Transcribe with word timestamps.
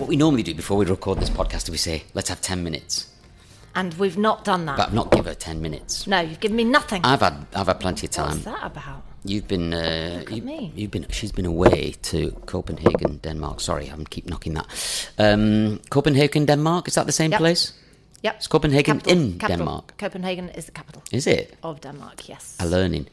What 0.00 0.08
we 0.08 0.16
normally 0.16 0.42
do 0.42 0.54
before 0.54 0.78
we 0.78 0.86
record 0.86 1.20
this 1.20 1.28
podcast 1.30 1.64
is 1.64 1.70
we 1.70 1.76
say, 1.76 2.04
let's 2.14 2.30
have 2.30 2.40
10 2.40 2.64
minutes. 2.64 3.06
And 3.74 3.92
we've 3.94 4.16
not 4.16 4.44
done 4.44 4.64
that. 4.66 4.78
But 4.78 4.88
I've 4.88 4.94
not 4.94 5.10
given 5.10 5.26
her 5.26 5.34
10 5.34 5.60
minutes. 5.60 6.06
no, 6.06 6.20
you've 6.20 6.40
given 6.40 6.56
me 6.56 6.64
nothing. 6.64 7.02
I've 7.04 7.20
had 7.20 7.46
I've 7.54 7.66
had 7.68 7.78
plenty 7.80 8.06
of 8.06 8.10
time. 8.10 8.30
What's 8.30 8.44
that 8.44 8.64
about? 8.64 9.02
You've 9.24 9.46
been 9.46 9.74
uh, 9.74 10.16
Look 10.20 10.30
at 10.30 10.36
you, 10.36 10.42
me. 10.42 10.72
you've 10.74 10.90
been 10.90 11.06
she's 11.10 11.30
been 11.32 11.44
away 11.46 11.94
to 12.02 12.32
Copenhagen, 12.46 13.18
Denmark. 13.22 13.60
Sorry, 13.60 13.88
I'm 13.88 14.04
keep 14.06 14.26
knocking 14.28 14.54
that. 14.54 14.66
Um, 15.18 15.80
Copenhagen, 15.90 16.46
Denmark. 16.46 16.88
Is 16.88 16.94
that 16.94 17.04
the 17.06 17.12
same 17.12 17.30
Yep. 17.32 17.38
place? 17.40 17.72
Yep. 18.22 18.40
Is 18.40 18.46
Copenhagen 18.48 18.96
Capital- 19.00 19.12
in 19.18 19.38
capital. 19.38 19.56
Denmark? 19.58 19.94
Copenhagen 19.98 20.48
is 20.48 20.64
the 20.64 20.72
capital 20.72 21.02
Is 21.12 21.26
it? 21.26 21.54
of 21.62 21.80
Denmark. 21.80 22.28
Yes. 22.28 22.56
A 22.58 22.66
learning. 22.66 23.06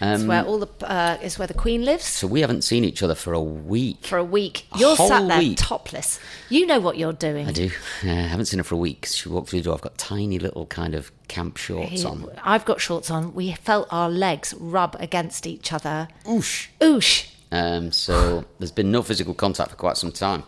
It's 0.00 0.22
Um, 0.22 0.26
where 0.28 0.44
all 0.44 0.58
the 0.58 0.68
uh, 0.90 1.18
it's 1.22 1.38
where 1.38 1.46
the 1.48 1.54
Queen 1.54 1.84
lives. 1.84 2.04
so 2.04 2.26
we 2.26 2.40
haven't 2.40 2.62
seen 2.62 2.84
each 2.84 3.02
other 3.02 3.14
for 3.14 3.32
a 3.32 3.40
week. 3.40 4.04
For 4.06 4.18
a 4.18 4.24
week, 4.24 4.66
A 4.72 4.78
you're 4.78 4.96
sat 4.96 5.28
there 5.28 5.38
week. 5.38 5.58
topless. 5.58 6.18
You 6.48 6.66
know 6.66 6.80
what 6.80 6.98
you're 6.98 7.12
doing. 7.12 7.46
I 7.48 7.52
do. 7.52 7.70
Uh, 8.04 8.10
I 8.10 8.14
haven't 8.14 8.46
seen 8.46 8.58
her 8.58 8.64
for 8.64 8.74
a 8.74 8.78
week. 8.78 9.06
She 9.06 9.28
walked 9.28 9.50
through 9.50 9.60
the 9.60 9.64
door. 9.64 9.74
I've 9.74 9.80
got 9.80 9.96
tiny 9.98 10.38
little 10.38 10.66
kind 10.66 10.94
of 10.94 11.12
camp 11.28 11.56
shorts 11.56 11.90
He- 12.02 12.04
on. 12.04 12.28
I've 12.42 12.64
got 12.64 12.80
shorts 12.80 13.10
on. 13.10 13.34
We 13.34 13.52
felt 13.52 13.88
our 13.90 14.10
legs 14.10 14.54
rub 14.58 14.96
against 15.00 15.46
each 15.46 15.72
other. 15.72 16.08
Oosh. 16.24 16.68
Oosh. 16.80 17.28
Um, 17.52 17.92
so 17.92 18.44
there's 18.58 18.72
been 18.72 18.90
no 18.90 19.02
physical 19.02 19.32
contact 19.32 19.70
for 19.70 19.76
quite 19.76 19.96
some 19.96 20.10
time. 20.10 20.42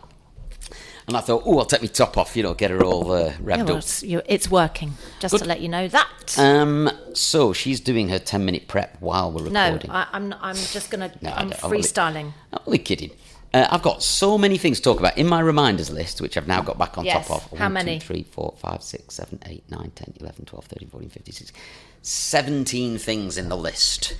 And 1.08 1.16
I 1.16 1.20
thought, 1.20 1.44
oh, 1.46 1.58
I'll 1.60 1.64
take 1.66 1.82
my 1.82 1.86
top 1.86 2.18
off, 2.18 2.36
you 2.36 2.42
know, 2.42 2.54
get 2.54 2.70
her 2.72 2.82
all 2.82 3.12
uh, 3.12 3.32
Yeah, 3.46 3.62
well, 3.62 3.72
up. 3.72 3.78
it's, 3.78 4.02
it's 4.02 4.50
working. 4.50 4.94
Just 5.20 5.32
Good. 5.32 5.42
to 5.42 5.44
let 5.46 5.60
you 5.60 5.68
know 5.68 5.86
that. 5.86 6.36
Um, 6.38 6.90
so 7.14 7.52
she's 7.52 7.78
doing 7.78 8.08
her 8.08 8.18
10 8.18 8.44
minute 8.44 8.66
prep 8.66 8.96
while 9.00 9.30
we're 9.30 9.48
no, 9.48 9.64
recording. 9.66 9.90
I, 9.92 10.08
I'm. 10.12 10.34
I'm 10.40 10.56
just 10.56 10.90
gonna. 10.90 11.12
No, 11.22 11.30
I 11.30 11.40
I'm 11.42 11.50
don't- 11.50 11.58
I'm 11.64 11.64
only- 11.66 11.78
freestyling. 11.78 12.32
I'm 12.52 12.58
only 12.66 12.78
kidding. 12.78 13.10
Uh, 13.54 13.68
I've 13.70 13.82
got 13.82 14.02
so 14.02 14.36
many 14.36 14.58
things 14.58 14.78
to 14.78 14.82
talk 14.82 14.98
about 14.98 15.16
in 15.16 15.28
my 15.28 15.38
reminders 15.38 15.90
list, 15.90 16.20
which 16.20 16.36
I've 16.36 16.48
now 16.48 16.60
got 16.60 16.76
back 16.76 16.98
on 16.98 17.04
Yes. 17.04 17.28
top 17.28 17.52
of. 17.52 17.56
How 17.58 17.68
many? 17.68 18.00
2, 18.00 18.04
3, 18.06 18.22
4, 18.24 18.54
5, 18.58 18.82
6, 18.82 19.14
7, 19.14 19.38
8, 19.46 19.64
9, 19.70 19.92
10, 19.94 20.14
11, 20.20 20.44
12, 20.44 20.64
13, 20.64 20.88
14, 20.88 21.08
15, 21.08 21.32
16. 21.34 21.62
17 22.02 22.98
things 22.98 23.38
in 23.38 23.48
the 23.48 23.56
list. 23.56 24.16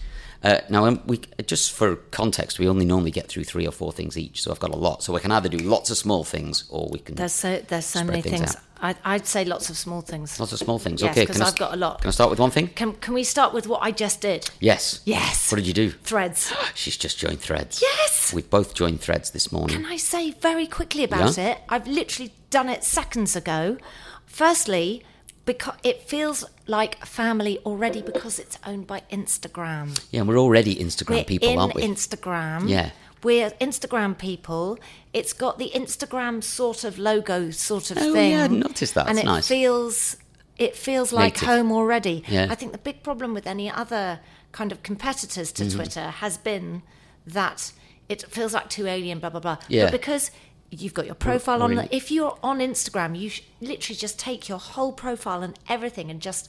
Uh, 0.47 0.61
now, 0.71 0.87
um, 0.87 1.03
we 1.07 1.21
just 1.45 1.73
for 1.73 1.97
context, 2.13 2.61
we 2.61 2.69
only 2.69 2.85
normally 2.85 3.11
get 3.11 3.27
through 3.27 3.43
three 3.43 3.67
or 3.67 3.73
four 3.73 3.91
things 3.93 4.17
each, 4.17 4.41
so 4.43 4.53
I've 4.53 4.61
got 4.61 4.71
a 4.71 4.77
lot. 4.77 5.03
So 5.03 5.13
we 5.13 5.19
can 5.19 5.33
either 5.33 5.49
do 5.49 5.59
lots 5.59 5.91
of 5.91 5.97
small 5.97 6.23
things, 6.23 6.65
or 6.71 6.89
we 6.93 7.01
can 7.01 7.17
There's 7.17 7.33
so 7.33 7.59
there's 7.67 7.85
so 7.85 8.05
many 8.05 8.23
things 8.23 8.39
things. 8.53 8.57
I, 8.81 8.95
I'd 9.05 9.27
say 9.27 9.45
lots 9.45 9.71
of 9.71 9.77
small 9.77 10.03
things. 10.03 10.39
lots 10.39 10.53
of 10.53 10.61
small 10.61 10.79
things. 10.79 11.03
Yes, 11.03 11.11
okay, 11.17 11.27
'cause 11.27 11.37
can 11.39 11.43
I 11.45 11.49
I've 11.49 11.57
got 11.57 11.73
a 11.75 11.77
lot. 11.77 12.01
Can 12.01 12.09
I 12.09 12.13
start 12.13 12.31
with 12.31 12.39
one 12.39 12.53
thing? 12.53 12.69
Can 12.69 12.93
Can 12.93 13.13
we 13.15 13.25
start 13.25 13.53
with 13.55 13.67
what 13.67 13.81
I 13.83 13.91
just 13.91 14.21
did? 14.21 14.49
Yes. 14.61 15.01
Yes. 15.05 15.51
What 15.51 15.57
did 15.57 15.67
you 15.67 15.73
do? 15.75 15.91
Threads. 15.91 16.53
She's 16.77 16.97
just 16.97 17.19
joined 17.19 17.41
Threads. 17.41 17.81
Yes. 17.83 18.33
We've 18.33 18.49
both 18.49 18.73
joined 18.75 19.01
Threads 19.01 19.31
this 19.31 19.51
morning. 19.51 19.75
Can 19.77 19.87
I 19.87 19.97
say 19.97 20.31
very 20.31 20.69
quickly 20.69 21.03
about 21.03 21.37
Yeah. 21.37 21.53
it? 21.53 21.59
I've 21.69 21.89
literally 21.89 22.33
done 22.51 22.69
it 22.69 22.85
seconds 22.85 23.35
ago. 23.35 23.79
Firstly, 24.27 25.03
because 25.47 25.77
it 25.83 26.03
feels 26.03 26.45
like 26.67 27.03
family 27.07 27.59
already 27.65 28.03
because 28.03 28.39
it's 28.39 28.59
owned 28.67 28.87
by 28.87 29.03
Instagram. 29.11 29.99
Yeah, 30.11 30.21
and 30.21 30.29
we're 30.29 30.39
already 30.39 30.75
Instagram 30.77 31.17
We're 31.19 31.25
people, 31.25 31.49
in 31.49 31.59
aren't 31.59 31.75
we? 31.75 31.83
Instagram. 31.83 32.69
Yeah. 32.69 32.91
We're 33.23 33.51
Instagram 33.53 34.19
people. 34.19 34.79
It's 35.13 35.33
got 35.33 35.59
the 35.59 35.71
Instagram 35.75 36.45
sort 36.45 36.85
of 36.85 36.99
logo 36.99 37.51
sort 37.51 37.91
of 37.91 37.97
Oh, 37.99 38.13
thing. 38.13 38.33
yeah, 38.33 38.45
I 38.45 38.49
noticed 38.49 38.95
that. 38.95 39.09
And 39.09 39.19
It's 39.19 39.25
it 39.25 39.27
nice. 39.27 39.49
feels 39.49 40.17
it 40.59 40.75
feels 40.77 41.13
like 41.13 41.35
Native. 41.35 41.49
home 41.49 41.73
already. 41.73 42.25
Yeah. 42.29 42.47
I 42.51 42.55
think 42.55 42.73
the 42.73 42.79
big 42.79 43.03
problem 43.03 43.35
with 43.35 43.47
any 43.47 43.71
other 43.71 44.21
kind 44.53 44.73
of 44.73 44.83
competitors 44.83 45.53
to 45.53 45.65
Mm-hmm. 45.65 45.77
Twitter 45.77 46.09
has 46.11 46.39
been 46.39 46.83
that 47.27 47.73
it 48.09 48.23
feels 48.31 48.53
like 48.55 48.69
too 48.71 48.87
alien, 48.87 49.19
blah 49.19 49.31
blah 49.31 49.41
blah. 49.41 49.59
Yeah. 49.69 49.85
But 49.85 49.93
because 49.93 50.31
you've 50.71 50.95
got 50.95 51.07
your 51.07 51.15
profile 51.15 51.63
on, 51.63 51.71
really- 51.71 51.89
if 51.91 52.11
you're 52.11 52.39
on 52.43 52.59
Instagram, 52.59 53.19
you 53.19 53.31
sh- 53.31 53.43
literally 53.61 53.97
just 53.97 54.19
take 54.19 54.49
your 54.49 54.59
whole 54.59 54.93
profile 54.93 55.43
and 55.43 55.59
everything 55.69 56.11
and 56.11 56.21
just 56.21 56.49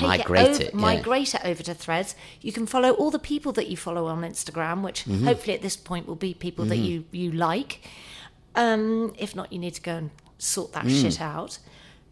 Migrate 0.00 0.46
it, 0.46 0.50
over, 0.54 0.62
it, 0.62 0.74
yeah. 0.74 0.80
migrate 0.80 1.34
it 1.34 1.40
over 1.44 1.62
to 1.64 1.74
Threads. 1.74 2.14
You 2.40 2.52
can 2.52 2.64
follow 2.66 2.92
all 2.92 3.10
the 3.10 3.18
people 3.18 3.50
that 3.52 3.66
you 3.68 3.76
follow 3.76 4.06
on 4.06 4.20
Instagram, 4.22 4.82
which 4.82 5.04
Mm-hmm. 5.04 5.24
hopefully 5.26 5.54
at 5.54 5.62
this 5.62 5.76
point 5.76 6.06
will 6.06 6.14
be 6.14 6.32
people 6.32 6.64
that 6.66 6.76
you 6.76 7.04
you 7.10 7.32
like. 7.32 7.80
Um, 8.54 9.12
if 9.18 9.34
not, 9.34 9.52
you 9.52 9.58
need 9.58 9.74
to 9.74 9.80
go 9.80 9.96
and 9.96 10.10
sort 10.38 10.72
that 10.74 10.84
Mm. 10.84 11.00
shit 11.00 11.20
out. 11.20 11.58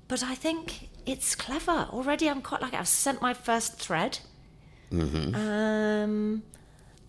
But 0.08 0.24
I 0.24 0.34
think 0.34 0.88
it's 1.06 1.36
clever 1.36 1.86
already. 1.92 2.28
I'm 2.28 2.42
quite 2.42 2.62
like. 2.62 2.74
I've 2.74 2.88
sent 2.88 3.22
my 3.22 3.32
first 3.32 3.74
thread, 3.78 4.18
Mm-hmm. 4.90 5.34
um, 5.36 6.42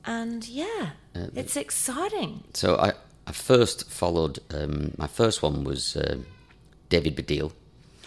and 0.06 0.48
yeah, 0.48 0.90
Uh, 1.16 1.28
it's 1.36 1.56
exciting. 1.56 2.44
So 2.54 2.76
I, 2.76 2.94
I 3.30 3.32
first 3.32 3.90
followed, 3.90 4.40
um, 4.50 4.94
my 4.98 5.08
first 5.08 5.44
one 5.44 5.64
was 5.64 5.96
um 5.96 6.26
David 6.90 7.16
Baddiel, 7.16 7.52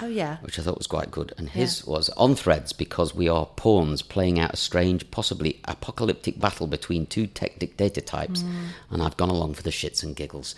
Oh 0.00 0.08
yeah, 0.08 0.38
which 0.38 0.58
I 0.58 0.62
thought 0.62 0.78
was 0.78 0.88
quite 0.88 1.12
good. 1.12 1.32
And 1.38 1.48
his 1.50 1.86
was 1.86 2.08
on 2.10 2.34
threads 2.34 2.72
because 2.72 3.14
we 3.14 3.28
are 3.28 3.46
pawns 3.46 4.02
playing 4.02 4.40
out 4.40 4.52
a 4.52 4.56
strange, 4.56 5.08
possibly 5.12 5.60
apocalyptic 5.64 6.40
battle 6.40 6.66
between 6.66 7.06
two 7.06 7.28
tech 7.28 7.58
data 7.76 8.00
types. 8.00 8.42
And 8.90 9.00
I've 9.00 9.16
gone 9.16 9.28
along 9.28 9.54
for 9.54 9.62
the 9.62 9.70
shits 9.70 10.02
and 10.02 10.16
giggles. 10.16 10.56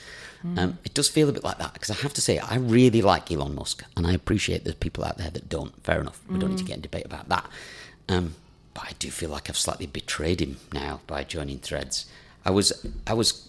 Um, 0.57 0.79
it 0.85 0.95
does 0.95 1.09
feel 1.11 1.29
a 1.29 1.33
bit 1.33 1.45
like 1.45 1.59
that 1.59 1.75
because 1.75 1.91
I 1.91 1.95
have 1.95 2.15
to 2.15 2.23
say, 2.23 2.39
I 2.39 2.57
really 2.57 3.03
like 3.03 3.31
Elon 3.31 3.55
Musk 3.55 3.85
and 3.97 4.07
I 4.07 4.13
appreciate 4.13 4.65
there's 4.65 4.77
people 4.77 5.05
out 5.05 5.19
there 5.19 5.31
that 5.31 5.49
don't. 5.49 5.75
Fair 5.85 6.01
enough. 6.01 6.23
We 6.31 6.39
don't 6.39 6.51
need 6.51 6.59
to 6.59 6.65
get 6.65 6.77
in 6.77 6.83
debate 6.83 7.05
about 7.05 7.29
that. 7.29 7.47
Um, 8.09 8.35
but 8.73 8.85
I 8.85 8.93
do 8.99 9.11
feel 9.11 9.31
like 9.31 9.51
I've 9.51 9.59
slightly 9.59 9.87
betrayed 9.87 10.41
him 10.41 10.57
now 10.73 11.01
by 11.07 11.23
joining 11.25 11.59
threads. 11.59 12.07
I 12.47 12.51
was, 12.51 12.87
I 13.07 13.15
was 13.15 13.49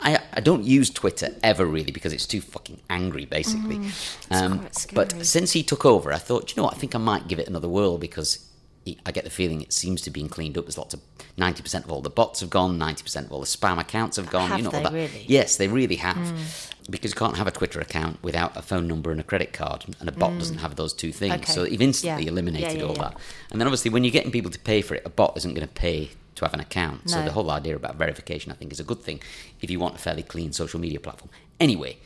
I, 0.00 0.18
I 0.32 0.40
don't 0.40 0.64
use 0.64 0.90
Twitter 0.90 1.28
ever 1.42 1.64
really 1.64 1.92
because 1.92 2.12
it's 2.12 2.26
too 2.26 2.40
fucking 2.40 2.80
angry, 2.90 3.24
basically. 3.24 3.76
Mm, 3.76 3.92
um, 4.30 4.58
quite 4.58 4.74
scary. 4.74 4.94
but 4.94 5.26
since 5.26 5.52
he 5.52 5.62
took 5.62 5.84
over, 5.84 6.12
I 6.12 6.18
thought, 6.18 6.50
you 6.50 6.56
know 6.56 6.64
what? 6.64 6.74
I 6.74 6.78
think 6.78 6.94
I 6.94 6.98
might 6.98 7.28
give 7.28 7.38
it 7.38 7.48
another 7.48 7.68
whirl 7.68 7.96
because 7.98 8.46
he, 8.84 8.98
I 9.06 9.12
get 9.12 9.24
the 9.24 9.30
feeling 9.30 9.62
it 9.62 9.72
seems 9.72 10.02
to 10.02 10.10
be 10.10 10.20
being 10.20 10.28
cleaned 10.28 10.58
up. 10.58 10.66
There's 10.66 10.78
lots 10.78 10.94
of 10.94 11.00
ninety 11.36 11.62
percent 11.62 11.86
of 11.86 11.92
all 11.92 12.02
the 12.02 12.10
bots 12.10 12.40
have 12.40 12.50
gone, 12.50 12.76
ninety 12.76 13.02
percent 13.02 13.26
of 13.26 13.32
all 13.32 13.40
the 13.40 13.46
spam 13.46 13.78
accounts 13.80 14.16
have 14.16 14.30
gone. 14.30 14.50
Have 14.50 14.58
you 14.58 14.64
know 14.64 14.70
they 14.70 14.82
that. 14.82 14.92
really? 14.92 15.24
Yes, 15.26 15.56
they 15.56 15.68
really 15.68 15.96
have. 15.96 16.16
Mm. 16.16 16.70
Because 16.90 17.12
you 17.12 17.16
can't 17.16 17.38
have 17.38 17.46
a 17.46 17.50
Twitter 17.50 17.80
account 17.80 18.22
without 18.22 18.54
a 18.58 18.62
phone 18.62 18.86
number 18.86 19.10
and 19.10 19.18
a 19.18 19.24
credit 19.24 19.54
card, 19.54 19.86
and 20.00 20.08
a 20.08 20.12
bot 20.12 20.32
mm. 20.32 20.38
doesn't 20.38 20.58
have 20.58 20.76
those 20.76 20.92
two 20.92 21.12
things. 21.12 21.34
Okay. 21.34 21.44
So 21.52 21.64
you've 21.64 21.80
instantly 21.80 22.24
Yeah. 22.24 22.30
eliminated 22.30 22.72
Yeah, 22.72 22.78
yeah, 22.78 22.84
all 22.84 22.94
that. 22.94 23.16
And 23.50 23.58
then 23.58 23.66
obviously, 23.66 23.90
when 23.90 24.04
you're 24.04 24.10
getting 24.10 24.30
people 24.30 24.50
to 24.50 24.58
pay 24.58 24.82
for 24.82 24.94
it, 24.94 25.02
a 25.06 25.10
bot 25.10 25.34
isn't 25.38 25.54
going 25.54 25.66
to 25.66 25.72
pay 25.72 26.10
to 26.36 26.44
have 26.44 26.54
an 26.54 26.60
account. 26.60 27.10
So 27.10 27.22
the 27.22 27.32
whole 27.32 27.50
idea 27.50 27.76
about 27.76 27.96
verification, 27.96 28.50
I 28.52 28.54
think, 28.54 28.72
is 28.72 28.80
a 28.80 28.84
good 28.84 29.02
thing 29.02 29.20
if 29.60 29.70
you 29.70 29.78
want 29.78 29.94
a 29.94 29.98
fairly 29.98 30.22
clean 30.22 30.52
social 30.52 30.80
media 30.80 31.00
platform. 31.00 31.30
Anyway, 31.60 31.98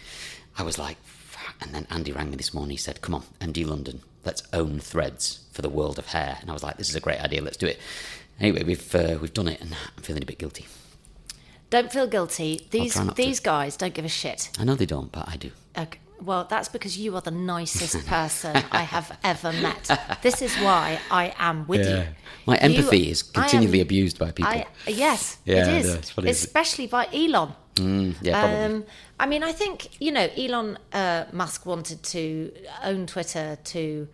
I 0.56 0.62
was 0.62 0.78
like, 0.78 0.99
"Fuck." 1.05 1.55
and 1.61 1.75
then 1.75 1.87
Andy 1.91 2.12
rang 2.12 2.31
me 2.31 2.37
this 2.37 2.53
morning. 2.55 2.72
He 2.72 2.77
said, 2.77 3.00
"Come 3.00 3.15
on, 3.15 3.25
MD 3.41 3.65
London, 3.67 4.03
let's 4.25 4.43
own 4.53 4.81
Threads 4.81 5.41
for 5.53 5.62
the 5.62 5.69
world 5.69 5.99
of 5.99 6.06
hair." 6.06 6.38
And 6.41 6.50
I 6.50 6.53
was 6.53 6.62
like, 6.62 6.77
"This 6.77 6.91
is 6.91 6.97
a 6.97 7.00
great 7.00 7.21
idea. 7.21 7.43
Let's 7.43 7.56
do 7.56 7.67
it." 7.67 7.78
Anyway, 8.41 8.62
we've 8.65 8.94
uh, 8.94 9.19
we've 9.21 9.34
done 9.34 9.49
it, 9.49 9.61
and 9.61 9.75
I'm 9.97 10.03
feeling 10.03 10.22
a 10.22 10.27
bit 10.27 10.38
guilty. 10.38 10.67
don't 11.71 11.93
feel 11.93 12.06
guilty. 12.06 12.67
These 12.71 12.97
not 12.97 13.17
to. 13.17 13.22
these 13.22 13.41
guys 13.41 13.77
don't 13.77 13.94
give 13.94 14.05
a 14.05 14.09
shit. 14.09 14.50
I 14.59 14.65
know 14.65 14.75
they 14.75 14.87
don't, 14.87 15.11
but 15.12 15.28
I 15.28 15.37
do. 15.37 15.50
Okay. 15.77 15.99
Well, 16.21 16.45
that's 16.51 16.69
because 16.69 16.99
you 16.99 17.15
are 17.17 17.21
the 17.21 17.31
nicest 17.31 18.06
person 18.17 18.56
I 18.73 18.83
have 18.83 19.17
ever 19.23 19.53
met. 19.53 19.89
This 20.23 20.43
is 20.43 20.55
why 20.56 20.99
I 21.11 21.34
am 21.39 21.67
with 21.69 21.87
you. 21.89 22.05
My 22.47 22.55
You- 22.55 22.61
empathy 22.61 23.11
is 23.11 23.23
I 23.23 23.27
am- 23.27 23.43
continually 23.49 23.81
abused 23.81 24.19
by 24.19 24.33
people. 24.33 24.53
I, 24.53 24.67
yes, 24.87 25.39
Yeah, 25.45 25.69
it 25.69 25.84
I 25.87 25.99
it's 25.99 26.11
funny, 26.11 26.29
isn't 26.31 26.45
it? 26.45 26.47
especially 26.47 26.87
by 26.89 27.06
Elon. 27.12 27.53
Mm, 27.77 28.17
yeah, 28.23 28.41
probably. 28.41 28.65
Um, 28.65 28.84
I 29.21 29.27
mean, 29.27 29.43
I 29.45 29.53
think 29.53 30.01
you 30.01 30.11
know 30.11 30.29
Elon 30.37 30.79
uh, 30.93 31.25
Musk 31.33 31.65
wanted 31.67 32.03
to 32.05 32.50
own 32.83 33.06
Twitter 33.06 33.56
to 33.65 34.09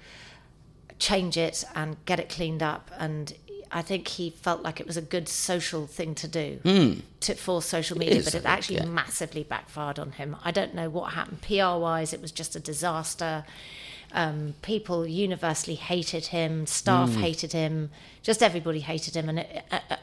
change 0.99 1.37
it 1.37 1.65
and 1.75 1.97
get 2.05 2.21
it 2.21 2.29
cleaned 2.29 2.63
up, 2.63 2.91
and 2.99 3.33
I 3.77 3.83
think 3.83 4.07
he 4.07 4.31
felt 4.31 4.62
like 4.62 4.79
it 4.81 4.87
was 4.87 4.97
a 4.97 5.03
good 5.03 5.29
social 5.29 5.87
thing 5.89 6.15
to 6.15 6.29
do 6.29 7.01
to, 7.21 7.35
for 7.35 7.61
social 7.61 7.99
media, 7.99 8.23
but 8.23 8.35
it 8.35 8.44
actually 8.47 8.76
yeah. 8.76 8.85
massively 8.87 9.43
backfired 9.43 9.99
on 9.99 10.12
him. 10.12 10.37
I 10.44 10.53
don't 10.53 10.75
know 10.75 10.88
what 10.88 11.12
happened 11.15 11.43
PR 11.43 11.76
wise; 11.79 12.12
it 12.12 12.23
was 12.23 12.31
just 12.32 12.55
a 12.55 12.61
disaster. 12.61 13.44
Um, 14.12 14.55
people 14.62 15.06
universally 15.09 15.75
hated 15.75 16.26
him, 16.26 16.67
staff 16.67 17.15
Hmm. 17.15 17.21
hated 17.23 17.53
him, 17.53 17.91
just 18.23 18.44
everybody 18.44 18.79
hated 18.79 19.17
him, 19.17 19.29
and 19.29 19.41
it, 19.41 19.65
uh, 19.73 19.81
uh, 19.91 19.97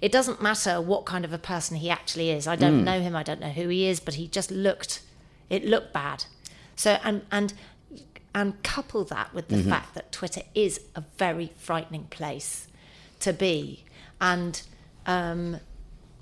it 0.00 0.12
doesn't 0.12 0.40
matter 0.40 0.80
what 0.80 1.04
kind 1.04 1.24
of 1.24 1.32
a 1.32 1.38
person 1.38 1.76
he 1.78 1.90
actually 1.90 2.30
is. 2.30 2.46
I 2.46 2.54
don't 2.54 2.84
know 2.84 3.00
him, 3.00 3.16
I 3.16 3.24
don't 3.24 3.40
know 3.40 3.50
who 3.50 3.66
he 3.68 3.86
is, 3.86 3.98
but 3.98 4.14
he 4.14 4.28
just 4.28 4.52
looked, 4.52 5.00
it 5.50 5.64
looked 5.64 5.92
bad. 5.92 6.26
So 6.76 6.98
and 7.02 7.22
and 7.32 7.52
and 8.32 8.62
couple 8.62 9.02
that 9.06 9.34
with 9.34 9.48
the 9.48 9.56
Mm-hmm. 9.56 9.70
fact 9.70 9.94
that 9.94 10.12
Twitter 10.12 10.42
is 10.54 10.80
a 10.94 11.02
very 11.18 11.50
frightening 11.56 12.04
place 12.10 12.68
to 13.20 13.32
be, 13.32 13.84
and 14.20 14.60
um, 15.06 15.58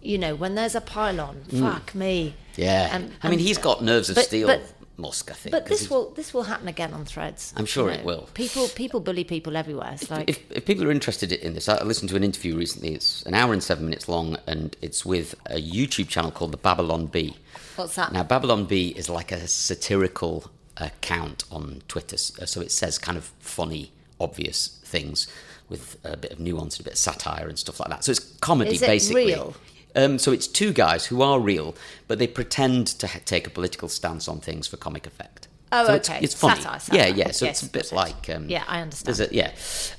you 0.02 0.18
know 0.18 0.34
when 0.34 0.54
there's 0.54 0.74
a 0.74 0.80
pile-on, 0.80 1.42
fuck 1.44 1.94
me. 1.94 2.34
Mm. 2.36 2.56
yeah. 2.56 2.94
and- 2.96 3.12
I 3.22 3.28
mean, 3.28 3.38
he's 3.38 3.58
got 3.58 3.82
nerves 3.82 4.08
of 4.10 4.16
but- 4.16 4.24
steel. 4.24 4.46
but- 4.46 4.72
Musk. 4.98 5.30
I 5.30 5.34
think. 5.34 5.52
But 5.52 5.66
this 5.66 5.90
will 5.90 6.10
this 6.12 6.32
will 6.32 6.44
happen 6.44 6.68
again 6.68 6.94
on 6.94 7.04
Threads. 7.04 7.52
I'm 7.54 7.66
sure 7.66 7.90
you 7.90 7.98
it 7.98 8.04
will. 8.06 8.28
People 8.32 8.66
people 8.68 9.00
bully 9.00 9.24
people 9.24 9.54
everywhere. 9.54 9.90
It's 9.92 10.10
like 10.10 10.26
if, 10.30 10.50
if 10.50 10.64
people 10.64 10.86
are 10.86 10.90
interested 10.90 11.32
in 11.32 11.52
this, 11.52 11.68
I 11.68 11.82
listened 11.84 12.08
to 12.08 12.16
an 12.16 12.24
interview 12.24 12.56
recently. 12.56 12.94
It's 12.94 13.22
an 13.24 13.34
hour 13.34 13.52
and 13.52 13.62
seven 13.62 13.84
minutes 13.84 14.08
long, 14.08 14.38
and 14.46 14.74
it's 14.80 15.04
with 15.04 15.34
a 15.50 15.60
YouTube 15.60 16.08
channel 16.08 16.30
called 16.30 16.52
the 16.52 16.56
Babylon 16.56 17.06
Bee. 17.06 17.36
what's 17.76 17.94
that? 17.96 18.10
Now, 18.10 18.22
Babylon 18.22 18.64
Bee 18.64 18.88
is 18.88 19.10
like 19.10 19.32
a 19.32 19.46
satirical 19.46 20.50
account 20.78 21.44
on 21.50 21.82
Twitter, 21.88 22.16
so 22.16 22.62
it 22.62 22.72
says 22.72 22.98
kind 22.98 23.18
of 23.18 23.24
funny, 23.38 23.92
obvious 24.18 24.78
things 24.82 25.28
with 25.68 25.96
a 26.04 26.16
bit 26.16 26.32
of 26.32 26.40
nuance 26.40 26.76
and 26.76 26.82
a 26.82 26.84
bit 26.84 26.92
of 26.94 26.98
satire 26.98 27.48
and 27.48 27.58
stuff 27.58 27.80
like 27.80 27.88
that. 27.90 28.04
So 28.04 28.10
it's 28.12 28.20
comedy, 28.40 28.72
Is 28.74 28.82
it 28.82 28.86
basically. 28.86 29.26
real? 29.26 29.54
Um, 29.94 30.18
so 30.18 30.30
it's 30.32 30.46
two 30.46 30.72
guys 30.72 31.06
who 31.06 31.22
are 31.22 31.40
real, 31.40 31.74
but 32.06 32.18
they 32.18 32.26
pretend 32.26 32.86
to 32.88 33.06
ha- 33.06 33.20
take 33.24 33.46
a 33.46 33.50
political 33.50 33.88
stance 33.88 34.28
on 34.28 34.40
things 34.40 34.66
for 34.66 34.76
comic 34.76 35.06
effect. 35.06 35.48
Oh, 35.72 35.86
So 35.86 35.94
it's, 35.94 36.08
okay. 36.10 36.20
it's 36.22 36.34
funny. 36.34 36.60
Satire, 36.60 36.78
satire. 36.80 37.00
Yeah, 37.08 37.14
yeah. 37.14 37.30
So 37.32 37.46
Yes, 37.46 37.62
it's 37.62 37.70
a 37.70 37.72
bit 37.72 37.92
like 37.92 38.28
um, 38.30 38.48
Yeah, 38.48 38.62
I 38.68 38.80
understand. 38.82 39.18
a- 39.20 39.34
yeah, 39.34 39.52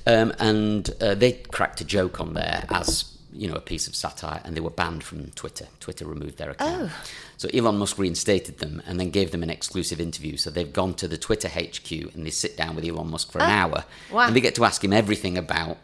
um, 0.06 0.32
and 0.38 0.88
uh, 1.02 1.14
they 1.14 1.32
cracked 1.32 1.80
a 1.80 1.84
joke 1.84 2.20
on 2.20 2.34
there 2.34 2.64
as 2.70 3.12
you 3.32 3.48
know 3.48 3.54
a 3.56 3.60
piece 3.60 3.86
of 3.86 3.94
satire, 3.94 4.40
and 4.44 4.56
they 4.56 4.60
were 4.60 4.70
banned 4.70 5.02
from 5.04 5.30
Twitter. 5.32 5.66
Twitter 5.80 6.06
removed 6.06 6.38
their 6.38 6.50
account. 6.50 6.90
Oh. 6.90 7.04
So 7.38 7.48
Elon 7.54 7.78
Musk 7.78 7.98
reinstated 7.98 8.58
them 8.58 8.82
and 8.86 8.98
then 9.00 9.10
gave 9.10 9.30
them 9.30 9.42
an 9.42 9.48
exclusive 9.50 10.00
interview. 10.00 10.36
So 10.36 10.50
they've 10.50 10.72
gone 10.72 10.94
to 10.94 11.08
the 11.08 11.16
Twitter 11.16 11.48
HQ 11.48 11.90
and 12.14 12.26
they 12.26 12.30
sit 12.30 12.56
down 12.56 12.74
with 12.74 12.84
Elon 12.84 13.10
Musk 13.10 13.32
for 13.32 13.38
an 13.38 13.48
ah, 13.48 13.58
hour, 13.62 13.84
wow. 14.12 14.26
and 14.26 14.36
they 14.36 14.40
get 14.40 14.56
to 14.56 14.64
ask 14.64 14.82
him 14.84 14.92
everything 14.92 15.38
about. 15.38 15.78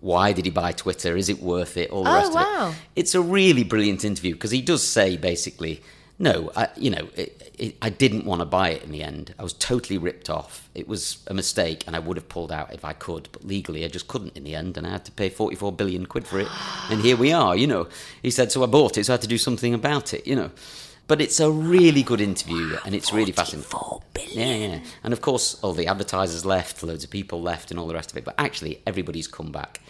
Why 0.00 0.32
did 0.32 0.46
he 0.46 0.50
buy 0.50 0.72
Twitter? 0.72 1.14
Is 1.16 1.28
it 1.28 1.42
worth 1.42 1.76
it? 1.76 1.90
All 1.90 2.04
the 2.04 2.10
Oh, 2.10 2.14
rest 2.14 2.34
of 2.36 2.72
it. 2.72 2.78
It's 2.96 3.14
a 3.14 3.20
really 3.20 3.64
brilliant 3.64 4.02
interview 4.02 4.32
because 4.32 4.50
he 4.50 4.62
does 4.62 4.86
say 4.86 5.18
basically, 5.18 5.82
no, 6.18 6.50
I, 6.56 6.68
you 6.76 6.88
know, 6.90 7.08
it, 7.16 7.52
it, 7.58 7.76
I 7.82 7.90
didn't 7.90 8.24
want 8.24 8.40
to 8.40 8.46
buy 8.46 8.70
it 8.70 8.82
in 8.82 8.92
the 8.92 9.02
end. 9.02 9.34
I 9.38 9.42
was 9.42 9.52
totally 9.52 9.98
ripped 9.98 10.30
off. 10.30 10.70
It 10.74 10.88
was 10.88 11.18
a 11.26 11.34
mistake, 11.34 11.84
and 11.86 11.94
I 11.94 11.98
would 11.98 12.16
have 12.16 12.28
pulled 12.30 12.50
out 12.50 12.72
if 12.72 12.82
I 12.84 12.94
could, 12.94 13.28
but 13.32 13.44
legally 13.46 13.84
I 13.84 13.88
just 13.88 14.08
couldn't 14.08 14.36
in 14.36 14.44
the 14.44 14.54
end, 14.54 14.78
and 14.78 14.86
I 14.86 14.90
had 14.90 15.04
to 15.06 15.12
pay 15.12 15.28
forty-four 15.28 15.72
billion 15.72 16.06
quid 16.06 16.26
for 16.26 16.40
it. 16.40 16.48
and 16.90 17.02
here 17.02 17.16
we 17.16 17.32
are. 17.32 17.54
You 17.56 17.66
know, 17.66 17.88
he 18.22 18.30
said, 18.30 18.52
so 18.52 18.62
I 18.62 18.66
bought 18.66 18.96
it, 18.98 19.04
so 19.04 19.12
I 19.12 19.14
had 19.14 19.22
to 19.22 19.28
do 19.28 19.38
something 19.38 19.74
about 19.74 20.12
it. 20.14 20.26
You 20.26 20.36
know. 20.36 20.50
But 21.10 21.20
it's 21.20 21.40
a 21.40 21.50
really 21.50 22.04
good 22.04 22.20
interview, 22.20 22.76
and 22.84 22.94
it's 22.94 23.12
really 23.12 23.32
fascinating. 23.32 23.68
Four 23.68 24.00
billion. 24.14 24.38
Yeah, 24.38 24.68
yeah. 24.68 24.80
And 25.02 25.12
of 25.12 25.20
course, 25.20 25.58
all 25.60 25.72
the 25.72 25.88
advertisers 25.88 26.46
left, 26.46 26.84
loads 26.84 27.02
of 27.02 27.10
people 27.10 27.42
left, 27.42 27.72
and 27.72 27.80
all 27.80 27.88
the 27.88 27.94
rest 27.94 28.12
of 28.12 28.16
it. 28.16 28.24
But 28.24 28.36
actually, 28.38 28.80
everybody's 28.86 29.26
come 29.26 29.50
back. 29.50 29.80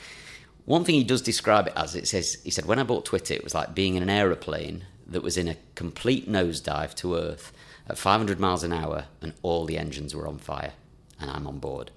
One 0.65 0.83
thing 0.83 0.95
he 0.95 1.05
does 1.05 1.21
describe 1.21 1.67
it 1.67 1.75
as 1.77 1.95
it 1.95 2.09
says, 2.09 2.39
he 2.43 2.51
said, 2.51 2.65
when 2.65 2.79
I 2.79 2.85
bought 2.85 3.05
Twitter, 3.05 3.35
it 3.35 3.45
was 3.45 3.55
like 3.55 3.75
being 3.75 3.97
in 3.97 4.03
an 4.03 4.09
aeroplane 4.09 4.87
that 5.09 5.23
was 5.23 5.37
in 5.37 5.47
a 5.47 5.59
complete 5.75 6.27
nosedive 6.27 6.95
to 6.95 7.17
Earth 7.17 7.53
at 7.87 7.99
500 7.99 8.41
miles 8.41 8.65
an 8.65 8.73
hour, 8.73 9.05
and 9.21 9.35
all 9.43 9.67
the 9.67 9.77
engines 9.77 10.15
were 10.15 10.27
on 10.27 10.39
fire, 10.39 10.73
and 11.21 11.31
I'm 11.31 11.47
on 11.47 11.59
board. 11.59 11.91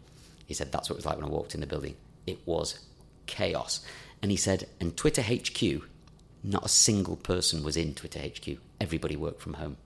He 0.46 0.54
said, 0.54 0.74
that's 0.74 0.90
what 0.90 0.96
it 0.96 0.98
was 0.98 1.06
like 1.06 1.16
when 1.16 1.25
I 1.25 1.30
walked 1.30 1.56
in 1.56 1.62
the 1.62 1.66
building. 1.66 1.96
It 2.28 2.40
was 2.46 2.78
chaos. 3.25 3.86
And 4.22 4.31
he 4.31 4.38
said, 4.38 4.68
and 4.81 4.98
Twitter 4.98 5.22
HQ, 5.22 5.88
not 6.44 6.66
a 6.66 6.69
single 6.69 7.16
person 7.16 7.63
was 7.63 7.78
in 7.78 7.94
Twitter 7.94 8.19
HQ. 8.19 8.57
Everybody 8.81 9.16
worked 9.16 9.42
from 9.42 9.54
home. 9.54 9.78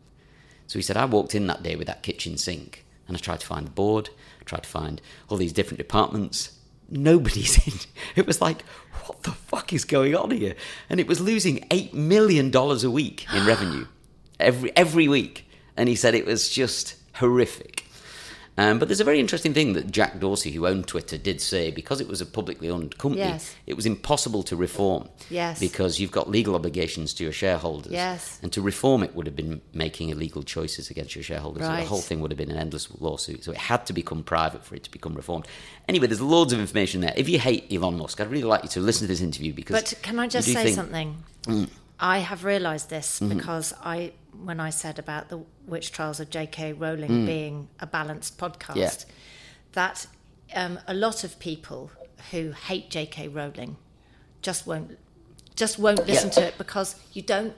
So 0.65 0.79
he 0.79 0.83
said, 0.83 0.97
I 0.97 1.05
walked 1.05 1.35
in 1.35 1.47
that 1.47 1.63
day 1.63 1.75
with 1.75 1.87
that 1.87 2.03
kitchen 2.03 2.37
sink 2.37 2.85
and 3.07 3.15
I 3.15 3.19
tried 3.19 3.39
to 3.39 3.47
find 3.47 3.67
the 3.67 3.71
board, 3.71 4.09
tried 4.45 4.63
to 4.63 4.69
find 4.69 5.01
all 5.29 5.37
these 5.37 5.53
different 5.53 5.77
departments. 5.77 6.57
Nobody's 6.89 7.57
in. 7.67 7.73
It 8.15 8.27
was 8.27 8.41
like, 8.41 8.63
what 9.05 9.23
the 9.23 9.31
fuck 9.31 9.71
is 9.71 9.85
going 9.85 10.15
on 10.15 10.31
here? 10.31 10.55
And 10.89 10.99
it 10.99 11.07
was 11.07 11.21
losing 11.21 11.59
$8 11.69 11.93
million 11.93 12.53
a 12.55 12.91
week 12.91 13.25
in 13.33 13.45
revenue 13.45 13.85
every, 14.39 14.75
every 14.75 15.07
week. 15.07 15.49
And 15.75 15.87
he 15.87 15.95
said 15.95 16.15
it 16.15 16.25
was 16.25 16.49
just 16.49 16.95
horrific. 17.15 17.86
Um, 18.59 18.79
but 18.79 18.87
there's 18.87 18.99
a 18.99 19.03
very 19.03 19.19
interesting 19.19 19.53
thing 19.53 19.73
that 19.73 19.91
Jack 19.91 20.19
Dorsey, 20.19 20.51
who 20.51 20.65
owned 20.65 20.87
Twitter, 20.87 21.15
did 21.17 21.41
say 21.41 21.69
because 21.69 22.01
it 22.01 22.07
was 22.07 22.21
a 22.21 22.25
publicly 22.25 22.69
owned 22.71 22.97
company, 22.97 23.21
Yes. 23.21 23.53
it 23.67 23.75
was 23.75 23.85
impossible 23.85 24.41
to 24.43 24.55
reform. 24.55 25.09
Yes. 25.29 25.59
Because 25.59 25.99
you've 25.99 26.11
got 26.11 26.27
legal 26.29 26.55
obligations 26.55 27.13
to 27.15 27.23
your 27.23 27.31
shareholders. 27.33 27.91
Yes. 27.91 28.39
And 28.41 28.51
to 28.53 28.61
reform 28.61 29.03
it 29.03 29.15
would 29.15 29.27
have 29.27 29.35
been 29.35 29.61
making 29.73 30.09
illegal 30.09 30.41
choices 30.41 30.89
against 30.89 31.13
your 31.15 31.23
shareholders. 31.23 31.63
So 31.63 31.69
Right. 31.69 31.81
the 31.81 31.87
whole 31.87 32.01
thing 32.01 32.19
would 32.21 32.31
have 32.31 32.37
been 32.39 32.49
an 32.49 32.57
endless 32.57 32.87
lawsuit. 32.99 33.43
So 33.43 33.51
it 33.51 33.57
had 33.57 33.85
to 33.85 33.93
become 33.93 34.23
private 34.23 34.65
for 34.65 34.73
it 34.75 34.83
to 34.85 34.91
become 34.91 35.13
reformed. 35.13 35.45
Anyway, 35.87 36.07
there's 36.07 36.21
loads 36.21 36.51
of 36.51 36.59
information 36.59 37.01
there. 37.01 37.13
If 37.15 37.29
you 37.29 37.37
hate 37.39 37.71
Elon 37.71 37.97
Musk, 37.97 38.19
I'd 38.19 38.31
really 38.31 38.43
like 38.43 38.63
you 38.63 38.69
to 38.69 38.79
listen 38.79 39.01
to 39.03 39.07
this 39.13 39.21
interview 39.21 39.53
because. 39.53 39.75
But 39.79 40.01
can 40.01 40.17
I 40.19 40.27
just 40.27 40.47
say 40.47 40.63
think- 40.63 40.75
something? 40.75 41.23
Mm. 41.43 41.69
I 41.99 42.19
have 42.19 42.43
realised 42.43 42.89
this 42.89 43.19
Mm-hmm. 43.19 43.37
because 43.37 43.73
I, 43.83 44.13
when 44.43 44.59
I 44.59 44.69
said 44.69 44.99
about 44.99 45.29
the 45.29 45.39
witch 45.65 45.91
trials 45.91 46.19
of 46.19 46.29
J.K. 46.29 46.73
Rowling 46.73 47.09
Mm. 47.09 47.25
being 47.25 47.67
a 47.79 47.87
balanced 47.87 48.37
podcast, 48.37 48.75
Yeah. 48.75 49.13
that 49.73 50.07
um, 50.55 50.79
a 50.87 50.93
lot 50.93 51.23
of 51.23 51.39
people 51.39 51.91
who 52.31 52.51
hate 52.51 52.89
J.K. 52.89 53.27
Rowling 53.27 53.77
just 54.41 54.65
won't 54.67 54.97
just 55.55 55.79
won't 55.79 56.05
listen 56.05 56.29
Yeah. 56.29 56.35
to 56.35 56.47
it 56.47 56.57
because 56.57 56.95
you 57.13 57.21
don't 57.23 57.53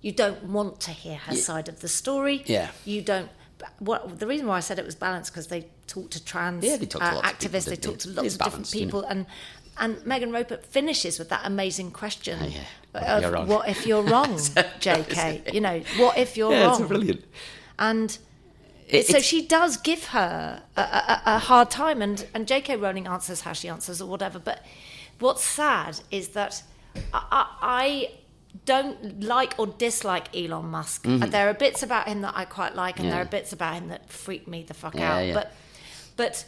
you 0.00 0.10
don't 0.10 0.42
want 0.44 0.80
to 0.80 0.90
hear 0.90 1.16
her 1.16 1.36
side 1.36 1.68
of 1.68 1.80
the 1.80 1.88
story. 1.88 2.42
Yeah. 2.46 2.70
you 2.84 3.02
don't. 3.02 3.30
What 3.78 4.18
the 4.18 4.26
reason 4.26 4.46
why 4.48 4.56
I 4.56 4.60
said 4.60 4.78
it 4.80 4.84
was 4.84 4.96
balanced 4.96 5.30
because 5.32 5.46
they 5.46 5.68
talked 5.86 6.12
to 6.14 6.24
trans 6.24 6.64
Yeah, 6.64 6.76
they 6.76 6.86
talked 6.86 7.04
to 7.04 7.10
uh, 7.10 7.20
people, 7.20 7.30
activists, 7.30 7.64
they 7.66 7.70
they? 7.76 7.76
talked 7.76 8.00
to 8.00 8.08
lots 8.08 8.34
of 8.34 8.38
different 8.38 8.38
balanced, 8.52 8.74
you 8.74 8.80
know. 8.80 8.86
people, 8.86 9.02
and 9.04 9.26
and 9.78 10.04
Megan 10.06 10.32
Roper 10.32 10.56
finishes 10.58 11.18
with 11.18 11.28
that 11.30 11.42
amazing 11.44 11.90
question 11.90 12.38
Oh, 12.42 12.46
yeah. 12.46 12.60
What 12.92 13.04
of 13.04 13.22
you're 13.22 13.30
wrong? 13.32 13.46
what 13.48 13.68
if 13.68 13.86
you're 13.86 14.02
wrong, 14.02 14.38
J.K. 14.80 15.42
You 15.52 15.60
know, 15.60 15.80
what 15.96 16.18
if 16.18 16.36
you're 16.36 16.52
Yeah, 16.52 16.64
wrong? 16.66 16.80
it's 16.80 16.88
brilliant. 16.88 17.24
And 17.78 18.18
It- 18.88 19.06
so 19.06 19.18
she 19.20 19.46
does 19.46 19.76
give 19.78 20.06
her 20.08 20.62
a, 20.76 20.80
a, 20.80 21.22
a 21.26 21.38
hard 21.38 21.70
time, 21.70 22.02
and, 22.02 22.26
and 22.34 22.46
J.K. 22.46 22.76
Rowling 22.76 23.06
answers 23.06 23.40
how 23.42 23.54
she 23.54 23.68
answers 23.68 24.02
or 24.02 24.08
whatever. 24.10 24.38
But 24.38 24.62
what's 25.20 25.42
sad 25.44 26.00
is 26.10 26.28
that 26.30 26.62
I, 27.14 27.46
I, 27.62 28.10
don't 28.66 29.22
like 29.24 29.54
or 29.58 29.66
dislike 29.66 30.28
Elon 30.36 30.66
Musk. 30.66 31.08
Uh, 31.08 31.24
There 31.24 31.48
are 31.48 31.54
bits 31.54 31.82
about 31.82 32.06
him 32.06 32.20
that 32.20 32.34
I 32.36 32.44
quite 32.44 32.74
like, 32.76 33.00
and 33.00 33.10
there 33.10 33.22
are 33.22 33.24
bits 33.24 33.54
about 33.54 33.74
him 33.76 33.88
that 33.88 34.10
freak 34.10 34.46
me 34.46 34.62
the 34.62 34.74
fuck 34.74 34.94
Yeah, 34.94 35.14
out. 35.16 35.20
yeah. 35.26 35.32
But 35.34 35.52
but 36.18 36.44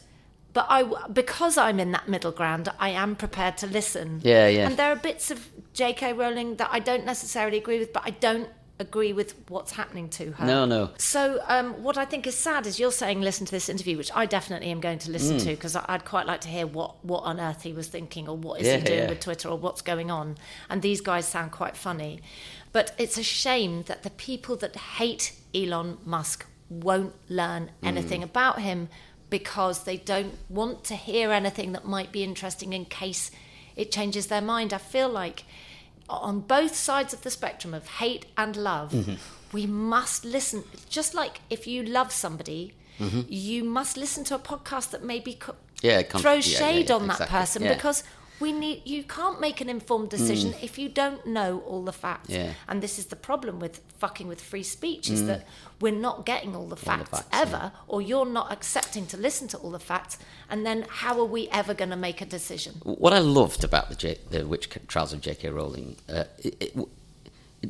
but 0.55 0.67
I 0.71 0.85
because 1.13 1.59
I'm 1.59 1.79
in 1.79 1.93
that 1.93 2.09
middle 2.09 2.33
ground, 2.33 2.69
I 2.79 2.89
am 2.91 3.15
prepared 3.17 3.59
to 3.59 3.67
listen. 3.67 4.21
Yeah, 4.25 4.47
yeah. 4.49 4.67
And 4.67 4.77
there 4.79 4.91
are 4.91 4.97
bits 4.97 5.31
of 5.31 5.49
J.K. 5.75 6.15
Rowling 6.15 6.57
that 6.57 6.71
I 6.73 6.79
don't 6.79 7.05
necessarily 7.05 7.59
agree 7.59 7.79
with, 7.79 7.93
but 7.93 8.03
I 8.07 8.11
don't 8.11 8.49
agree 8.81 9.13
with 9.13 9.35
what's 9.49 9.71
happening 9.73 10.09
to 10.09 10.33
her. 10.33 10.45
No, 10.45 10.65
no. 10.65 10.91
So, 10.99 11.41
um, 11.47 11.81
what 11.85 11.97
I 11.97 12.05
think 12.05 12.27
is 12.27 12.35
sad 12.35 12.67
is 12.67 12.81
you're 12.81 12.91
saying 12.91 13.21
listen 13.21 13.47
to 13.47 13.53
this 13.53 13.69
interview, 13.69 13.97
which 13.97 14.11
I 14.15 14.27
definitely 14.27 14.71
am 14.73 14.81
going 14.81 14.99
to 15.01 15.13
listen 15.13 15.37
Mm. 15.37 15.45
to 15.45 15.51
because 15.51 15.77
I'd 15.77 16.05
quite 16.05 16.27
like 16.27 16.41
to 16.41 16.49
hear 16.49 16.67
what, 16.67 17.05
what 17.05 17.23
on 17.23 17.39
earth 17.39 17.63
he 17.63 17.73
was 17.73 17.87
thinking 17.87 18.29
or 18.29 18.37
what 18.37 18.61
is 18.61 18.67
Yeah, 18.67 18.79
he 18.79 18.83
doing 18.85 18.99
yeah. 19.01 19.09
with 19.11 19.21
Twitter 19.21 19.49
or 19.49 19.57
what's 19.57 19.81
going 19.81 20.11
on. 20.11 20.37
And 20.69 20.83
these 20.83 21.01
guys 21.01 21.25
sound 21.29 21.53
quite 21.53 21.77
funny. 21.77 22.21
But 22.73 22.93
it's 22.99 23.17
a 23.17 23.23
shame 23.23 23.85
that 23.85 24.03
the 24.03 24.11
people 24.11 24.57
that 24.57 24.75
hate 24.75 25.35
Elon 25.55 25.99
Musk 26.05 26.45
won't 26.69 27.15
learn 27.29 27.71
Mm. 27.81 27.89
anything 27.89 28.23
about 28.25 28.61
him 28.61 28.89
because 29.39 29.83
they 29.83 29.97
don't 29.97 30.35
want 30.49 30.85
to 30.85 30.95
hear 30.95 31.33
anything 31.33 31.73
that 31.73 31.85
might 31.85 32.13
be 32.13 32.23
interesting 32.23 32.73
in 32.73 32.85
case 32.85 33.33
it 33.75 33.91
changes 33.91 34.29
their 34.29 34.41
mind. 34.41 34.73
I 34.73 34.79
feel 34.79 35.09
like 35.09 35.43
on 36.09 36.39
both 36.41 36.75
sides 36.77 37.13
of 37.13 37.23
the 37.23 37.31
spectrum 37.31 37.75
of 37.75 37.85
hate 38.01 38.27
and 38.37 38.57
love, 38.57 38.93
Mm-hmm. 38.93 39.15
we 39.53 39.67
must 39.67 40.25
listen. 40.25 40.63
Just 40.89 41.15
like 41.15 41.41
if 41.51 41.67
you 41.67 41.83
love 41.83 42.13
somebody, 42.13 42.75
Mm-hmm. 43.01 43.23
you 43.29 43.65
must 43.65 43.97
listen 43.97 44.23
to 44.25 44.37
a 44.37 44.39
podcast 44.39 44.91
that 44.93 45.03
maybe 45.03 45.35
co- 45.35 45.57
Yeah, 45.83 46.03
throws 46.03 46.47
yeah, 46.53 46.59
shade 46.61 46.89
yeah, 46.91 46.95
on 46.97 47.09
that 47.09 47.29
person 47.29 47.65
because 47.75 48.05
we 48.45 48.53
need 48.65 48.79
you 48.95 49.03
can't 49.19 49.39
make 49.47 49.59
an 49.65 49.71
informed 49.79 50.11
decision 50.17 50.51
if 50.69 50.73
you 50.81 50.89
don't 51.03 51.23
know 51.37 51.51
all 51.69 51.83
the 51.91 51.97
facts. 52.07 52.29
Mm. 52.29 52.35
Yeah. 52.39 52.51
And 52.69 52.77
this 52.85 52.99
is 52.99 53.07
the 53.07 53.21
problem 53.31 53.55
with 53.65 53.75
fucking 53.99 54.29
with 54.33 54.41
free 54.53 54.67
speech 54.79 55.05
is 55.17 55.21
that 55.31 55.41
we're 55.83 56.01
not 56.09 56.17
getting 56.33 56.53
all 56.57 56.67
the 56.67 56.75
the 56.75 56.87
facts, 56.91 57.11
facts, 57.11 57.29
ever, 57.45 57.65
or 57.93 57.99
you're 58.11 58.33
not 58.41 58.49
accepting 58.57 59.05
to 59.13 59.17
listen 59.17 59.47
to 59.53 59.57
all 59.63 59.71
the 59.79 59.85
facts. 59.93 60.15
And 60.51 60.59
then 60.67 60.79
how 61.03 61.15
are 61.23 61.31
we 61.37 61.43
ever 61.61 61.73
going 61.81 61.91
to 61.91 62.01
make 62.09 62.21
a 62.27 62.27
decision? 62.39 62.73
What 63.05 63.13
I 63.13 63.21
loved 63.41 63.63
about 63.65 63.89
the, 63.91 63.95
J- 63.95 64.19
the 64.31 64.41
Witch 64.53 64.69
Trials 64.89 65.13
of 65.15 65.21
J.K. 65.21 65.49
Rowling, 65.51 65.97
uh, 66.09 66.25
it, 66.47 66.55
it, 66.61 66.73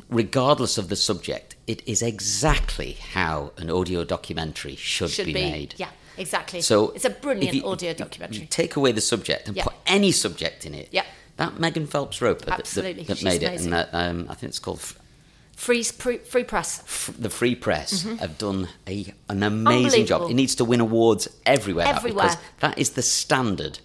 regardless 0.09 0.79
of 0.79 0.89
the 0.89 0.97
subject, 0.97 1.57
it 1.67 1.87
is 1.87 2.03
exactly 2.03 2.93
how 3.15 3.53
an 3.59 3.69
audio 3.71 4.05
documentary 4.05 4.77
should, 4.77 5.11
Should 5.11 5.27
be, 5.27 5.35
be, 5.35 5.51
made. 5.51 5.75
yeah, 5.77 5.91
exactly. 6.17 6.61
So 6.61 6.91
it's 6.91 7.05
a 7.05 7.11
brilliant 7.11 7.55
you- 7.57 7.67
audio 7.67 7.91
if 7.91 7.99
you 7.99 8.05
documentary. 8.05 8.47
take 8.47 8.77
away 8.77 8.93
the 8.93 9.01
subject 9.01 9.49
and 9.49 9.57
Yeah. 9.57 9.65
put 9.65 9.75
any 9.87 10.13
subject 10.13 10.65
in 10.67 10.75
it. 10.75 10.89
Yeah. 10.93 11.05
That 11.37 11.59
Megan 11.59 11.87
Phelps 11.87 12.21
Roper 12.23 12.45
that, 12.47 12.61
Absolutely, 12.61 13.03
that, 13.03 13.09
that 13.09 13.17
she's 13.19 13.25
made 13.25 13.43
it, 13.43 13.47
amazing. 13.47 13.73
and 13.73 13.73
that, 13.73 13.89
um, 13.93 14.27
I 14.31 14.35
think 14.35 14.51
it's 14.51 14.59
called 14.61 14.81
Free, 15.57 15.83
free, 15.85 16.19
free 16.19 16.43
press. 16.45 16.81
F- 16.81 17.15
the 17.17 17.31
Free 17.31 17.55
Press, 17.55 18.03
have 18.03 18.39
done 18.39 18.69
a, 18.89 19.13
an 19.29 19.45
amazing 19.45 20.05
job. 20.07 20.23
Mm-hmm. 20.23 20.33
It 20.33 20.35
needs 20.35 20.55
to 20.57 20.65
win 20.65 20.81
awards 20.81 21.29
everywhere, 21.47 21.85
that, 21.85 21.97
Everywhere. 21.99 22.25
because 22.25 22.37
that 22.61 22.77
is 22.79 22.91
the 22.91 23.03
standard 23.03 23.79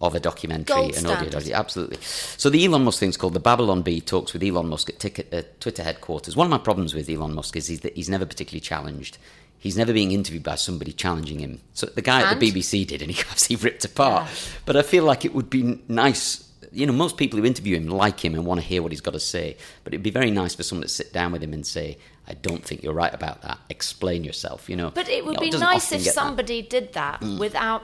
of 0.00 0.14
a 0.14 0.20
documentary 0.20 0.76
Gold 0.76 0.96
and 0.96 1.06
audio 1.08 1.24
documentary. 1.24 1.52
Absolutely. 1.54 1.98
So 2.02 2.48
the 2.50 2.64
Elon 2.64 2.84
Musk 2.84 3.00
thing's 3.00 3.16
called 3.16 3.34
the 3.34 3.40
Babylon 3.40 3.82
Bee 3.82 4.00
talks 4.00 4.32
with 4.32 4.44
Elon 4.44 4.68
Musk 4.68 4.90
at 4.90 5.00
ticket, 5.00 5.34
uh, 5.34 5.42
Twitter 5.58 5.82
headquarters. 5.82 6.36
One 6.36 6.46
of 6.46 6.52
my 6.52 6.58
problems 6.58 6.94
with 6.94 7.10
Elon 7.10 7.34
Musk 7.34 7.56
is 7.56 7.66
he's, 7.66 7.80
that 7.80 7.96
he's 7.96 8.08
never 8.08 8.24
particularly 8.24 8.60
challenged. 8.60 9.18
He's 9.58 9.76
never 9.76 9.92
being 9.92 10.12
interviewed 10.12 10.44
by 10.44 10.54
somebody 10.54 10.92
challenging 10.92 11.40
him. 11.40 11.60
So 11.74 11.86
the 11.86 12.02
guy 12.02 12.22
at 12.22 12.38
the 12.38 12.52
BBC 12.52 12.86
did, 12.86 13.02
and 13.02 13.10
he 13.10 13.22
got 13.28 13.40
he 13.40 13.56
ripped 13.56 13.84
apart. 13.84 14.28
But 14.64 14.76
I 14.76 14.82
feel 14.82 15.04
like 15.04 15.24
it 15.24 15.34
would 15.34 15.50
be 15.50 15.80
nice. 15.88 16.44
You 16.70 16.86
know, 16.86 16.92
most 16.92 17.16
people 17.16 17.38
who 17.38 17.44
interview 17.46 17.76
him 17.76 17.88
like 17.88 18.22
him 18.24 18.34
and 18.34 18.44
want 18.46 18.60
to 18.60 18.66
hear 18.66 18.82
what 18.82 18.92
he's 18.92 19.00
got 19.00 19.14
to 19.14 19.20
say. 19.20 19.56
But 19.84 19.94
it'd 19.94 20.02
be 20.02 20.10
very 20.10 20.30
nice 20.30 20.54
for 20.54 20.62
someone 20.62 20.82
to 20.82 20.88
sit 20.88 21.12
down 21.12 21.32
with 21.32 21.42
him 21.42 21.52
and 21.52 21.66
say, 21.66 21.98
"I 22.28 22.34
don't 22.34 22.64
think 22.64 22.82
you're 22.82 22.92
right 22.92 23.12
about 23.12 23.42
that. 23.42 23.58
Explain 23.68 24.22
yourself." 24.22 24.68
You 24.68 24.76
know. 24.76 24.90
But 24.94 25.08
it 25.08 25.24
would 25.24 25.40
You 25.40 25.50
know, 25.50 25.58
be 25.58 25.58
nice 25.58 25.90
if 25.92 26.04
get 26.04 26.14
that. 26.14 26.20
Mm. 26.20 26.26
somebody 26.26 26.62
did 26.62 26.92
that 26.92 27.22
without. 27.22 27.82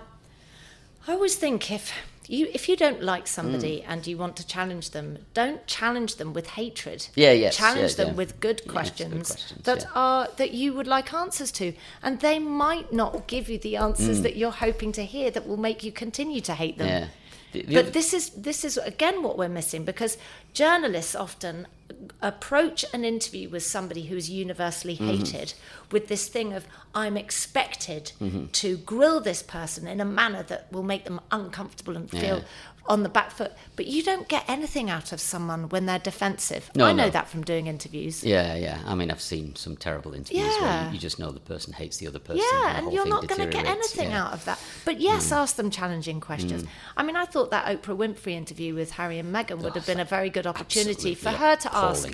I 1.08 1.12
always 1.12 1.34
think 1.34 1.70
if 1.70 1.92
you 2.28 2.48
if 2.54 2.68
you 2.68 2.76
don't 2.76 3.02
like 3.02 3.26
somebody 3.26 3.80
Mm. 3.80 3.84
and 3.88 4.06
you 4.06 4.16
want 4.18 4.36
to 4.36 4.46
challenge 4.46 4.90
them, 4.90 5.18
don't 5.34 5.66
challenge 5.66 6.16
them 6.16 6.32
with 6.32 6.46
hatred. 6.48 7.08
Yeah, 7.14 7.32
yes, 7.32 7.56
Challenge 7.56 7.90
yeah, 7.92 7.96
them 7.96 8.08
yeah. 8.08 8.14
with 8.14 8.40
good 8.40 8.44
Yeah, 8.44 8.50
it's 8.52 8.60
good 8.62 8.72
questions, 8.72 9.26
questions, 9.28 9.62
that 9.64 9.86
are 9.94 10.28
that 10.36 10.52
you 10.52 10.72
would 10.74 10.86
like 10.86 11.12
answers 11.12 11.50
to, 11.52 11.72
and 12.02 12.20
they 12.20 12.38
might 12.38 12.92
not 12.92 13.26
give 13.26 13.48
you 13.48 13.58
the 13.58 13.76
answers 13.76 14.22
that 14.22 14.36
you're 14.36 14.50
hoping 14.66 14.92
to 14.92 15.04
hear 15.04 15.30
that 15.30 15.46
will 15.46 15.56
make 15.68 15.82
you 15.84 15.92
continue 15.92 16.40
to 16.42 16.54
hate 16.54 16.78
them. 16.78 17.08
The- 17.54 17.62
the 17.62 17.74
But 17.82 17.92
this 17.92 18.12
is 18.12 18.30
this 18.30 18.64
is 18.64 18.76
again 18.78 19.22
what 19.22 19.38
we're 19.38 19.48
missing 19.60 19.84
because 19.84 20.18
journalists 20.52 21.14
often 21.14 21.66
approach 22.20 22.84
an 22.92 23.04
interview 23.04 23.48
with 23.48 23.62
somebody 23.62 24.06
who's 24.06 24.28
universally 24.28 24.96
Mm-hmm. 24.96 25.10
hated 25.18 25.54
with 25.92 26.08
this 26.08 26.28
thing 26.28 26.52
of 26.52 26.64
I'm 26.94 27.16
expected 27.16 28.12
Mm-hmm. 28.20 28.46
to 28.62 28.76
grill 28.78 29.20
this 29.20 29.42
person 29.42 29.86
in 29.86 30.00
a 30.00 30.04
manner 30.04 30.42
that 30.44 30.66
will 30.72 30.82
make 30.82 31.04
them 31.04 31.20
uncomfortable 31.30 31.96
and 31.96 32.10
feel 32.10 32.38
Yeah. 32.38 32.44
On 32.86 33.02
the 33.02 33.08
back 33.08 33.30
foot. 33.30 33.52
But 33.76 33.86
you 33.86 34.02
don't 34.02 34.28
get 34.28 34.44
anything 34.48 34.90
out 34.90 35.12
of 35.12 35.20
someone 35.20 35.68
when 35.70 35.86
they're 35.86 35.98
defensive. 35.98 36.70
No, 36.76 36.84
I 36.84 36.92
know 36.92 37.04
no. 37.04 37.10
that 37.10 37.28
from 37.28 37.42
doing 37.42 37.66
interviews. 37.66 38.22
Yeah, 38.22 38.54
yeah. 38.56 38.78
I 38.86 38.94
mean, 38.94 39.10
I've 39.10 39.22
seen 39.22 39.56
some 39.56 39.76
terrible 39.76 40.12
interviews 40.14 40.44
where 40.60 40.60
Yeah. 40.62 40.86
you, 40.88 40.94
you 40.94 40.98
just 40.98 41.18
know 41.18 41.30
the 41.32 41.40
person 41.40 41.72
hates 41.72 41.96
the 41.96 42.06
other 42.06 42.18
person. 42.18 42.42
Yeah, 42.52 42.72
the 42.72 42.78
and 42.84 42.92
you're 42.92 43.06
not 43.08 43.26
going 43.26 43.40
to 43.40 43.46
get 43.46 43.64
anything 43.66 44.10
Yeah. 44.10 44.18
Mm. 44.18 44.26
out 44.26 44.32
of 44.34 44.44
that. 44.44 44.58
But 44.84 45.00
yes, 45.00 45.32
ask 45.32 45.56
them 45.56 45.70
challenging 45.70 46.20
questions. 46.20 46.64
I 46.96 47.02
mean, 47.02 47.16
I 47.16 47.24
thought 47.24 47.50
that 47.52 47.64
Oprah 47.66 47.96
Winfrey 47.96 48.32
interview 48.32 48.74
with 48.74 48.92
Harry 48.92 49.18
and 49.18 49.34
Meghan 49.34 49.58
would 49.62 49.74
have 49.74 49.86
been 49.86 50.00
a 50.00 50.04
very 50.04 50.28
good 50.30 50.46
opportunity 50.46 51.14
for 51.14 51.30
absolutely 51.30 51.48
her 51.48 51.56
to 51.56 51.76
ask. 51.76 52.08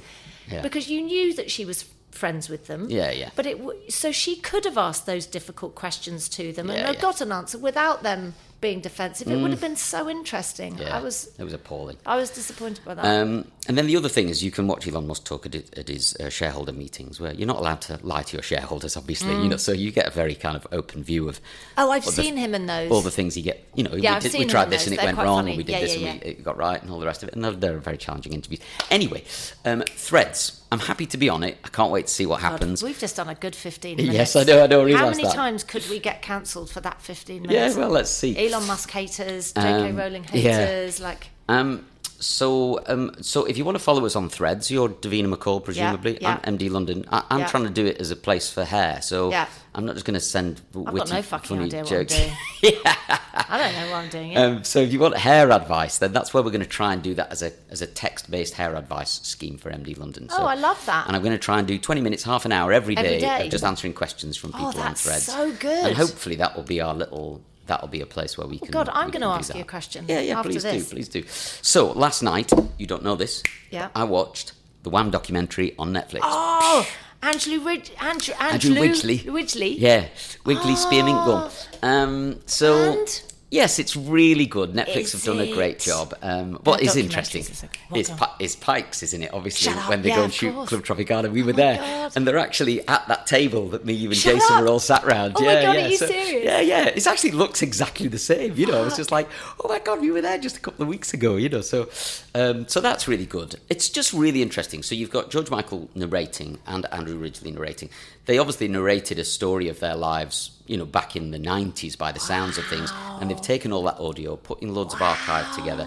Yeah. 0.51 0.63
because 0.63 0.89
you 0.89 1.01
knew 1.03 1.33
that 1.35 1.49
she 1.51 1.65
was 1.65 1.85
friends 2.11 2.49
with 2.49 2.67
them. 2.67 2.91
Yeah, 2.91 3.13
yeah. 3.13 3.31
But 3.37 3.47
it 3.47 3.59
w- 3.59 3.79
so 3.89 4.11
she 4.11 4.35
could 4.37 4.65
have 4.65 4.77
asked 4.77 5.07
those 5.07 5.27
difficult 5.27 5.77
questions 5.77 6.29
to 6.31 6.53
them 6.53 6.69
and 6.71 6.79
Yeah, 6.79 6.87
have 6.87 6.97
yeah. 6.97 7.01
got 7.01 7.21
an 7.21 7.31
answer 7.31 7.57
without 7.57 8.03
them 8.03 8.35
being 8.61 8.81
defensive. 8.81 9.27
It 9.29 9.37
would 9.41 9.51
have 9.53 9.61
been 9.61 9.77
so 9.77 10.09
interesting. 10.09 10.75
Mm. 10.77 10.81
Yeah, 10.81 10.97
I 10.99 11.01
was 11.03 11.31
it 11.39 11.45
was 11.45 11.53
appalling. 11.55 11.97
I 12.05 12.17
was 12.17 12.31
disappointed 12.31 12.85
by 12.85 12.95
that. 12.95 13.05
Um, 13.05 13.51
and 13.69 13.79
then 13.79 13.87
the 13.87 13.97
other 13.97 14.09
thing 14.09 14.29
is, 14.29 14.43
you 14.45 14.51
can 14.51 14.67
watch 14.67 14.87
Elon 14.87 15.07
Musk 15.07 15.25
talk 15.25 15.47
at, 15.47 15.55
his- 15.55 15.71
at 15.77 15.89
his 15.89 16.17
uh, 16.17 16.29
shareholder 16.29 16.73
meetings, 16.73 17.19
where 17.21 17.33
you're 17.33 17.47
not 17.47 17.57
allowed 17.57 17.81
to 17.83 17.99
lie 18.03 18.23
to 18.23 18.37
your 18.37 18.43
shareholders, 18.43 18.97
obviously. 18.97 19.33
You 19.33 19.49
know, 19.49 19.57
so 19.57 19.73
you 19.73 19.91
get 19.91 20.07
a 20.07 20.11
very 20.11 20.35
kind 20.35 20.57
of 20.57 20.67
open 20.73 21.03
view 21.03 21.29
of 21.29 21.39
Mm. 21.41 21.43
oh, 21.79 21.91
I've 21.91 22.05
all 22.05 22.11
the- 22.13 22.23
seen 22.23 22.37
him 22.37 22.55
in 22.55 22.67
those. 22.67 22.91
all 22.91 23.01
the 23.01 23.11
things 23.11 23.35
he 23.35 23.43
get. 23.43 23.65
You 23.75 23.85
know, 23.85 23.91
Yeah, 23.95 23.97
we, 24.01 24.07
I've 24.17 24.23
did, 24.23 24.33
seen 24.33 24.41
we 24.43 24.47
tried 24.47 24.71
this 24.71 24.87
and 24.87 24.95
it 24.95 25.03
went 25.03 25.17
wrong, 25.17 25.39
funny. 25.39 25.51
and 25.53 25.57
we 25.59 25.65
did 25.65 25.73
Yeah, 25.73 25.81
this 25.81 25.97
yeah, 25.97 26.09
and 26.11 26.23
we, 26.23 26.31
it 26.31 26.45
got 26.45 26.57
right, 26.59 26.81
and 26.83 26.91
all 26.91 27.01
the 27.01 27.07
rest 27.07 27.23
of 27.23 27.29
it. 27.31 27.35
And 27.35 27.43
they're, 27.45 27.53
they're 27.53 27.79
very 27.79 27.97
challenging 27.97 28.33
interviews. 28.35 28.61
Anyway, 28.91 29.25
um, 29.65 29.83
threads. 29.89 30.60
I'm 30.73 30.79
happy 30.79 31.07
to 31.07 31.17
be 31.19 31.29
on 31.29 31.43
it. 31.43 31.59
I 31.65 31.69
can't 31.69 31.91
wait 31.91 32.07
to 32.07 32.13
see 32.13 32.27
what 32.27 32.41
God, 32.41 32.53
happens. 32.53 32.83
We've 32.83 32.99
just 32.99 33.17
done 33.17 33.29
a 33.29 33.35
good 33.35 33.57
15 33.57 33.97
minutes. 33.97 34.15
Yes, 34.15 34.37
I 34.37 34.45
know, 34.45 34.63
I 34.63 34.67
know, 34.69 34.87
I 34.87 34.93
How 34.93 35.11
many 35.11 35.25
that. 35.25 35.35
times 35.35 35.65
could 35.65 35.89
we 35.91 35.99
get 35.99 36.23
cancelled 36.23 36.71
for 36.71 36.81
that 36.81 37.03
15 37.03 37.43
minutes? 37.43 37.75
Yeah, 37.75 37.81
well, 37.81 37.91
let's 37.91 38.11
see. 38.11 38.37
Elon 38.49 38.67
Musk 38.67 38.91
haters, 38.91 39.53
JK 39.55 39.91
Um, 39.91 39.97
Rowling 39.97 40.25
yeah. 40.33 40.57
haters, 40.67 41.01
like 41.01 41.31
Um, 41.49 41.87
so, 42.21 42.81
um, 42.87 43.13
so 43.21 43.45
if 43.47 43.57
you 43.59 43.65
want 43.65 43.77
to 43.77 43.83
follow 43.83 44.05
us 44.07 44.15
on 44.15 44.29
Threads, 44.29 44.71
you're 44.71 44.89
Davina 44.89 45.33
McCall, 45.35 45.65
presumably. 45.65 46.19
yeah. 46.21 46.39
I'm 46.45 46.57
MD 46.59 46.71
London. 46.71 47.05
I, 47.11 47.25
I'm 47.31 47.41
Yeah. 47.41 47.47
trying 47.49 47.65
to 47.65 47.71
do 47.71 47.87
it 47.87 47.99
as 48.01 48.11
a 48.11 48.17
place 48.17 48.51
for 48.51 48.65
hair, 48.65 49.01
so 49.03 49.31
Yeah. 49.31 49.47
I'm 49.75 49.87
not 49.87 49.95
just 49.95 50.05
going 50.05 50.15
to 50.15 50.21
send 50.21 50.61
I've 50.75 50.93
witty, 50.93 50.99
got 50.99 51.11
no 51.13 51.23
fucking 51.23 51.49
funny 51.49 51.65
idea 51.67 51.81
what 51.81 51.89
jokes. 51.89 52.15
I'm 52.15 52.21
doing. 52.63 52.75
Yeah. 52.85 52.97
I 53.49 53.59
don't 53.59 53.73
know 53.75 53.91
what 53.93 53.97
I'm 54.05 54.09
doing. 54.11 54.37
Um, 54.37 54.65
so 54.65 54.81
if 54.81 54.93
you 54.93 54.99
want 55.01 55.17
hair 55.17 55.51
advice, 55.51 55.99
then 55.99 56.13
that's 56.13 56.35
where 56.35 56.43
we're 56.43 56.51
going 56.51 56.61
to 56.63 56.67
try 56.69 56.93
and 56.93 57.03
do 57.03 57.15
that 57.15 57.31
as 57.33 57.43
a 57.43 57.53
as 57.71 57.81
a 57.83 57.87
text 57.87 58.31
based 58.31 58.55
hair 58.55 58.75
advice 58.77 59.21
scheme 59.23 59.59
for 59.59 59.71
MD 59.71 59.97
London. 59.99 60.29
So, 60.29 60.37
Oh, 60.41 60.45
I 60.47 60.55
love 60.57 60.85
that. 60.87 61.07
And 61.07 61.17
I'm 61.17 61.23
going 61.23 61.33
to 61.33 61.39
try 61.39 61.59
and 61.59 61.67
do 61.67 61.79
20 61.79 62.01
minutes, 62.01 62.23
half 62.25 62.45
an 62.45 62.53
hour 62.53 62.73
every 62.73 62.97
Every 62.97 63.11
day, 63.11 63.21
day. 63.21 63.45
of 63.47 63.51
just 63.51 63.65
answering 63.65 63.95
questions 63.95 64.37
from 64.37 64.51
Oh, 64.55 64.59
people 64.59 64.81
on 64.81 64.87
that's 64.89 65.03
Threads. 65.03 65.27
so 65.27 65.53
good. 65.53 65.87
And 65.87 65.97
hopefully 65.97 66.37
that 66.37 66.55
will 66.57 66.65
be 66.65 66.81
our 66.81 66.95
little. 66.95 67.41
That'll 67.71 67.87
be 67.87 68.01
a 68.01 68.07
place 68.07 68.37
where 68.37 68.49
we 68.49 68.59
can. 68.59 68.73
God, 68.73 68.89
I'm 68.89 69.11
gonna 69.13 69.27
can 69.27 69.35
do 69.35 69.39
ask 69.39 69.55
you 69.55 69.61
a 69.61 69.65
question 69.65 70.05
Yeah, 70.09 70.19
yeah, 70.23 70.43
please 70.43 70.65
this. 70.65 70.89
do, 70.89 70.93
please 70.97 71.09
do. 71.09 71.23
So 71.63 71.93
last 71.93 72.21
night, 72.21 72.51
you 72.79 72.87
don't 72.89 73.05
know 73.05 73.15
this. 73.15 73.45
Yeah. 73.71 73.91
I 73.95 74.03
watched 74.03 74.55
the 74.83 74.91
Wham 74.91 75.11
documentary 75.13 75.77
on 75.79 75.93
Netflix. 75.93 76.19
oh, 76.25 76.85
Angela 77.23 77.65
Rid- 77.65 77.93
Andrew, 78.01 78.35
Andrew 78.41 78.75
Andrew. 78.75 79.23
Widgley. 79.33 79.77
Yeah, 79.79 80.07
Wiggly 80.45 80.75
Spearmint 80.75 81.25
Gum. 81.25 81.49
Um, 81.85 82.41
so 82.47 82.99
And? 82.99 83.23
Yes, 83.51 83.81
it's 83.81 83.97
really 83.97 84.47
good. 84.47 84.75
Netflix 84.75 84.97
Is 84.97 85.13
have 85.13 85.25
done 85.25 85.41
a 85.41 85.53
great 85.53 85.77
it? 85.77 85.81
job. 85.81 86.15
Um, 86.23 86.53
what 86.63 86.79
Their 86.79 86.87
is 86.89 86.95
documentaries 86.95 87.03
interesting 87.03 87.41
are 87.43 87.45
so 87.55 87.67
good. 87.67 87.79
What 87.89 88.01
is, 88.01 88.11
on. 88.11 88.17
Pi- 88.19 88.35
is 88.39 88.55
Pikes, 88.57 89.03
isn't 89.03 89.23
it? 89.25 89.35
Obviously, 89.35 89.73
Shut 89.73 89.83
up. 89.83 89.89
when 89.89 90.03
they 90.03 90.11
Yeah, 90.11 90.17
go 90.17 90.23
and 90.25 90.33
shoot 90.33 90.53
course. 90.55 90.69
Club 90.69 90.83
Tropicana, 90.85 91.33
we 91.33 91.43
were 91.43 91.53
my 91.53 91.57
there, 91.57 91.77
God. 91.79 92.13
and 92.15 92.29
they're 92.29 92.39
actually 92.39 92.87
at 92.87 93.09
that 93.09 93.27
table 93.27 93.69
that 93.71 93.85
me, 93.85 93.93
you, 93.95 94.09
and 94.09 94.17
Shut 94.17 94.35
Jason 94.35 94.57
up. 94.57 94.63
were 94.63 94.69
all 94.69 94.79
sat 94.79 95.05
round. 95.05 95.35
Oh 95.37 95.45
my 95.45 95.53
yeah, 95.53 95.63
God, 95.63 95.77
yeah. 95.77 95.85
are 95.85 95.89
you 95.89 95.97
serious? 95.97 96.45
Yeah, 96.45 96.61
yeah. 96.61 96.85
It 96.87 97.07
actually 97.07 97.33
looks 97.33 97.61
exactly 97.61 98.07
the 98.07 98.19
same. 98.19 98.55
You 98.55 98.67
know, 98.67 98.85
it's 98.85 98.97
just 98.97 99.11
like, 99.11 99.29
oh 99.65 99.69
my 99.69 99.81
God, 99.81 100.01
we 100.01 100.13
were 100.13 100.21
there 100.21 100.39
just 100.39 100.57
a 100.57 100.61
couple 100.61 100.83
of 100.85 100.89
weeks 100.89 101.13
ago. 101.13 101.35
You 101.35 101.49
know, 101.49 101.61
so 101.61 101.89
um, 102.37 102.69
so 102.69 102.81
that's 102.81 103.09
really 103.09 103.27
good. 103.27 103.57
It's 103.69 103.89
just 103.89 104.13
really 104.13 104.43
interesting. 104.43 104.85
So 104.85 104.95
you've 104.95 105.11
got 105.11 105.31
George 105.33 105.51
Michael 105.51 105.91
narrating 105.97 106.59
and 106.69 106.87
Andrew 106.93 107.19
Ridgeley 107.19 107.51
narrating. 107.53 107.91
They 108.27 108.39
obviously 108.39 108.69
narrated 108.69 109.19
a 109.19 109.25
story 109.25 109.67
of 109.69 109.81
their 109.81 109.97
lives, 109.97 110.53
you 110.71 110.77
know, 110.77 110.87
back 110.87 111.17
in 111.17 111.33
the 111.33 111.39
90s 111.39 111.99
by 111.99 112.13
the 112.13 112.21
sounds 112.21 112.57
of 112.57 112.65
things. 112.67 112.93
And 113.21 113.29
they've 113.29 113.43
taken 113.43 113.73
all 113.73 113.83
that 113.85 113.99
audio, 113.99 114.37
putting 114.37 114.73
loads 114.73 114.95
of 114.95 115.03
archive 115.03 115.53
together. 115.53 115.85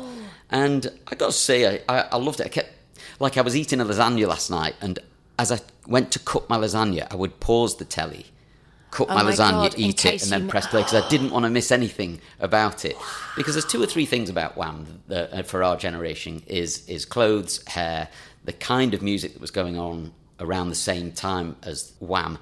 And 0.49 0.87
I 1.07 1.15
got 1.15 1.27
to 1.27 1.31
say, 1.31 1.81
I, 1.87 1.99
I, 1.99 2.07
I 2.11 2.17
loved 2.17 2.41
it. 2.41 2.47
I 2.47 2.49
kept, 2.49 2.69
like, 3.21 3.37
I 3.37 3.41
was 3.41 3.55
eating 3.55 3.79
a 3.79 3.85
lasagna 3.85 4.27
last 4.27 4.51
night, 4.51 4.75
and 4.81 4.99
as 5.39 5.53
I 5.53 5.59
went 5.87 6.11
to 6.11 6.19
cook 6.19 6.49
my 6.49 6.57
lasagna, 6.57 7.07
I 7.09 7.15
would 7.15 7.39
pause 7.39 7.77
the 7.77 7.85
telly, 7.85 8.25
cook 8.91 9.07
Oh 9.09 9.15
my 9.15 9.23
my 9.23 9.31
lasagna, 9.31 9.71
God, 9.71 9.75
eat 9.77 10.05
it, 10.05 10.21
and 10.21 10.31
then 10.31 10.49
press 10.49 10.67
play 10.67 10.81
because 10.81 11.01
I 11.01 11.07
didn't 11.13 11.31
want 11.31 11.45
to 11.45 11.49
miss 11.49 11.71
anything 11.71 12.19
about 12.41 12.83
it. 12.83 12.97
Because 13.37 13.53
there's 13.53 13.65
two 13.65 13.81
or 13.81 13.87
three 13.87 14.05
things 14.05 14.29
about 14.29 14.57
Wham 14.57 15.01
that, 15.07 15.31
uh, 15.31 15.43
for 15.43 15.63
our 15.63 15.77
generation 15.77 16.43
is 16.45 16.85
is 16.89 17.05
clothes, 17.05 17.65
hair, 17.67 18.09
the 18.43 18.53
kind 18.53 18.93
of 18.93 19.01
music 19.01 19.31
that 19.31 19.41
was 19.41 19.51
going 19.51 19.79
on 19.79 20.11
around 20.41 20.67
the 20.69 20.75
same 20.75 21.13
time 21.13 21.55
as 21.63 21.93
Wham, 21.99 22.37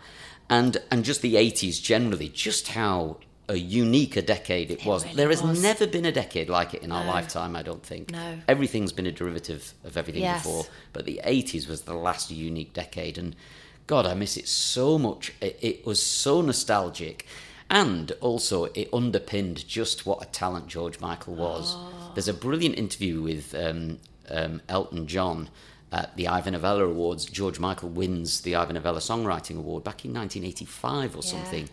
and 0.51 0.77
and 0.91 1.03
just 1.03 1.21
the 1.23 1.33
80s 1.35 1.81
generally, 1.81 2.29
just 2.29 2.67
how 2.69 3.17
a 3.49 3.55
unique 3.57 4.15
a 4.15 4.21
decade 4.21 4.69
it, 4.71 4.85
was. 4.85 5.03
really 5.03 5.15
there 5.15 5.29
has 5.29 5.41
was. 5.41 5.61
never 5.61 5.85
been 5.87 6.05
a 6.05 6.11
decade 6.11 6.47
like 6.49 6.73
it 6.73 6.83
in 6.83 6.91
our 6.91 7.03
lifetime, 7.03 7.55
I 7.55 7.63
don't 7.63 7.83
think. 7.83 8.11
No. 8.11 8.37
Everything's 8.47 8.93
been 8.93 9.07
a 9.07 9.11
derivative 9.11 9.73
of 9.83 9.97
everything 9.97 10.21
Yes. 10.21 10.43
before, 10.43 10.65
but 10.93 11.05
the 11.05 11.19
80s 11.25 11.67
was 11.67 11.81
the 11.81 11.95
last 11.95 12.29
unique 12.29 12.73
decade 12.73 13.17
and 13.17 13.35
God, 13.87 14.05
I 14.05 14.13
miss 14.13 14.37
it 14.37 14.47
so 14.47 14.97
much. 14.97 15.33
It, 15.41 15.57
it 15.61 15.85
was 15.85 16.01
so 16.01 16.41
nostalgic. 16.41 17.25
And 17.69 18.11
also, 18.21 18.65
it 18.65 18.89
underpinned 18.93 19.67
just 19.67 20.05
what 20.05 20.21
a 20.21 20.25
talent 20.27 20.67
George 20.67 20.99
Michael 20.99 21.35
was. 21.35 21.75
There's 22.13 22.27
a 22.27 22.33
brilliant 22.33 22.77
interview 22.77 23.21
with 23.21 23.55
um, 23.55 23.99
um, 24.29 24.61
Elton 24.69 25.07
John 25.07 25.49
at 25.91 26.15
the 26.15 26.27
Ivor 26.27 26.51
Novello 26.51 26.89
Awards. 26.89 27.25
George 27.25 27.59
Michael 27.59 27.89
wins 27.89 28.41
the 28.41 28.55
Ivor 28.55 28.73
Novello 28.73 28.99
Songwriting 28.99 29.57
Award 29.57 29.83
back 29.83 30.05
in 30.05 30.13
1985 30.13 31.15
or 31.15 31.19
Yeah. 31.19 31.23
something. 31.23 31.69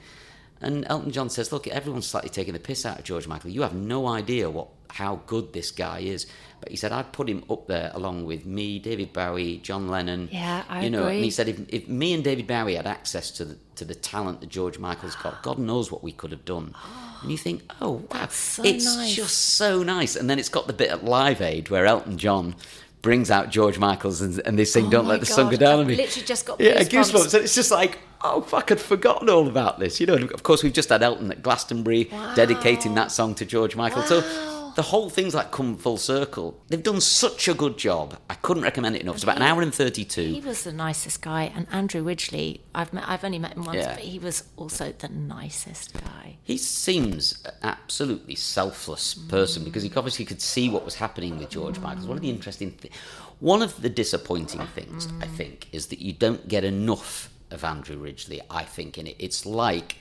And 0.60 0.84
Elton 0.88 1.12
John 1.12 1.30
says, 1.30 1.52
"Look, 1.52 1.68
everyone's 1.68 2.08
slightly 2.08 2.30
taking 2.30 2.52
the 2.52 2.58
piss 2.58 2.84
out 2.84 2.98
of 2.98 3.04
George 3.04 3.28
Michael. 3.28 3.50
You 3.50 3.62
have 3.62 3.74
no 3.74 4.08
idea 4.08 4.50
what 4.50 4.68
how 4.90 5.20
good 5.26 5.52
this 5.52 5.70
guy 5.70 6.00
is." 6.00 6.26
But 6.60 6.70
he 6.70 6.76
said, 6.76 6.90
"I'd 6.90 7.12
put 7.12 7.28
him 7.28 7.44
up 7.48 7.68
there 7.68 7.92
along 7.94 8.24
with 8.24 8.44
me, 8.44 8.80
David 8.80 9.12
Bowie, 9.12 9.58
John 9.58 9.86
Lennon. 9.86 10.28
Yeah, 10.32 10.64
I 10.68 10.82
you 10.82 10.90
know." 10.90 11.02
And 11.02 11.10
agree. 11.10 11.22
he 11.22 11.30
said, 11.30 11.48
"If, 11.48 11.60
if 11.68 11.86
me 11.86 12.12
and 12.12 12.24
David 12.24 12.48
Bowie 12.48 12.74
had 12.74 12.88
access 12.88 13.30
to 13.32 13.44
the 13.44 13.56
to 13.76 13.84
the 13.84 13.94
talent 13.94 14.40
that 14.40 14.48
George 14.50 14.80
Michael's 14.80 15.14
got, 15.14 15.40
God 15.44 15.58
knows 15.60 15.92
what 15.92 16.02
we 16.02 16.10
could 16.10 16.32
have 16.32 16.44
done." 16.44 16.74
And 17.22 17.30
you 17.30 17.38
think, 17.38 17.62
"Oh 17.80 17.92
wow, 17.92 18.02
That's 18.10 18.34
so 18.34 18.64
it's 18.64 18.84
nice. 18.96 19.14
just 19.14 19.36
so 19.54 19.84
nice." 19.84 20.16
And 20.16 20.28
then 20.28 20.40
it's 20.40 20.48
got 20.48 20.66
the 20.66 20.72
bit 20.72 20.90
at 20.90 21.04
Live 21.04 21.40
Aid 21.40 21.68
where 21.68 21.86
Elton 21.86 22.18
John. 22.18 22.56
Brings 23.00 23.30
out 23.30 23.50
George 23.50 23.78
Michael's 23.78 24.20
and, 24.20 24.40
and 24.44 24.58
they 24.58 24.64
sing 24.64 24.86
Oh 24.86 24.90
"Don't 24.90 25.06
Let 25.06 25.20
the 25.20 25.26
Sun 25.26 25.50
Go 25.50 25.56
Down 25.56 25.74
I've 25.74 25.78
on 25.80 25.86
Me." 25.86 25.96
literally 25.96 26.26
just 26.26 26.46
got 26.46 26.60
yeah, 26.60 26.80
goosebumps. 26.82 26.88
goosebumps. 26.90 27.34
And 27.34 27.44
it's 27.44 27.54
just 27.54 27.70
like, 27.70 27.98
oh 28.22 28.40
fuck, 28.40 28.72
I'd 28.72 28.80
forgotten 28.80 29.30
all 29.30 29.46
about 29.46 29.78
this. 29.78 30.00
You 30.00 30.06
know, 30.06 30.14
of 30.14 30.42
course 30.42 30.62
we've 30.64 30.72
just 30.72 30.88
had 30.88 31.02
Elton 31.02 31.30
at 31.30 31.42
Glastonbury 31.42 32.04
dedicating 32.34 32.94
that 32.96 33.12
song 33.12 33.34
to 33.36 33.44
George 33.44 33.76
Michael. 33.76 34.02
So 34.02 34.20
Wow. 34.20 34.57
The 34.78 34.82
whole 34.84 35.10
thing's 35.10 35.34
like 35.34 35.50
come 35.50 35.76
full 35.76 35.96
circle. 35.96 36.56
They've 36.68 36.80
done 36.80 37.00
such 37.00 37.48
a 37.48 37.54
good 37.54 37.76
job. 37.78 38.16
I 38.30 38.34
couldn't 38.34 38.62
recommend 38.62 38.94
it 38.94 39.02
enough. 39.02 39.16
It's 39.16 39.24
about 39.24 39.34
an 39.34 39.42
hour 39.42 39.60
and 39.60 39.74
thirty-two. 39.74 40.22
He 40.34 40.40
was 40.40 40.62
the 40.62 40.70
nicest 40.72 41.20
guy, 41.20 41.50
and 41.52 41.66
Andrew 41.72 42.04
Ridgeley. 42.04 42.60
I've 42.76 42.92
met, 42.92 43.02
I've 43.08 43.24
only 43.24 43.40
met 43.40 43.54
him 43.56 43.64
once, 43.64 43.78
Yeah. 43.78 43.94
but 43.96 44.04
he 44.04 44.20
was 44.20 44.44
also 44.56 44.92
the 44.96 45.08
nicest 45.08 45.94
guy. 45.94 46.36
He 46.44 46.56
seems 46.58 47.42
an 47.44 47.54
absolutely 47.64 48.36
selfless 48.36 49.14
person 49.14 49.64
because 49.64 49.82
he 49.82 49.90
obviously 49.96 50.24
could 50.24 50.40
see 50.40 50.68
what 50.68 50.84
was 50.84 50.94
happening 50.94 51.38
with 51.40 51.50
George 51.50 51.80
Michael. 51.80 52.06
One 52.06 52.18
of 52.18 52.22
the 52.22 52.30
interesting, 52.30 52.70
thi- 52.70 52.92
one 53.40 53.62
of 53.62 53.82
the 53.82 53.88
disappointing 53.88 54.64
things 54.76 55.08
I 55.20 55.26
think 55.26 55.66
is 55.72 55.86
that 55.88 55.98
you 55.98 56.12
don't 56.12 56.46
get 56.46 56.62
enough 56.62 57.30
of 57.50 57.64
Andrew 57.64 57.96
Ridgeley, 57.96 58.42
I 58.48 58.62
think, 58.62 58.96
in 58.96 59.08
it. 59.08 59.16
It's 59.18 59.44
like 59.44 59.96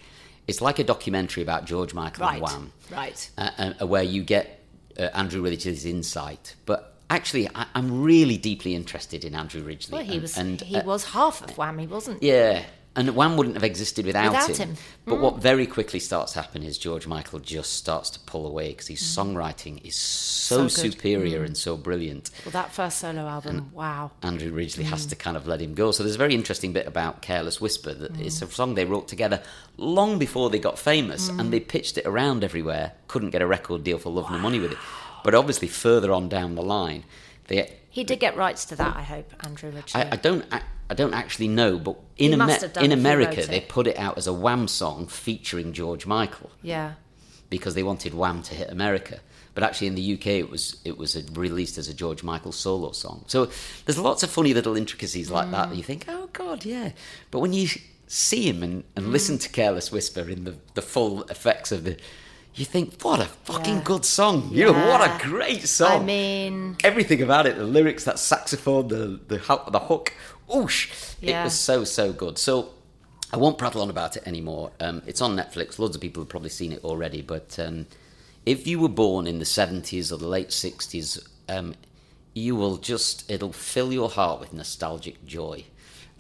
it's 0.46 0.62
like 0.62 0.77
a 0.77 0.84
documentary 0.84 1.41
about 1.41 1.65
George 1.65 1.96
Michael 1.96 2.25
Right. 2.27 2.34
and 2.36 2.41
Wham, 2.43 2.72
Right. 2.91 3.31
uh, 3.39 3.74
uh, 3.81 3.88
where 3.88 4.03
you 4.03 4.22
get 4.24 4.56
uh, 5.00 5.04
Andrew 5.13 5.42
Ridgeley's 5.42 5.86
insight. 5.86 6.56
But 6.66 6.96
actually, 7.10 7.48
I, 7.56 7.66
I'm 7.75 8.01
really 8.04 8.38
deeply 8.38 8.75
interested 8.75 9.24
in 9.25 9.36
Andrew 9.36 9.63
Ridgeley. 9.63 9.92
Well, 9.94 10.04
he 10.04 10.13
and- 10.13 10.22
was 10.22 10.38
and, 10.38 10.62
he 10.62 10.75
uh, 10.77 10.84
was 10.86 11.04
half 11.06 11.42
of 11.42 11.56
Whammy, 11.56 11.88
wasn't? 11.88 12.22
yeah, 12.24 12.63
and 12.98 13.16
Wham 13.16 13.38
wouldn't 13.38 13.56
have 13.56 13.63
existed 13.63 14.06
without, 14.06 14.32
Without 14.34 14.50
him. 14.50 14.70
him. 14.70 14.75
Mm. 14.75 14.80
But 15.06 15.20
what 15.22 15.38
very 15.38 15.66
quickly 15.66 16.00
starts 16.01 16.34
to 16.34 16.42
happen 16.42 16.63
is 16.63 16.77
George 16.77 17.08
Michael 17.08 17.39
just 17.39 17.74
starts 17.74 18.10
to 18.10 18.20
pull 18.22 18.46
away 18.46 18.70
because 18.70 18.88
his 18.88 19.00
Mm. 19.01 19.36
songwriting 19.36 19.86
is 19.86 19.96
so, 19.96 20.68
So 20.68 20.89
superior 20.89 21.44
and 21.44 21.56
so 21.56 21.77
brilliant. 21.77 22.30
Well, 22.44 22.51
that 22.51 22.74
first 22.74 22.98
solo 23.00 23.27
album, 23.27 23.70
wow. 23.74 24.12
Andrew 24.24 24.51
Ridgeley 24.51 24.84
has 24.86 25.06
Mm. 25.06 25.10
to 25.10 25.16
kind 25.16 25.38
of 25.38 25.48
let 25.48 25.62
him 25.62 25.74
go. 25.75 25.92
So 25.92 26.04
there's 26.04 26.16
a 26.16 26.18
very 26.18 26.34
interesting 26.34 26.74
bit 26.74 26.88
about 26.88 27.22
Careless 27.22 27.62
Whisper 27.62 27.94
that 27.94 28.13
Mm. 28.13 28.25
it's 28.25 28.42
a 28.42 28.48
song 28.50 28.75
they 28.75 28.86
wrote 28.86 29.08
together 29.08 29.42
long 29.77 30.18
before 30.20 30.50
they 30.50 30.60
got 30.60 30.77
famous 30.77 31.30
Mm. 31.30 31.39
and 31.39 31.54
they 31.54 31.60
pitched 31.62 31.98
it 31.98 32.06
around 32.06 32.44
everywhere, 32.44 32.94
couldn't 33.08 33.30
get 33.30 33.42
a 33.42 33.48
record 33.48 33.84
deal 33.84 34.00
for 34.00 34.10
Love 34.10 34.32
No 34.32 34.38
Money 34.39 34.60
with 34.60 34.72
it. 34.74 34.77
But 35.24 35.36
obviously, 35.36 35.68
further 35.68 36.12
on 36.12 36.30
down 36.30 36.56
the 36.56 36.62
line, 36.63 37.04
they. 37.48 37.74
He 37.89 38.04
did 38.04 38.20
get 38.20 38.38
rights 38.38 38.63
to 38.66 38.75
that, 38.75 38.96
I 38.96 39.01
hope, 39.01 39.34
Andrew 39.46 39.72
Ridgeley. 39.72 39.96
I, 40.06 40.10
I 40.12 40.16
don't. 40.16 40.46
I, 40.51 40.62
I 40.89 40.94
don't 40.94 41.13
actually 41.13 41.48
know, 41.50 41.77
but 41.77 41.98
in, 42.17 42.34
Amer- 42.34 42.72
in 42.79 42.91
America, 42.91 43.46
they 43.46 43.60
put 43.60 43.88
it 43.88 43.98
out 43.98 44.17
as 44.17 44.27
a 44.27 44.34
Wham 44.34 44.67
song 44.67 45.08
featuring 45.08 45.74
George 45.74 46.06
Michael 46.06 46.50
yeah. 46.62 46.94
because 47.50 47.75
they 47.75 47.84
wanted 47.84 48.13
Wham 48.13 48.41
to 48.44 48.56
hit 48.56 48.70
America. 48.70 49.20
But 49.53 49.63
actually, 49.63 49.88
in 49.88 49.96
the 49.96 50.13
UK, 50.13 50.27
it 50.27 50.51
was 50.51 50.79
it 50.86 50.98
was 51.00 51.22
released 51.32 51.79
as 51.79 51.88
a 51.88 51.94
George 51.94 52.22
Michael 52.22 52.51
solo 52.51 52.91
song. 52.91 53.24
So 53.25 53.50
there's 53.86 53.98
lots 53.98 54.22
of 54.22 54.29
funny 54.29 54.53
little 54.53 54.77
intricacies 54.77 55.32
like 55.32 55.50
that 55.50 55.70
that 55.70 55.75
you 55.75 55.82
think, 55.82 56.06
oh 56.08 56.29
god, 56.32 56.63
yeah. 56.63 56.91
But 57.32 57.39
when 57.39 57.53
you 57.53 57.67
see 58.06 58.48
him 58.48 58.63
and, 58.63 58.84
and 58.96 59.12
listen 59.12 59.38
to 59.39 59.50
Careless 59.50 59.91
Whisper 59.91 60.29
in 60.29 60.44
the, 60.44 60.56
the 60.75 60.82
full 60.82 61.24
effects 61.24 61.72
of 61.72 61.84
the, 61.84 61.98
you 62.59 62.65
think, 62.65 63.01
what 63.01 63.19
a 63.19 63.25
fucking 63.25 63.77
Yeah. 63.77 63.83
good 63.83 64.05
song! 64.05 64.49
You 64.51 64.65
know, 64.65 64.87
what 64.87 65.01
a 65.01 65.23
great 65.27 65.67
song! 65.67 66.01
I 66.01 66.05
mean, 66.05 66.77
everything 66.83 67.21
about 67.21 67.45
it 67.45 67.55
the 67.57 67.63
lyrics 67.63 68.03
that 68.05 68.19
saxophone 68.19 68.87
the 68.87 69.19
the, 69.27 69.37
the 69.71 69.79
hook 69.79 70.13
oosh 70.49 71.15
Yeah. 71.21 71.41
it 71.41 71.43
was 71.45 71.53
so 71.53 71.83
so 71.83 72.13
good 72.13 72.37
so 72.37 72.69
i 73.33 73.37
won't 73.37 73.57
prattle 73.57 73.81
on 73.81 73.89
about 73.89 74.15
it 74.15 74.23
anymore 74.25 74.71
um, 74.79 75.01
it's 75.05 75.19
on 75.21 75.35
netflix 75.35 75.77
loads 75.77 75.95
of 75.95 76.01
people 76.01 76.23
have 76.23 76.29
probably 76.29 76.49
seen 76.49 76.71
it 76.71 76.81
already 76.85 77.21
but 77.21 77.59
um, 77.59 77.85
if 78.45 78.65
you 78.65 78.79
were 78.79 78.87
born 79.05 79.27
in 79.27 79.39
the 79.39 79.45
70s 79.45 80.09
or 80.11 80.17
the 80.17 80.27
late 80.27 80.49
60s 80.49 81.27
um, 81.49 81.75
you 82.33 82.55
will 82.55 82.77
just 82.77 83.29
it'll 83.29 83.51
fill 83.51 83.91
your 83.91 84.09
heart 84.09 84.39
with 84.39 84.53
nostalgic 84.53 85.25
joy 85.25 85.65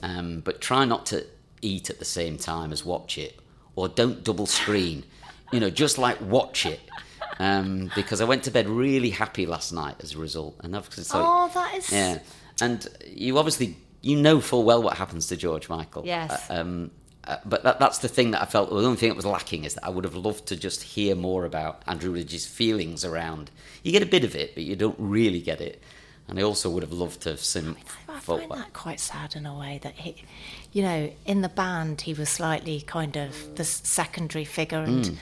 um, 0.03 0.41
but 0.41 0.59
try 0.59 0.83
not 0.83 1.05
to 1.05 1.25
eat 1.61 1.89
at 1.89 1.99
the 1.99 2.05
same 2.19 2.37
time 2.37 2.73
as 2.73 2.83
watch 2.83 3.17
it 3.17 3.39
or 3.77 3.87
don't 3.87 4.23
double 4.25 4.45
screen 4.45 5.03
you 5.51 5.59
know 5.59 5.69
just 5.69 5.97
like 5.97 6.19
watch 6.21 6.65
it 6.65 6.79
um, 7.39 7.91
because 7.95 8.21
I 8.21 8.25
went 8.25 8.43
to 8.43 8.51
bed 8.51 8.67
really 8.67 9.09
happy 9.09 9.45
last 9.45 9.71
night 9.71 9.95
as 10.01 10.13
a 10.13 10.17
result, 10.17 10.55
and 10.63 10.75
obviously, 10.75 11.03
so, 11.03 11.21
oh, 11.23 11.51
that 11.53 11.75
is. 11.75 11.91
yeah, 11.91 12.19
and 12.61 12.87
you 13.07 13.37
obviously 13.37 13.77
you 14.01 14.15
know 14.15 14.41
full 14.41 14.63
well 14.63 14.81
what 14.81 14.97
happens 14.97 15.27
to 15.27 15.37
George 15.37 15.69
Michael. 15.69 16.03
Yes. 16.05 16.49
Uh, 16.49 16.53
um, 16.53 16.91
uh, 17.23 17.35
but 17.45 17.61
that, 17.63 17.77
that's 17.77 17.97
the 17.97 18.07
thing 18.07 18.31
that 18.31 18.41
I 18.41 18.45
felt. 18.45 18.69
The 18.69 18.77
only 18.77 18.95
thing 18.95 19.09
that 19.09 19.15
was 19.15 19.25
lacking 19.25 19.65
is 19.65 19.73
that 19.73 19.85
I 19.85 19.89
would 19.89 20.05
have 20.05 20.15
loved 20.15 20.45
to 20.47 20.55
just 20.55 20.81
hear 20.81 21.13
more 21.13 21.43
about 21.43 21.83
Andrew 21.85 22.11
Ridge's 22.11 22.45
feelings 22.45 23.03
around. 23.03 23.51
You 23.83 23.91
get 23.91 24.01
a 24.01 24.05
bit 24.07 24.23
of 24.23 24.33
it, 24.33 24.55
but 24.55 24.63
you 24.63 24.77
don't 24.77 24.95
really 24.97 25.41
get 25.41 25.59
it. 25.59 25.83
And 26.29 26.37
I 26.39 26.41
also 26.43 26.69
would 26.69 26.83
have 26.83 26.91
loved 26.91 27.21
to 27.21 27.29
have 27.29 27.39
seen. 27.39 27.77
I 28.09 28.19
felt 28.19 28.39
find 28.47 28.51
that 28.61 28.73
quite 28.73 28.99
sad 28.99 29.35
in 29.35 29.45
a 29.45 29.57
way 29.57 29.79
that 29.83 29.93
he, 29.95 30.23
you 30.73 30.81
know, 30.83 31.11
in 31.25 31.41
the 31.41 31.49
band 31.49 32.01
he 32.01 32.13
was 32.13 32.27
slightly 32.29 32.81
kind 32.81 33.15
of 33.15 33.55
the 33.55 33.63
secondary 33.63 34.43
figure, 34.43 34.79
and 34.79 35.05
Hmm. 35.07 35.13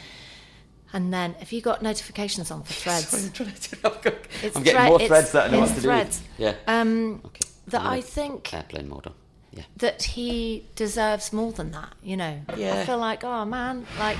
and 0.94 1.14
then 1.14 1.34
have 1.36 1.52
you 1.52 1.62
got 1.62 1.82
notifications 1.84 2.50
on 2.50 2.64
for 2.64 2.74
threads? 2.74 3.10
Sorry, 3.10 3.24
I'm, 3.26 3.32
trying 3.34 3.54
to- 3.54 4.16
It's 4.42 4.56
I'm 4.56 4.64
getting 4.64 4.80
thread- 4.80 4.90
more 4.90 5.00
threads 5.00 5.32
that 5.34 5.48
I 5.48 5.52
know 5.52 5.60
what 5.60 5.70
to 5.70 5.76
do. 5.76 5.82
threads. 5.82 6.22
with. 6.38 6.40
Yeah. 6.40 6.56
Um, 6.82 7.22
okay. 7.26 7.42
that 7.68 7.82
I'm 7.82 7.88
I 7.88 8.02
think 8.02 8.52
airplane 8.54 8.90
mode 8.90 9.06
on. 9.08 9.14
Yeah. 9.52 9.64
that 9.78 10.04
he 10.04 10.66
deserves 10.76 11.32
more 11.32 11.52
than 11.54 11.72
that. 11.72 11.94
You 12.04 12.18
know, 12.18 12.42
Yeah. 12.58 12.80
I 12.82 12.86
feel 12.86 12.98
like, 12.98 13.24
oh 13.24 13.46
man, 13.46 13.86
like 14.00 14.18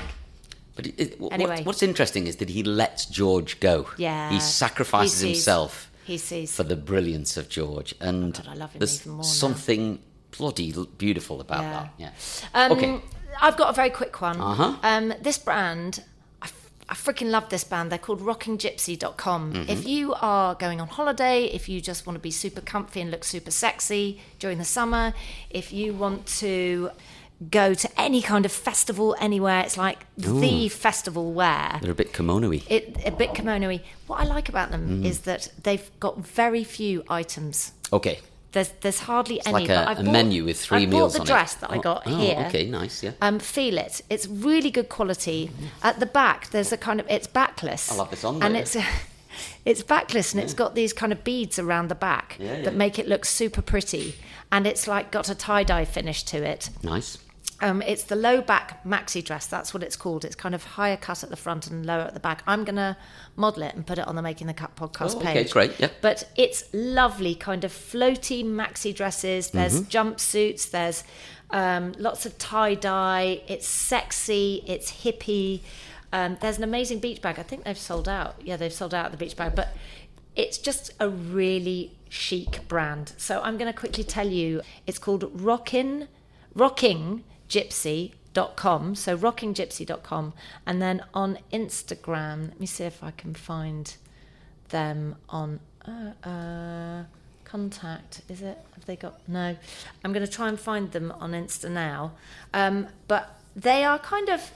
But 0.76 0.86
it, 0.86 0.94
it, 0.98 1.20
what- 1.20 1.32
Anyway. 1.32 1.62
what's 1.64 1.82
interesting 1.82 2.26
is 2.28 2.36
that 2.36 2.48
he 2.50 2.62
lets 2.62 3.06
George 3.06 3.58
go. 3.60 3.88
Yeah. 3.98 4.30
He 4.30 4.38
sacrifices 4.40 5.20
He 5.20 5.28
himself 5.32 5.90
he 6.06 6.18
sees. 6.18 6.54
for 6.54 6.62
the 6.64 6.76
brilliance 6.76 7.36
of 7.36 7.48
George, 7.48 7.94
and 8.00 8.32
God, 8.34 8.48
I 8.48 8.54
love 8.54 8.72
him 8.72 8.78
there's 8.80 9.04
more 9.06 9.16
now. 9.18 9.22
something 9.22 9.98
bloody 10.36 10.72
beautiful 10.98 11.40
about 11.40 11.62
Yeah. 11.62 11.72
that. 11.72 11.94
Yeah. 11.98 12.10
Um, 12.54 12.72
okay. 12.72 13.00
I've 13.40 13.56
got 13.56 13.68
a 13.70 13.72
very 13.72 13.90
quick 13.90 14.20
one. 14.20 14.40
Uh-huh. 14.40 14.76
Um, 14.82 15.12
this 15.20 15.38
brand, 15.38 16.02
I 16.88 16.94
freaking 16.94 17.30
love 17.30 17.48
this 17.48 17.64
band. 17.64 17.90
They're 17.90 17.98
called 17.98 18.20
rockinggypsy.com. 18.20 19.52
Mm-hmm. 19.52 19.70
If 19.70 19.86
you 19.86 20.14
are 20.14 20.54
going 20.54 20.80
on 20.80 20.88
holiday, 20.88 21.44
if 21.46 21.68
you 21.68 21.80
just 21.80 22.06
want 22.06 22.14
to 22.16 22.20
be 22.20 22.30
super 22.30 22.60
comfy 22.60 23.00
and 23.00 23.10
look 23.10 23.24
super 23.24 23.50
sexy 23.50 24.20
during 24.38 24.58
the 24.58 24.64
summer, 24.64 25.12
if 25.50 25.72
you 25.72 25.92
want 25.94 26.26
to 26.38 26.90
go 27.50 27.74
to 27.74 28.00
any 28.00 28.22
kind 28.22 28.44
of 28.46 28.52
festival 28.52 29.14
anywhere, 29.20 29.60
it's 29.60 29.76
like 29.76 30.06
the 30.16 30.68
festival 30.68 31.32
wear. 31.32 31.78
They're 31.82 31.90
a 31.90 31.94
bit 31.94 32.12
kimono-y. 32.12 32.62
It, 32.68 32.96
a 33.04 33.10
bit 33.10 33.34
kimono 33.34 33.78
What 34.06 34.20
I 34.20 34.24
like 34.24 34.48
about 34.48 34.70
them 34.70 35.02
Mm. 35.02 35.04
is 35.04 35.20
that 35.20 35.48
they've 35.62 35.90
got 36.00 36.18
very 36.18 36.64
few 36.64 37.04
items. 37.08 37.72
Okay. 37.92 38.20
There's 38.52 38.70
there's 38.80 39.00
hardly 39.00 39.44
any. 39.44 39.66
like 39.66 39.68
a- 39.68 39.82
a 39.92 39.94
bought- 39.96 40.04
menu 40.12 40.44
with 40.44 40.58
three 40.58 40.84
I 40.84 40.86
meals 40.86 41.12
bought 41.12 41.20
on 41.20 41.26
the 41.26 41.32
it. 41.32 41.34
dress 41.34 41.54
that 41.54 41.70
I 41.70 41.76
Oh, 41.76 41.80
got 41.80 42.02
oh, 42.06 42.16
here. 42.16 42.44
okay, 42.48 42.64
nice, 42.64 43.02
yeah. 43.02 43.12
Um, 43.20 43.38
feel 43.38 43.76
it. 43.76 44.00
It's 44.08 44.26
really 44.26 44.70
good 44.70 44.88
quality. 44.88 45.50
At 45.82 46.00
the 46.00 46.06
back, 46.06 46.48
there's 46.50 46.72
a 46.72 46.78
kind 46.78 46.98
of 47.00 47.06
it's 47.10 47.26
backless. 47.26 47.90
I'll 47.92 47.98
have 47.98 48.10
this 48.10 48.24
on 48.24 48.38
there. 48.38 48.46
And 48.48 48.56
it's 48.56 48.74
it's 49.66 49.82
backless 49.82 50.32
and 50.32 50.42
it's 50.42 50.54
got 50.54 50.74
these 50.74 50.94
kind 50.94 51.12
of 51.12 51.22
beads 51.22 51.58
around 51.58 51.88
the 51.88 51.94
back 51.94 52.36
Yeah, 52.38 52.56
yeah. 52.56 52.62
that 52.62 52.74
make 52.74 52.98
it 52.98 53.06
look 53.06 53.26
super 53.26 53.60
pretty. 53.60 54.14
And 54.50 54.66
it's 54.66 54.86
like 54.88 55.10
got 55.10 55.28
a 55.28 55.34
tie 55.34 55.64
dye 55.64 55.84
finish 55.84 56.22
to 56.24 56.38
it. 56.42 56.70
Nice. 56.82 57.18
Um, 57.62 57.80
it's 57.80 58.04
the 58.04 58.16
low 58.16 58.42
back 58.42 58.84
maxi 58.84 59.24
dress. 59.24 59.46
That's 59.46 59.72
what 59.72 59.82
it's 59.82 59.96
called. 59.96 60.24
It's 60.26 60.34
kind 60.36 60.54
of 60.54 60.62
higher 60.62 60.96
cut 60.98 61.22
at 61.22 61.30
the 61.30 61.36
front 61.36 61.66
and 61.68 61.86
lower 61.86 62.02
at 62.02 62.12
the 62.12 62.20
back. 62.20 62.42
I'm 62.46 62.64
going 62.64 62.76
to 62.76 62.96
model 63.34 63.62
it 63.62 63.74
and 63.74 63.86
put 63.86 63.98
it 63.98 64.06
on 64.06 64.14
the 64.14 64.20
Making 64.20 64.46
the 64.48 64.52
Cut 64.54 64.76
podcast 64.76 65.16
Oh, 65.16 65.20
page. 65.20 65.36
okay, 65.38 65.48
great, 65.50 65.80
yeah. 65.80 65.88
But 66.02 66.28
it's 66.36 66.64
lovely, 66.74 67.34
kind 67.34 67.64
of 67.64 67.72
floaty 67.72 68.44
maxi 68.44 68.94
dresses. 68.94 69.50
There's 69.50 69.80
Mm-hmm. 69.80 69.88
jumpsuits. 70.10 70.70
There's 70.70 71.02
um, 71.50 71.92
lots 71.98 72.26
of 72.26 72.36
tie 72.36 72.74
dye. 72.74 73.40
It's 73.48 73.66
sexy. 73.66 74.62
It's 74.66 74.90
hippie. 75.04 75.60
Um, 76.12 76.36
there's 76.42 76.58
an 76.58 76.64
amazing 76.64 76.98
beach 76.98 77.22
bag. 77.22 77.38
I 77.38 77.42
think 77.42 77.64
they've 77.64 77.78
sold 77.78 78.06
out. 78.08 78.36
Yeah, 78.44 78.56
they've 78.58 78.72
sold 78.72 78.92
out 78.92 79.12
the 79.12 79.16
beach 79.16 79.34
bag. 79.36 79.54
But 79.54 79.74
it's 80.34 80.58
just 80.58 80.90
a 81.00 81.08
really 81.08 81.96
chic 82.10 82.68
brand. 82.68 83.14
So 83.16 83.40
I'm 83.40 83.56
going 83.56 83.72
to 83.72 83.78
quickly 83.78 84.04
tell 84.04 84.28
you. 84.28 84.60
It's 84.86 84.98
called 84.98 85.30
Rockin' 85.32 86.08
rockinggypsy.com 87.48 88.94
so 88.94 89.16
rockinggypsy.com 89.16 90.32
and 90.66 90.82
then 90.82 91.02
on 91.14 91.38
instagram 91.52 92.48
let 92.48 92.60
me 92.60 92.66
see 92.66 92.84
if 92.84 93.02
i 93.02 93.10
can 93.10 93.34
find 93.34 93.96
them 94.68 95.14
on 95.28 95.60
uh, 95.86 96.28
uh, 96.28 97.04
contact. 97.44 98.22
Is 98.28 98.42
it 98.42 98.58
have 98.74 98.84
they 98.86 98.96
got 98.96 99.20
no. 99.28 99.56
I'm 100.04 100.12
going 100.12 100.26
to 100.26 100.30
try 100.30 100.48
and 100.48 100.58
find 100.58 100.90
them 100.90 101.12
on 101.20 101.30
insta 101.30 101.70
now. 101.70 102.12
Um, 102.52 102.88
but 103.06 103.38
they 103.54 103.84
are 103.84 103.98
kind 103.98 104.28
of 104.28 104.50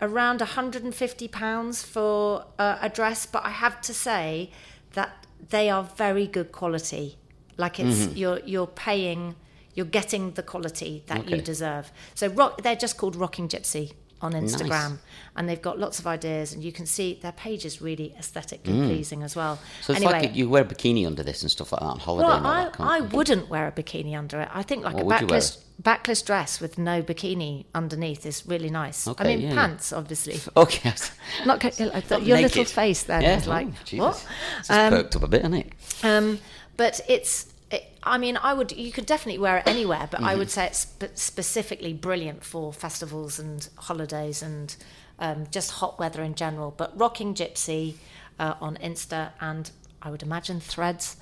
around 0.00 0.40
150 0.40 1.28
pounds 1.28 1.82
for 1.82 2.44
uh, 2.58 2.78
a 2.80 2.88
dress 2.88 3.26
but 3.26 3.44
i 3.44 3.50
have 3.50 3.82
to 3.82 3.92
say 3.92 4.50
that 4.94 5.26
they 5.50 5.68
are 5.68 5.82
very 5.82 6.26
good 6.26 6.52
quality. 6.52 7.16
Like 7.56 7.80
it's 7.80 8.06
Mm-hmm. 8.06 8.16
you're 8.16 8.40
you're 8.46 8.66
paying 8.66 9.34
you're 9.74 9.86
getting 9.86 10.32
the 10.32 10.42
quality 10.42 11.02
that 11.06 11.28
you 11.30 11.40
deserve 11.40 11.90
so 12.14 12.28
rock 12.28 12.62
they're 12.62 12.76
just 12.76 12.96
called 12.96 13.16
rocking 13.16 13.48
gypsy 13.48 13.92
on 14.22 14.32
instagram 14.32 14.68
Nice. 14.90 14.98
and 15.36 15.48
they've 15.48 15.62
got 15.62 15.78
lots 15.78 15.98
of 15.98 16.06
ideas 16.06 16.52
and 16.52 16.62
you 16.62 16.72
can 16.72 16.84
see 16.84 17.18
their 17.22 17.32
page 17.32 17.64
is 17.64 17.80
really 17.80 18.14
aesthetically 18.18 18.74
pleasing 18.74 19.22
as 19.22 19.34
well 19.34 19.56
Mm. 19.56 19.84
So 19.84 19.92
it's 19.94 20.02
anyway 20.02 20.20
like 20.26 20.36
you 20.36 20.50
wear 20.50 20.62
a 20.62 20.66
bikini 20.66 21.06
under 21.06 21.22
this 21.22 21.40
and 21.40 21.50
stuff 21.50 21.72
like 21.72 21.80
that 21.80 21.86
on 21.86 21.98
holiday. 21.98 22.28
well, 22.28 22.46
I, 22.46 22.64
that 22.64 22.80
I 22.80 23.00
wouldn't 23.00 23.48
wear 23.48 23.66
a 23.66 23.72
bikini 23.72 24.14
under 24.18 24.40
it. 24.42 24.48
I 24.52 24.62
think 24.62 24.84
like 24.84 24.94
What 24.94 25.02
a 25.02 25.06
would 25.06 25.20
you 25.22 25.26
wear? 25.28 25.40
backless 25.40 25.56
backless 25.78 26.20
dress 26.20 26.60
with 26.60 26.76
no 26.76 27.02
bikini 27.02 27.64
underneath 27.74 28.26
is 28.26 28.44
really 28.46 28.68
nice. 28.68 29.08
I 29.08 29.24
mean 29.24 29.40
yeah, 29.40 29.48
yeah. 29.48 29.54
pants, 29.54 29.90
obviously. 29.90 30.38
Okay. 30.54 30.92
Not 31.46 31.64
like 31.64 31.78
Not 32.10 32.22
your 32.22 32.36
naked. 32.36 32.56
little 32.56 32.64
face 32.66 33.04
then 33.04 33.22
yeah, 33.22 33.38
is 33.38 33.46
like 33.46 33.68
oh, 33.68 33.96
what? 33.96 34.26
It's 34.58 34.68
just 34.68 34.90
perked 34.90 35.16
up 35.16 35.22
a 35.22 35.28
bit, 35.28 35.40
isn't 35.40 35.54
it? 35.54 35.72
Um, 36.02 36.38
but 36.76 37.00
it's. 37.08 37.49
It, 37.70 37.84
I 38.02 38.18
mean, 38.18 38.36
I 38.36 38.52
would. 38.52 38.72
You 38.72 38.92
could 38.92 39.06
definitely 39.06 39.38
wear 39.40 39.58
it 39.58 39.66
anywhere, 39.66 40.08
but 40.10 40.20
I 40.20 40.30
Mm-hmm. 40.30 40.38
would 40.38 40.50
say 40.50 40.66
it's 40.66 40.78
spe- 40.80 41.16
specifically 41.16 41.92
brilliant 41.92 42.44
for 42.44 42.72
festivals 42.72 43.38
and 43.38 43.68
holidays 43.76 44.42
and 44.42 44.74
um, 45.18 45.46
just 45.50 45.70
hot 45.72 45.98
weather 45.98 46.22
in 46.22 46.34
general. 46.34 46.72
But 46.76 46.98
Rocking 46.98 47.34
Gypsy 47.34 47.94
uh, 48.38 48.54
on 48.60 48.76
Insta 48.78 49.30
and 49.40 49.70
I 50.02 50.10
would 50.10 50.22
imagine 50.22 50.60
Threads, 50.60 51.16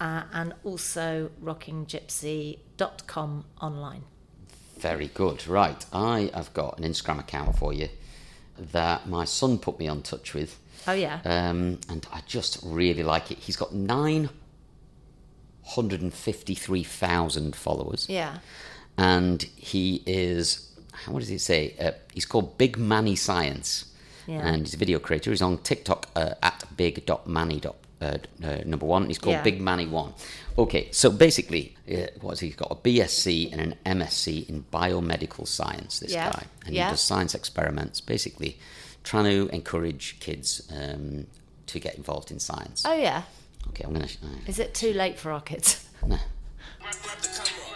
uh, 0.00 0.22
and 0.32 0.54
also 0.64 1.30
rockinggypsy.com 1.44 3.44
online. 3.60 4.02
Very 4.78 5.08
good. 5.08 5.46
Right, 5.46 5.84
I 5.92 6.30
have 6.34 6.52
got 6.54 6.78
an 6.78 6.84
Instagram 6.84 7.20
account 7.20 7.56
for 7.58 7.72
you 7.72 7.88
that 8.58 9.08
my 9.08 9.24
son 9.24 9.58
put 9.58 9.78
me 9.78 9.88
on 9.88 10.02
touch 10.02 10.34
with. 10.34 10.58
Oh 10.86 10.92
yeah. 10.92 11.20
Um, 11.24 11.78
and 11.88 12.06
I 12.12 12.20
just 12.26 12.58
really 12.64 13.02
like 13.02 13.30
it. 13.30 13.38
He's 13.38 13.56
got 13.56 13.72
953,000 15.64 17.54
followers. 17.56 18.06
yeah. 18.08 18.38
And 18.98 19.42
he 19.56 20.02
is, 20.06 20.70
how, 20.92 21.12
what 21.12 21.20
does 21.20 21.28
he 21.28 21.38
say? 21.38 21.74
Uh, 21.80 21.92
he's 22.12 22.26
called 22.26 22.58
Big 22.58 22.76
Manny 22.76 23.16
Science. 23.16 23.86
Yeah. 24.26 24.46
And 24.46 24.62
he's 24.66 24.74
a 24.74 24.76
video 24.76 24.98
creator. 24.98 25.30
He's 25.30 25.40
on 25.42 25.58
TikTok 25.58 26.08
uh, 26.14 26.34
at 26.42 26.64
big.manny. 26.76 27.62
Uh, 28.00 28.18
uh, 28.44 28.58
number 28.66 28.84
one. 28.84 29.06
He's 29.06 29.18
called 29.18 29.34
Yeah. 29.36 29.42
Big 29.42 29.60
Manny 29.60 29.86
One. 29.86 30.12
Okay, 30.58 30.88
so 30.92 31.08
basically, 31.10 31.74
uh, 31.90 32.08
what's 32.20 32.40
he? 32.40 32.48
He's 32.48 32.56
got 32.56 32.70
a 32.70 32.74
BSc 32.74 33.50
and 33.52 33.60
an 33.60 33.98
MSc 34.00 34.48
in 34.48 34.64
biomedical 34.72 35.46
science. 35.48 36.00
This 36.00 36.12
Yeah. 36.12 36.30
guy, 36.32 36.44
and 36.66 36.74
Yeah. 36.74 36.86
he 36.86 36.90
does 36.92 37.00
science 37.00 37.34
experiments, 37.34 38.00
basically 38.00 38.58
trying 39.04 39.24
to 39.24 39.48
encourage 39.54 40.18
kids 40.20 40.62
um, 40.76 41.26
to 41.68 41.78
get 41.80 41.94
involved 41.94 42.30
in 42.30 42.38
science. 42.40 42.82
Oh 42.84 42.92
yeah. 42.94 43.22
Okay, 43.72 43.84
I'm 43.84 43.92
gonna. 43.94 44.08
sh- 44.08 44.18
Is 44.46 44.58
it 44.58 44.74
too 44.74 44.92
late 44.92 45.18
for 45.18 45.32
our 45.32 45.40
kids? 45.40 45.88
no. 46.06 46.16
Grab, 46.80 46.94
grab 47.02 47.18
the 47.22 47.28
camera. 47.28 47.68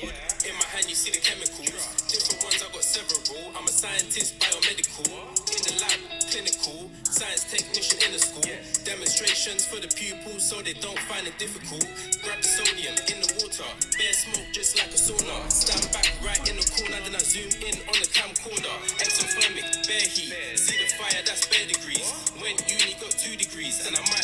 In 0.00 0.56
my 0.56 0.64
hand, 0.72 0.88
you 0.88 0.96
see 0.96 1.12
the 1.12 1.20
chemicals. 1.20 1.68
Different 2.08 2.40
ones, 2.42 2.64
I 2.64 2.72
got 2.72 2.80
several. 2.82 3.52
I'm 3.52 3.64
a 3.64 3.68
scientist, 3.68 4.40
biomedical. 4.40 5.04
In 5.52 5.60
the 5.68 5.74
lab, 5.84 6.00
clinical. 6.32 6.88
Science 7.04 7.44
technician 7.52 8.00
in 8.08 8.12
the 8.16 8.18
school. 8.18 8.48
Demonstrations 8.88 9.68
for 9.68 9.76
the 9.84 9.88
pupils 9.92 10.40
so 10.48 10.62
they 10.64 10.72
don't 10.80 10.98
find 11.04 11.28
it 11.28 11.36
difficult. 11.36 11.84
Grab 12.24 12.40
the 12.40 12.48
sodium 12.48 12.96
in 13.12 13.20
the 13.20 13.28
water. 13.44 13.68
Bare 14.00 14.16
smoke 14.16 14.48
just 14.56 14.80
like 14.80 14.88
a 14.88 14.96
sauna. 14.96 15.36
Stand 15.52 15.84
back 15.92 16.08
right 16.24 16.40
in 16.48 16.56
the 16.56 16.64
corner, 16.72 16.96
then 17.04 17.14
I 17.14 17.20
zoom 17.20 17.52
in 17.60 17.76
on 17.92 17.96
the 18.00 18.08
camcorder. 18.08 18.72
Exothermic, 19.04 19.68
bare 19.84 20.00
heat. 20.08 20.32
See 20.56 20.80
the 20.80 20.88
fire, 20.96 21.20
that's 21.28 21.44
bare 21.52 21.68
degrees. 21.68 22.08
Went 22.40 22.64
uni, 22.72 22.96
got 22.96 23.12
two 23.12 23.36
degrees. 23.36 23.84
And 23.86 23.92
I 23.94 24.00
might 24.08 24.19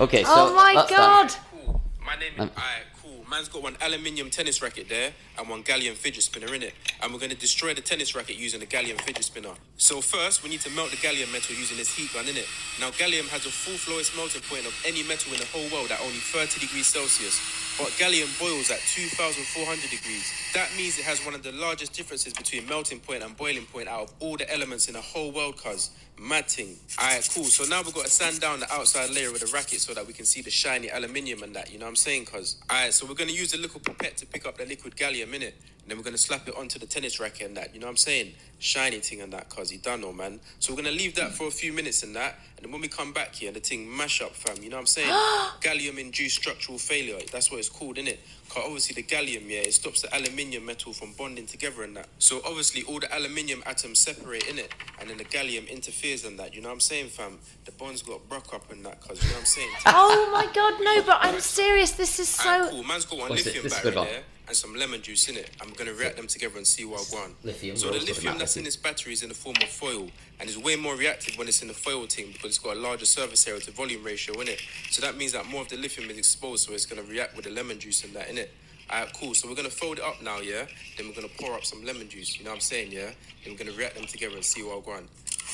Okay, 0.00 0.24
oh 0.26 0.34
so 0.34 0.52
oh 0.52 0.54
my 0.54 0.72
uh, 0.72 0.74
that's 0.76 0.90
that. 0.90 0.96
god. 0.96 1.34
Cool. 1.52 1.80
My 2.02 2.16
name 2.16 2.32
is. 2.32 2.40
Um, 2.40 2.48
Alright, 2.56 2.88
cool. 3.02 3.20
Man's 3.28 3.50
got 3.50 3.62
one 3.62 3.76
aluminium 3.82 4.30
tennis 4.30 4.62
racket 4.62 4.88
there 4.88 5.12
and 5.38 5.46
one 5.46 5.62
gallium 5.62 5.92
fidget 5.92 6.22
spinner 6.22 6.54
in 6.54 6.62
it. 6.62 6.72
And 7.02 7.12
we're 7.12 7.18
going 7.20 7.30
to 7.30 7.36
destroy 7.36 7.74
the 7.74 7.82
tennis 7.82 8.16
racket 8.16 8.36
using 8.36 8.62
a 8.62 8.64
gallium 8.64 8.98
fidget 9.02 9.24
spinner. 9.24 9.52
So, 9.76 10.00
first, 10.00 10.42
we 10.42 10.48
need 10.48 10.62
to 10.62 10.70
melt 10.70 10.90
the 10.90 10.96
gallium 10.96 11.30
metal 11.30 11.54
using 11.54 11.76
this 11.76 11.94
heat 11.94 12.08
gun 12.14 12.26
in 12.28 12.36
it. 12.38 12.48
Now, 12.80 12.88
gallium 12.96 13.28
has 13.28 13.44
a 13.44 13.52
full 13.52 13.76
lowest 13.92 14.16
melting 14.16 14.40
point 14.48 14.64
of 14.64 14.72
any 14.88 15.02
metal 15.02 15.34
in 15.34 15.38
the 15.38 15.46
whole 15.52 15.68
world 15.68 15.90
at 15.92 16.00
only 16.00 16.24
30 16.32 16.58
degrees 16.64 16.86
Celsius. 16.86 17.36
But 17.76 17.92
gallium 18.00 18.32
boils 18.40 18.70
at 18.72 18.80
2400 18.80 19.84
degrees. 19.92 20.24
That 20.52 20.68
means 20.76 20.98
it 20.98 21.04
has 21.04 21.24
one 21.24 21.34
of 21.34 21.44
the 21.44 21.52
largest 21.52 21.92
differences 21.92 22.32
between 22.32 22.66
melting 22.66 22.98
point 22.98 23.22
and 23.22 23.36
boiling 23.36 23.66
point 23.66 23.86
out 23.86 24.02
of 24.02 24.12
all 24.18 24.36
the 24.36 24.52
elements 24.52 24.88
in 24.88 24.94
the 24.94 25.00
whole 25.00 25.30
world, 25.30 25.56
cuz. 25.56 25.90
Mad 26.18 26.48
thing. 26.48 26.76
Alright, 27.00 27.26
cool. 27.32 27.44
So 27.44 27.64
now 27.64 27.82
we've 27.82 27.94
got 27.94 28.04
to 28.04 28.10
sand 28.10 28.40
down 28.40 28.60
the 28.60 28.70
outside 28.70 29.10
layer 29.10 29.32
with 29.32 29.40
the 29.40 29.50
racket 29.54 29.80
so 29.80 29.94
that 29.94 30.06
we 30.06 30.12
can 30.12 30.26
see 30.26 30.42
the 30.42 30.50
shiny 30.50 30.90
aluminium 30.90 31.42
and 31.42 31.54
that, 31.54 31.72
you 31.72 31.78
know 31.78 31.86
what 31.86 31.90
I'm 31.90 31.96
saying, 31.96 32.26
cuz? 32.26 32.56
Alright, 32.68 32.92
so 32.92 33.06
we're 33.06 33.14
going 33.14 33.30
to 33.30 33.34
use 33.34 33.52
the 33.52 33.58
little 33.58 33.80
pipette 33.80 34.16
to 34.18 34.26
pick 34.26 34.44
up 34.44 34.58
the 34.58 34.66
liquid 34.66 34.96
gallium 34.96 35.32
in 35.34 35.42
it. 35.42 35.54
And 35.82 35.88
then 35.88 35.96
we're 35.96 36.04
going 36.04 36.14
to 36.14 36.20
slap 36.20 36.46
it 36.46 36.54
onto 36.56 36.78
the 36.78 36.84
tennis 36.84 37.20
racket 37.20 37.46
and 37.46 37.56
that, 37.56 37.72
you 37.72 37.80
know 37.80 37.86
what 37.86 37.92
I'm 37.92 37.96
saying? 37.96 38.34
Shiny 38.58 38.98
thing 38.98 39.22
and 39.22 39.32
that, 39.32 39.48
cuz. 39.48 39.72
You 39.72 39.78
done 39.78 40.02
know, 40.02 40.12
man. 40.12 40.40
So 40.58 40.72
we're 40.74 40.82
going 40.82 40.94
to 40.94 40.98
leave 40.98 41.14
that 41.14 41.32
for 41.32 41.46
a 41.46 41.50
few 41.50 41.72
minutes 41.72 42.02
and 42.02 42.14
that. 42.16 42.38
And 42.56 42.66
then 42.66 42.72
when 42.72 42.82
we 42.82 42.88
come 42.88 43.12
back 43.14 43.36
here, 43.36 43.52
the 43.52 43.60
thing 43.60 43.96
mash 43.96 44.20
up, 44.20 44.34
fam. 44.34 44.62
You 44.62 44.68
know 44.68 44.76
what 44.76 44.80
I'm 44.80 44.86
saying? 44.86 45.08
gallium 45.62 45.96
induced 45.96 46.36
structural 46.36 46.76
failure. 46.76 47.18
That's 47.32 47.50
what 47.50 47.60
it's 47.60 47.70
called, 47.70 47.96
innit? 47.96 48.18
Because 48.50 48.64
obviously 48.66 49.00
the 49.00 49.06
gallium, 49.06 49.48
yeah, 49.48 49.60
it 49.60 49.74
stops 49.74 50.02
the 50.02 50.08
aluminium 50.16 50.66
metal 50.66 50.92
from 50.92 51.12
bonding 51.12 51.46
together 51.46 51.84
and 51.84 51.96
that. 51.96 52.08
So 52.18 52.40
obviously 52.44 52.82
all 52.82 52.98
the 52.98 53.06
aluminium 53.16 53.62
atoms 53.64 54.00
separate 54.00 54.48
in 54.48 54.58
it, 54.58 54.74
and 55.00 55.08
then 55.08 55.18
the 55.18 55.24
gallium 55.24 55.68
interferes 55.68 56.24
in 56.24 56.36
that. 56.38 56.52
You 56.52 56.60
know 56.60 56.68
what 56.68 56.74
I'm 56.74 56.80
saying, 56.80 57.10
fam? 57.10 57.38
The 57.64 57.70
bonds 57.72 58.02
got 58.02 58.28
broke 58.28 58.52
up 58.52 58.68
and 58.72 58.84
that, 58.84 59.00
cause 59.00 59.22
you 59.22 59.28
know 59.28 59.34
what 59.34 59.40
I'm 59.40 59.46
saying. 59.46 59.68
Oh 59.86 60.30
my 60.32 60.52
god, 60.52 60.74
no, 60.82 61.02
but 61.06 61.18
I'm 61.20 61.40
serious. 61.40 61.92
This 61.92 62.18
is 62.18 62.40
Alright, 62.40 62.64
so. 62.64 62.70
cool. 62.70 62.82
Man's 62.82 63.04
got 63.04 63.18
one 63.20 63.30
What's 63.30 63.44
lithium 63.44 63.62
This 63.64 63.74
battery 63.74 63.90
good 63.92 63.98
one. 63.98 64.06
there 64.08 64.22
and 64.50 64.56
some 64.56 64.74
lemon 64.74 65.00
juice 65.00 65.28
in 65.28 65.36
it. 65.36 65.48
I'm 65.62 65.70
gonna 65.74 65.94
react 65.94 66.16
them 66.16 66.26
together 66.26 66.56
and 66.56 66.66
see 66.66 66.84
what 66.84 67.06
I 67.06 67.16
want. 67.16 67.44
Lithium, 67.44 67.76
So 67.76 67.92
the 67.92 68.00
lithium 68.00 68.36
that's 68.36 68.56
in 68.56 68.64
this 68.64 68.74
battery 68.74 69.12
is 69.12 69.22
in 69.22 69.28
the 69.28 69.34
form 69.34 69.54
of 69.62 69.68
foil, 69.68 70.08
and 70.40 70.48
it's 70.48 70.58
way 70.58 70.74
more 70.74 70.96
reactive 70.96 71.38
when 71.38 71.46
it's 71.46 71.62
in 71.62 71.68
the 71.68 71.74
foil 71.74 72.06
thing 72.08 72.32
because 72.32 72.50
it's 72.50 72.58
got 72.58 72.76
a 72.76 72.80
larger 72.80 73.06
surface 73.06 73.46
area 73.46 73.60
to 73.60 73.70
volume 73.70 74.02
ratio 74.02 74.40
in 74.40 74.48
it. 74.48 74.60
So 74.90 75.02
that 75.02 75.16
means 75.16 75.32
that 75.34 75.46
more 75.46 75.62
of 75.62 75.68
the 75.68 75.76
lithium 75.76 76.10
is 76.10 76.18
exposed, 76.18 76.66
so 76.66 76.72
it's 76.72 76.84
gonna 76.84 77.04
react 77.04 77.36
with 77.36 77.44
the 77.44 77.52
lemon 77.52 77.78
juice 77.78 78.02
and 78.02 78.12
that 78.14 78.28
in 78.28 78.38
it. 78.38 78.50
Alright, 78.90 79.12
cool. 79.12 79.34
So 79.34 79.48
we're 79.48 79.54
gonna 79.54 79.70
fold 79.70 79.98
it 79.98 80.04
up 80.04 80.20
now, 80.20 80.40
yeah. 80.40 80.66
Then 80.96 81.06
we're 81.06 81.14
gonna 81.14 81.28
pour 81.38 81.54
up 81.54 81.64
some 81.64 81.84
lemon 81.84 82.08
juice. 82.08 82.36
You 82.36 82.44
know 82.44 82.50
what 82.50 82.56
I'm 82.56 82.60
saying, 82.60 82.90
yeah. 82.90 83.10
Then 83.44 83.52
we're 83.52 83.58
gonna 83.64 83.78
react 83.78 83.94
them 83.94 84.06
together 84.06 84.34
and 84.34 84.44
see 84.44 84.64
what 84.64 84.84
I 84.84 84.90
want. 84.90 85.06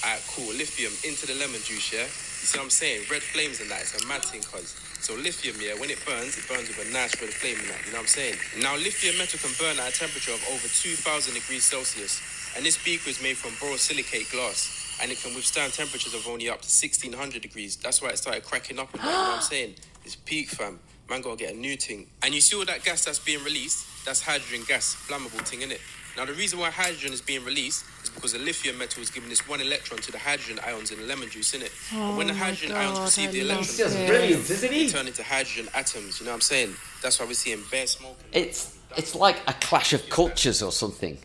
Alright, 0.04 0.22
cool. 0.35 0.52
Lithium 0.52 0.92
into 1.04 1.26
the 1.26 1.35
lemon 1.35 1.61
juice, 1.64 1.92
yeah. 1.92 2.04
You 2.04 2.46
see 2.48 2.59
what 2.59 2.64
I'm 2.64 2.70
saying? 2.70 3.06
Red 3.11 3.22
flames 3.22 3.61
and 3.61 3.70
that. 3.70 3.80
It's 3.80 3.96
a 3.96 4.06
mad 4.06 4.24
thing, 4.24 4.42
cuz. 4.42 4.76
So 5.00 5.14
lithium, 5.14 5.56
yeah, 5.61 5.74
when 5.78 5.90
it 5.90 5.98
burns, 6.06 6.37
it 6.38 6.48
burns 6.48 6.68
with 6.68 6.82
a 6.82 6.92
nice 6.92 7.14
red 7.20 7.30
flame 7.30 7.59
in 7.61 7.68
that. 7.68 7.80
You 7.87 7.92
know 7.92 8.02
what 8.02 8.11
I'm 8.11 8.16
saying? 8.18 8.37
Now 8.61 8.74
lithium 8.76 9.18
metal 9.18 9.38
can 9.38 9.52
burn 9.61 9.78
at 9.78 9.92
a 9.92 9.94
temperature 9.94 10.32
of 10.32 10.42
over 10.50 10.66
2,000 10.66 11.35
degrees 11.35 11.64
Celsius, 11.64 12.20
and 12.56 12.64
this 12.64 12.78
beaker 12.82 13.11
is 13.11 13.22
made 13.22 13.37
from 13.37 13.52
borosilicate 13.62 14.30
glass. 14.32 14.98
And 15.02 15.12
it 15.12 15.20
can 15.20 15.35
withstand 15.35 15.74
temperatures 15.74 16.14
of 16.14 16.26
only 16.26 16.48
up 16.48 16.62
to 16.62 16.72
1600 16.72 17.42
degrees. 17.42 17.76
That's 17.76 18.00
why 18.00 18.09
it 18.11 18.18
started 18.18 18.44
cracking 18.44 18.78
up 18.78 18.90
and 18.94 19.02
that, 19.02 19.06
you 19.06 19.12
know 19.12 19.18
what 19.18 19.37
I'm 19.37 19.42
saying? 19.54 19.74
It's 20.04 20.16
peak, 20.16 20.48
fam. 20.48 20.80
Man, 21.11 21.20
gotta 21.20 21.37
get 21.37 21.54
a 21.54 21.56
new 21.56 21.76
thing. 21.76 22.06
And 22.22 22.35
you 22.35 22.40
see 22.40 22.56
all 22.56 22.64
that 22.64 22.82
gas 22.82 23.04
that's 23.04 23.18
being 23.18 23.44
released? 23.44 23.85
That's 24.06 24.22
hydrogen 24.22 24.64
gas, 24.66 24.96
flammable 25.06 25.44
thing, 25.46 25.61
innit? 25.61 25.80
Now, 26.16 26.24
the 26.24 26.32
reason 26.32 26.59
why 26.59 26.70
hydrogen 26.70 27.12
is 27.12 27.20
being 27.20 27.44
released 27.44 27.85
because 28.16 28.33
the 28.33 28.38
lithium 28.40 28.76
metal 28.79 29.00
is 29.02 29.11
giving 29.11 29.29
this 29.29 29.46
one 29.48 29.61
electron 29.61 30.00
to 30.00 30.11
the 30.11 30.18
hydrogen 30.18 30.59
ions 30.66 30.90
in 30.90 30.98
the 30.98 31.05
lemon 31.07 31.31
juice, 31.31 31.52
innit? 31.55 31.70
and 31.94 32.16
when 32.16 32.26
the 32.26 32.33
Oh 32.33 32.37
my 32.37 32.44
hydrogen 32.46 32.72
ions 32.76 32.98
God, 32.98 33.05
receive 33.05 33.29
I 33.29 33.33
the 33.33 33.42
love 33.44 33.57
electron, 33.59 33.66
this. 33.66 33.94
Just 33.94 34.07
brilliant, 34.09 34.50
isn't 34.50 34.70
they 34.70 34.88
turn 34.88 35.07
into 35.07 35.22
hydrogen 35.22 35.68
atoms. 35.74 36.18
You 36.18 36.26
know 36.26 36.33
what 36.33 36.37
I'm 36.37 36.40
saying? 36.40 36.74
That's 37.02 37.20
why 37.20 37.26
we're 37.26 37.35
seeing 37.35 37.62
bare 37.70 37.87
smoke. 37.87 38.18
It's 38.33 38.76
it's 38.96 39.14
like 39.14 39.37
a 39.46 39.52
clash 39.55 39.92
of 39.92 40.09
cultures 40.09 40.62
or 40.62 40.72
something, 40.72 41.18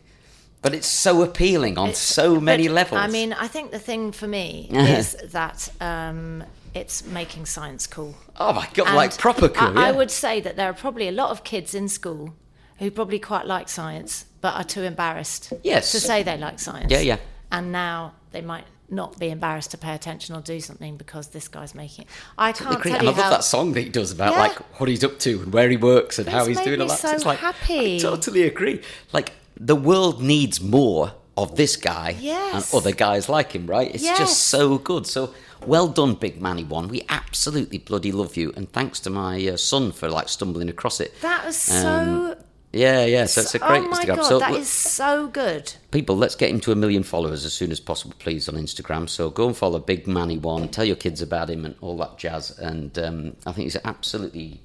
but 0.61 0.73
it's 0.75 0.87
so 0.87 1.21
appealing 1.23 1.77
on 1.77 1.93
so 1.95 2.39
many 2.39 2.67
But, 2.67 2.73
levels. 2.73 3.01
I 3.01 3.07
mean, 3.07 3.33
I 3.33 3.47
think 3.47 3.71
the 3.71 3.79
thing 3.79 4.11
for 4.11 4.27
me 4.27 4.67
is 4.71 5.13
that 5.31 5.69
um, 5.81 6.43
it's 6.73 7.05
making 7.05 7.45
science 7.45 7.87
cool. 7.87 8.15
oh 8.39 8.53
my 8.53 8.67
god, 8.73 8.87
And 8.87 8.95
like 8.95 9.17
proper 9.17 9.47
cool. 9.49 9.77
I, 9.79 9.89
I 9.89 9.91
would 9.91 10.11
say 10.11 10.39
that 10.41 10.55
there 10.55 10.69
are 10.69 10.73
probably 10.73 11.07
a 11.07 11.11
lot 11.11 11.29
of 11.31 11.43
kids 11.43 11.73
in 11.73 11.87
school 11.87 12.33
who 12.79 12.89
probably 12.91 13.19
quite 13.19 13.45
like 13.45 13.69
science, 13.69 14.25
but 14.41 14.55
are 14.55 14.63
too 14.63 14.81
embarrassed 14.83 15.53
Yes. 15.63 15.91
to 15.91 15.99
say 15.99 16.23
they 16.23 16.37
like 16.37 16.59
science. 16.59 16.91
Yeah, 16.91 16.99
yeah. 16.99 17.17
And 17.51 17.71
now 17.71 18.13
they 18.31 18.41
might 18.41 18.65
not 18.89 19.17
be 19.19 19.29
embarrassed 19.29 19.71
to 19.71 19.77
pay 19.77 19.93
attention 19.95 20.35
or 20.35 20.41
do 20.41 20.59
something 20.59 20.97
because 20.97 21.27
this 21.27 21.47
guy's 21.47 21.73
making 21.73 22.03
it. 22.05 22.11
I 22.37 22.51
can't 22.51 22.81
tell 22.83 22.93
And 22.93 23.01
I 23.03 23.05
love 23.05 23.15
how. 23.15 23.29
that 23.29 23.43
song 23.43 23.71
that 23.73 23.81
he 23.81 23.89
does 23.89 24.11
about 24.11 24.33
Yeah. 24.33 24.39
like 24.41 24.79
what 24.79 24.89
he's 24.89 25.03
up 25.03 25.17
to 25.19 25.41
and 25.43 25.53
where 25.53 25.69
he 25.69 25.77
works 25.77 26.19
and 26.19 26.27
how 26.27 26.45
he's 26.45 26.59
doing 26.59 26.81
all 26.81 26.87
me 26.87 26.91
that. 26.91 26.99
so 26.99 27.11
it's 27.11 27.25
like 27.25 27.39
happy. 27.39 27.95
I 27.95 27.99
totally 27.99 28.43
agree. 28.43 28.81
Like 29.13 29.31
the 29.57 29.75
world 29.75 30.21
needs 30.21 30.59
more 30.59 31.13
of 31.37 31.55
this 31.55 31.77
guy 31.77 32.17
Yes. 32.19 32.53
and 32.73 32.77
other 32.81 32.91
guys 32.91 33.29
like 33.29 33.53
him, 33.53 33.65
right? 33.67 33.93
It's 33.93 34.03
Yes. 34.03 34.17
just 34.17 34.39
so 34.47 34.77
good. 34.77 35.07
So 35.07 35.33
well 35.65 35.87
done, 35.87 36.15
Big 36.15 36.41
Manny 36.41 36.63
One. 36.65 36.87
We 36.89 37.03
absolutely 37.07 37.77
bloody 37.77 38.11
love 38.11 38.35
you, 38.35 38.51
and 38.57 38.69
thanks 38.73 38.99
to 39.01 39.09
my 39.09 39.47
uh, 39.47 39.55
son 39.57 39.91
for 39.93 40.09
like 40.09 40.27
stumbling 40.27 40.67
across 40.69 40.99
it. 40.99 41.13
That 41.21 41.45
was 41.45 41.55
so. 41.55 41.87
Um, 41.87 42.35
Yeah, 42.73 43.03
yeah. 43.05 43.25
So 43.25 43.41
it's 43.41 43.53
a 43.55 43.59
great 43.59 43.81
oh 43.83 43.89
my 43.89 44.03
Instagram. 44.03 44.15
god, 44.15 44.23
so 44.25 44.39
that 44.39 44.53
is 44.53 44.69
so 44.69 45.27
good. 45.27 45.73
people, 45.91 46.15
let's 46.15 46.35
get 46.35 46.49
him 46.49 46.59
to 46.61 46.71
a 46.71 46.75
million 46.75 47.03
followers 47.03 47.43
as 47.43 47.51
soon 47.53 47.69
as 47.71 47.79
possible, 47.81 48.15
please, 48.17 48.47
on 48.47 48.55
Instagram. 48.55 49.09
So 49.09 49.29
go 49.29 49.47
and 49.47 49.57
follow 49.57 49.79
Big 49.79 50.07
Manny 50.07 50.37
One. 50.37 50.69
Tell 50.69 50.85
your 50.85 50.95
kids 50.95 51.21
about 51.21 51.49
him 51.49 51.65
and 51.65 51.75
all 51.81 51.97
that 51.97 52.17
jazz. 52.17 52.51
And 52.57 52.97
um, 52.97 53.35
I 53.45 53.51
think 53.51 53.65
he's 53.65 53.77
absolutely 53.83 54.61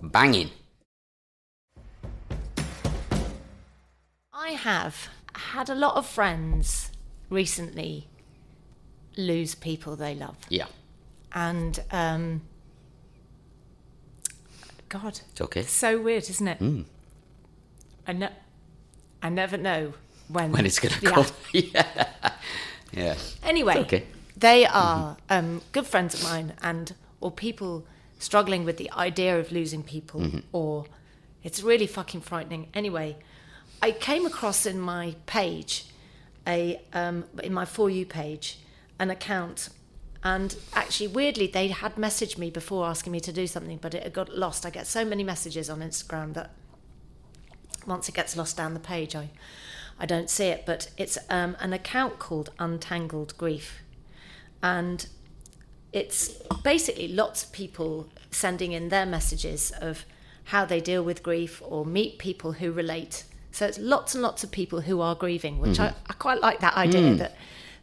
banging. 0.00 0.50
I 4.32 4.50
have 4.50 5.08
had 5.34 5.68
a 5.70 5.74
lot 5.74 5.96
of 5.96 6.06
friends 6.06 6.90
recently 7.30 8.08
lose 9.16 9.54
people 9.54 9.96
they 9.96 10.14
love, 10.14 10.36
Yeah, 10.48 10.66
and 11.32 11.78
um, 11.90 12.42
God, 14.88 15.20
it's 15.32 15.40
okay. 15.40 15.60
it's 15.60 15.72
so 15.72 16.00
weird, 16.00 16.28
isn't 16.28 16.46
it? 16.48 16.58
Hmm. 16.58 16.82
I 18.06 18.12
ne- 18.12 18.32
I 19.22 19.28
never 19.28 19.56
know 19.56 19.94
when 20.28 20.52
When 20.52 20.66
it's 20.66 20.78
going 20.78 20.94
to 20.94 21.10
come. 21.10 21.26
yeah. 21.52 22.08
Yeah. 22.92 23.16
Anyway, 23.42 23.76
okay. 23.78 24.04
they 24.36 24.66
are 24.66 25.16
um, 25.28 25.62
good 25.72 25.86
friends 25.86 26.14
of 26.14 26.22
mine, 26.24 26.52
and 26.62 26.94
or 27.20 27.30
people 27.30 27.84
struggling 28.18 28.64
with 28.64 28.76
the 28.76 28.90
idea 28.92 29.38
of 29.38 29.50
losing 29.52 29.82
people, 29.82 30.20
Mm-hmm. 30.20 30.38
or 30.52 30.86
it's 31.42 31.62
really 31.62 31.86
fucking 31.86 32.20
frightening. 32.22 32.68
Anyway, 32.74 33.16
I 33.82 33.90
came 33.92 34.24
across 34.26 34.64
in 34.66 34.78
my 34.80 35.14
page, 35.26 35.86
a 36.46 36.80
um, 36.92 37.24
in 37.42 37.52
my 37.52 37.64
for 37.64 37.90
you 37.90 38.06
page, 38.06 38.58
an 38.98 39.10
account. 39.10 39.68
And 40.26 40.56
actually, 40.72 41.08
weirdly, 41.08 41.46
they 41.48 41.68
had 41.68 41.96
messaged 41.96 42.38
me 42.38 42.48
before 42.48 42.86
asking 42.86 43.12
me 43.12 43.20
to 43.20 43.32
do 43.32 43.46
something, 43.46 43.76
but 43.76 43.92
it 43.92 44.10
got 44.14 44.30
lost. 44.34 44.64
I 44.64 44.70
get 44.70 44.86
so 44.86 45.04
many 45.04 45.22
messages 45.22 45.68
on 45.68 45.80
Instagram 45.80 46.32
that 46.32 46.50
once 47.86 48.08
it 48.08 48.14
gets 48.14 48.36
lost 48.36 48.56
down 48.56 48.74
the 48.74 48.80
page, 48.80 49.14
I 49.14 49.30
I 49.98 50.06
don't 50.06 50.28
see 50.28 50.46
it. 50.46 50.64
But 50.66 50.90
it's 50.96 51.18
um, 51.30 51.56
an 51.60 51.72
account 51.72 52.18
called 52.18 52.50
Untangled 52.58 53.36
Grief, 53.38 53.82
and 54.62 55.06
it's 55.92 56.28
basically 56.62 57.08
lots 57.08 57.44
of 57.44 57.52
people 57.52 58.08
sending 58.30 58.72
in 58.72 58.88
their 58.88 59.06
messages 59.06 59.70
of 59.80 60.04
how 60.44 60.64
they 60.64 60.80
deal 60.80 61.02
with 61.02 61.22
grief 61.22 61.62
or 61.64 61.86
meet 61.86 62.18
people 62.18 62.52
who 62.52 62.72
relate. 62.72 63.24
So 63.52 63.66
it's 63.66 63.78
lots 63.78 64.14
and 64.14 64.22
lots 64.22 64.42
of 64.42 64.50
people 64.50 64.80
who 64.82 65.00
are 65.00 65.14
grieving, 65.14 65.60
which 65.60 65.78
I, 65.78 65.94
I 66.08 66.12
quite 66.14 66.40
like 66.40 66.58
that 66.60 66.74
idea 66.76 67.14
that 67.14 67.36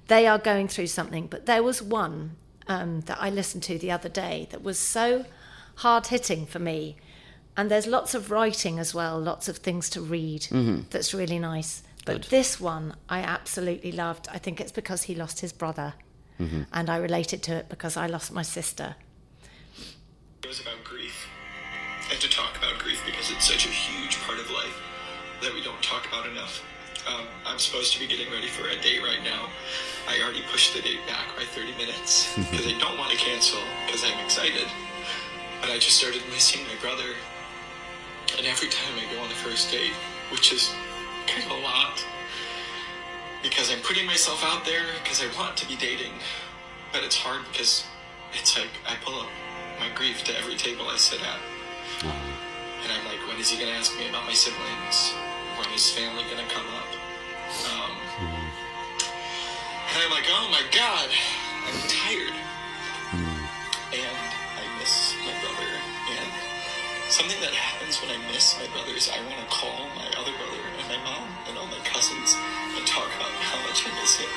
they 0.07 0.27
are 0.27 0.37
going 0.37 0.67
through 0.67 0.87
something. 0.87 1.27
But 1.27 1.45
there 1.45 1.63
was 1.63 1.81
one 1.81 2.35
um, 2.67 3.01
that 3.01 3.17
I 3.21 3.29
listened 3.29 3.63
to 3.63 3.77
the 3.77 3.91
other 3.91 4.09
day 4.09 4.47
that 4.51 4.61
was 4.61 4.77
so 4.77 5.25
hard 5.75 6.07
hitting 6.07 6.45
for 6.45 6.59
me. 6.59 6.97
And 7.57 7.69
there's 7.69 7.87
lots 7.87 8.13
of 8.15 8.31
writing 8.31 8.79
as 8.79 8.93
well, 8.93 9.19
lots 9.19 9.49
of 9.49 9.57
things 9.57 9.89
to 9.91 10.01
read 10.01 10.47
that's 10.89 11.13
really 11.13 11.39
nice. 11.39 11.83
But 12.05 12.13
Good. 12.13 12.23
this 12.31 12.59
one 12.59 12.95
I 13.09 13.19
absolutely 13.19 13.91
loved. 13.91 14.27
I 14.31 14.37
think 14.39 14.59
it's 14.59 14.71
because 14.71 15.03
he 15.03 15.15
lost 15.15 15.41
his 15.41 15.53
brother. 15.53 15.93
And 16.73 16.89
I 16.89 16.97
related 16.97 17.43
to 17.43 17.55
it 17.55 17.69
because 17.69 17.95
I 17.95 18.07
lost 18.07 18.33
my 18.33 18.41
sister. 18.41 18.95
It 20.43 20.47
was 20.47 20.59
about 20.59 20.83
grief. 20.83 21.27
And 22.09 22.19
to 22.19 22.27
talk 22.27 22.57
about 22.57 22.79
grief 22.79 22.99
because 23.05 23.29
it's 23.29 23.45
such 23.45 23.67
a 23.67 23.69
huge 23.69 24.17
part 24.21 24.39
of 24.39 24.49
life 24.49 24.75
that 25.43 25.53
we 25.53 25.61
don't 25.61 25.81
talk 25.83 26.07
about 26.07 26.25
enough. 26.25 26.63
Um, 27.07 27.27
I'm 27.45 27.59
supposed 27.59 27.93
to 27.93 27.99
be 27.99 28.07
getting 28.07 28.31
ready 28.31 28.47
for 28.47 28.67
a 28.67 28.75
date 28.81 29.03
right 29.03 29.21
now. 29.23 29.49
I 30.09 30.19
already 30.23 30.41
pushed 30.51 30.73
the 30.73 30.81
date 30.81 31.05
back 31.07 31.27
by 31.37 31.43
30 31.43 31.77
minutes 31.77 32.33
because 32.49 32.65
I 32.65 32.73
don't 32.79 32.97
want 32.97 33.11
to 33.11 33.17
cancel 33.17 33.59
because 33.85 34.03
I'm 34.03 34.17
excited. 34.25 34.65
But 35.61 35.69
I 35.69 35.77
just 35.77 35.97
started 35.97 36.21
missing 36.33 36.61
my 36.65 36.81
brother. 36.81 37.13
And 38.41 38.49
every 38.49 38.69
time 38.69 38.97
I 38.97 39.05
go 39.13 39.21
on 39.21 39.29
the 39.29 39.35
first 39.35 39.69
date, 39.69 39.93
which 40.31 40.51
is 40.51 40.73
kind 41.27 41.45
of 41.45 41.51
a 41.51 41.61
lot, 41.61 42.03
because 43.43 43.69
I'm 43.69 43.77
putting 43.81 44.07
myself 44.07 44.43
out 44.43 44.65
there 44.65 44.81
because 45.03 45.21
I 45.21 45.29
want 45.37 45.55
to 45.57 45.67
be 45.67 45.75
dating. 45.75 46.13
But 46.91 47.03
it's 47.03 47.15
hard 47.15 47.45
because 47.51 47.85
it's 48.33 48.57
like 48.57 48.73
I 48.89 48.97
pull 49.05 49.13
up 49.13 49.29
my 49.79 49.93
grief 49.93 50.23
to 50.23 50.35
every 50.39 50.55
table 50.55 50.89
I 50.89 50.97
sit 50.97 51.21
at. 51.21 51.37
And 52.01 52.89
I'm 52.89 53.05
like, 53.05 53.21
when 53.29 53.37
is 53.37 53.51
he 53.51 53.61
gonna 53.61 53.77
ask 53.77 53.95
me 53.99 54.09
about 54.09 54.25
my 54.25 54.33
siblings? 54.33 55.13
When 55.61 55.69
is 55.77 55.93
family 55.93 56.25
gonna 56.25 56.49
come 56.49 56.65
up? 56.65 56.89
Um, 57.69 57.93
and 59.85 60.01
I'm 60.01 60.09
like, 60.09 60.25
oh 60.33 60.49
my 60.49 60.65
god, 60.73 61.13
I'm 61.69 61.77
tired. 61.85 62.33
Something 67.21 67.41
that 67.41 67.53
happens 67.53 68.01
when 68.01 68.09
I 68.09 68.17
miss 68.33 68.57
my 68.57 68.65
brother 68.73 68.97
is 68.97 69.05
I 69.07 69.21
want 69.21 69.37
to 69.37 69.45
call 69.45 69.85
my 69.93 70.09
other 70.17 70.33
brother 70.41 70.57
and 70.81 70.87
my 70.89 70.97
mom 71.05 71.29
and 71.45 71.55
all 71.55 71.67
my 71.67 71.77
cousins 71.85 72.33
and 72.73 72.81
talk 72.87 73.05
about 73.13 73.29
how 73.45 73.61
much 73.61 73.85
I 73.85 73.93
miss 74.01 74.17
him. 74.17 74.29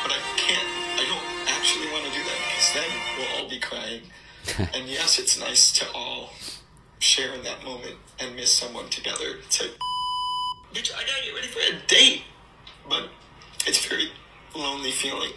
But 0.00 0.16
I 0.16 0.20
can't, 0.40 0.64
I 0.96 1.04
don't 1.04 1.28
actually 1.52 1.92
want 1.92 2.08
to 2.08 2.12
do 2.16 2.24
that 2.24 2.40
because 2.48 2.72
then 2.72 2.90
we'll 3.18 3.32
all 3.36 3.50
be 3.50 3.60
crying. 3.60 4.00
and 4.72 4.88
yes, 4.88 5.18
it's 5.18 5.38
nice 5.38 5.72
to 5.72 5.84
all 5.92 6.30
share 7.00 7.34
in 7.34 7.42
that 7.42 7.62
moment 7.62 7.96
and 8.18 8.34
miss 8.34 8.50
someone 8.50 8.88
together. 8.88 9.36
It's 9.44 9.60
like, 9.60 9.76
bitch, 10.72 10.94
I 10.96 11.04
gotta 11.04 11.22
get 11.22 11.34
ready 11.34 11.48
for 11.48 11.60
a 11.60 11.86
date. 11.86 12.22
But 12.88 13.10
it's 13.66 13.84
a 13.84 13.88
very 13.90 14.08
lonely 14.54 14.92
feeling. 14.92 15.32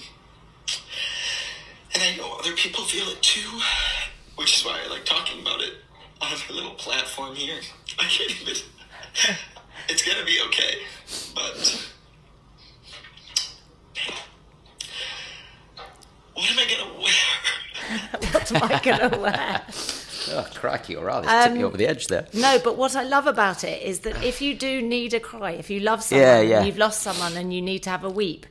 And 1.94 2.04
I 2.04 2.16
know 2.16 2.38
other 2.40 2.54
people 2.54 2.86
feel 2.86 3.10
it 3.10 3.22
too, 3.22 3.60
which 4.38 4.60
is 4.60 4.66
why 4.66 4.80
I 4.86 4.88
like 4.88 5.04
talking 5.04 5.42
about 5.42 5.60
it 5.60 5.74
on 6.22 6.30
my 6.50 6.56
little 6.56 6.72
platform 6.76 7.36
here. 7.36 7.60
I 7.98 8.04
can't 8.04 8.42
even. 8.42 8.56
It's 9.92 10.04
gonna 10.04 10.24
be 10.26 10.38
okay, 10.48 10.76
but. 11.34 11.90
What 16.34 16.52
am 16.52 16.60
I 16.60 16.66
gonna 16.70 17.02
wear? 17.02 18.32
What 18.34 18.52
am 18.52 18.64
I 18.72 18.80
going 18.84 19.10
to 19.12 19.18
wear? 19.18 19.62
Oh, 20.32 20.48
crikey, 20.54 20.96
or 20.96 21.06
rather, 21.06 21.28
tip 21.28 21.52
Um, 21.52 21.58
me 21.58 21.64
over 21.64 21.76
the 21.76 21.88
edge 21.88 22.06
there. 22.08 22.28
No, 22.34 22.60
but 22.64 22.78
what 22.78 22.96
I 22.96 23.02
love 23.04 23.26
about 23.26 23.64
it 23.64 23.82
is 23.82 24.02
that 24.02 24.24
if 24.24 24.42
you 24.42 24.54
do 24.54 24.80
need 24.82 25.16
a 25.16 25.20
cry, 25.20 25.52
if 25.52 25.72
you 25.72 25.80
love 25.80 26.04
someone, 26.04 26.28
Yeah, 26.28 26.42
yeah. 26.42 26.58
and 26.60 26.68
you've 26.68 26.78
lost 26.78 27.02
someone 27.02 27.36
and 27.36 27.52
you 27.52 27.62
need 27.64 27.80
to 27.84 27.90
have 27.90 28.04
a 28.04 28.10
weep, 28.10 28.46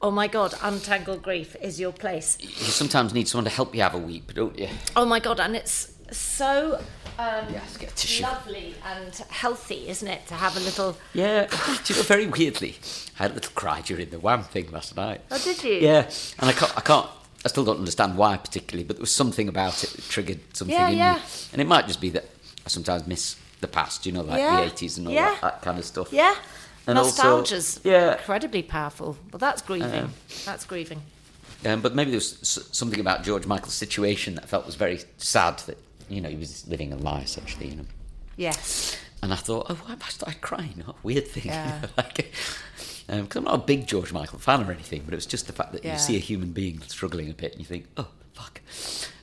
oh 0.00 0.10
my 0.10 0.26
God, 0.26 0.54
Untangled 0.62 1.22
Grief 1.22 1.54
is 1.60 1.78
your 1.78 1.92
place. 1.92 2.38
You 2.40 2.48
sometimes 2.48 3.12
need 3.12 3.28
someone 3.28 3.44
to 3.44 3.50
help 3.50 3.74
you 3.74 3.82
have 3.82 3.94
a 3.94 3.98
weep, 3.98 4.32
don't 4.32 4.58
you? 4.58 4.68
Oh 4.96 5.04
my 5.04 5.20
God, 5.20 5.38
and 5.38 5.54
it's 5.54 5.92
so 6.10 6.80
um, 7.18 7.46
Yes, 7.50 8.20
lovely 8.20 8.74
and 8.84 9.14
healthy, 9.30 9.88
isn't 9.88 10.06
it, 10.08 10.26
to 10.28 10.34
have 10.34 10.56
a 10.56 10.60
little. 10.60 10.96
Yeah, 11.14 11.46
do 11.84 11.92
you 11.92 11.98
know, 11.98 12.02
very 12.04 12.26
weirdly, 12.26 12.76
I 13.18 13.24
had 13.24 13.30
a 13.32 13.34
little 13.34 13.52
cry 13.54 13.80
during 13.80 14.10
the 14.10 14.18
Wham 14.18 14.44
thing 14.44 14.70
last 14.70 14.96
night. 14.96 15.20
Oh, 15.30 15.38
did 15.38 15.62
you? 15.64 15.74
Yeah, 15.74 16.10
and 16.38 16.50
I 16.50 16.52
can't, 16.52 16.76
I 16.76 16.80
can't, 16.80 17.08
I 17.44 17.48
still 17.48 17.64
don't 17.64 17.78
understand 17.78 18.16
why 18.16 18.36
particularly, 18.36 18.84
but 18.84 18.96
there 18.96 19.02
was 19.02 19.14
something 19.14 19.48
about 19.48 19.82
it 19.84 19.90
that 19.90 20.02
triggered 20.08 20.40
something 20.56 20.74
Yeah, 20.76 20.88
in 20.88 20.98
yeah. 20.98 21.14
me. 21.16 21.20
And 21.52 21.60
it 21.62 21.66
might 21.66 21.86
just 21.86 22.00
be 22.00 22.10
that 22.10 22.24
I 22.64 22.68
sometimes 22.68 23.06
miss 23.06 23.36
the 23.60 23.68
past, 23.68 24.06
you 24.06 24.12
know, 24.12 24.22
like 24.22 24.38
Yeah, 24.38 24.64
the 24.64 24.70
80s 24.70 24.98
and 24.98 25.08
all 25.08 25.14
that, 25.14 25.40
that 25.40 25.62
kind 25.62 25.78
of 25.78 25.84
stuff. 25.84 26.12
Yeah. 26.12 26.34
And 26.86 26.96
also- 26.98 27.22
Nostalgia's 27.22 27.80
yeah. 27.84 28.12
incredibly 28.12 28.62
powerful. 28.62 29.16
Well, 29.32 29.38
that's 29.38 29.62
grieving. 29.62 30.04
Um, 30.04 30.14
that's 30.44 30.64
grieving. 30.64 31.02
Um, 31.66 31.80
but 31.80 31.94
maybe 31.94 32.10
there 32.12 32.18
was 32.18 32.68
something 32.72 33.00
about 33.00 33.24
George 33.24 33.46
Michael's 33.46 33.74
situation 33.74 34.36
that 34.36 34.44
I 34.44 34.46
felt 34.46 34.64
was 34.64 34.76
very 34.76 35.00
sad 35.18 35.58
that, 35.60 35.76
you 36.08 36.20
know, 36.20 36.28
he 36.28 36.36
was 36.36 36.66
living 36.68 36.92
a 36.92 36.96
lie, 36.96 37.20
essentially, 37.20 37.68
you 37.68 37.76
know. 37.76 37.84
Yes. 38.36 38.96
And 39.22 39.32
I 39.32 39.36
thought, 39.36 39.66
oh, 39.68 39.74
why 39.74 39.92
am 39.92 39.98
I 40.04 40.08
started 40.08 40.40
crying? 40.40 40.84
Oh, 40.86 40.94
weird 41.02 41.26
thing. 41.26 41.46
Yeah. 41.46 41.86
like, 41.96 42.32
because 43.08 43.36
I'm 43.36 43.44
not 43.44 43.54
a 43.54 43.58
big 43.58 43.86
George 43.86 44.12
Michael 44.12 44.38
fan 44.38 44.62
or 44.68 44.70
anything, 44.72 45.02
but 45.04 45.12
it 45.12 45.16
was 45.16 45.26
just 45.26 45.46
the 45.46 45.52
fact 45.52 45.72
that 45.72 45.84
Yeah. 45.84 45.94
you 45.94 45.98
see 45.98 46.16
a 46.16 46.20
human 46.20 46.52
being 46.52 46.80
struggling 46.82 47.30
a 47.30 47.34
bit 47.34 47.52
and 47.52 47.60
you 47.60 47.66
think, 47.66 47.86
oh, 47.96 48.08
fuck. 48.34 48.60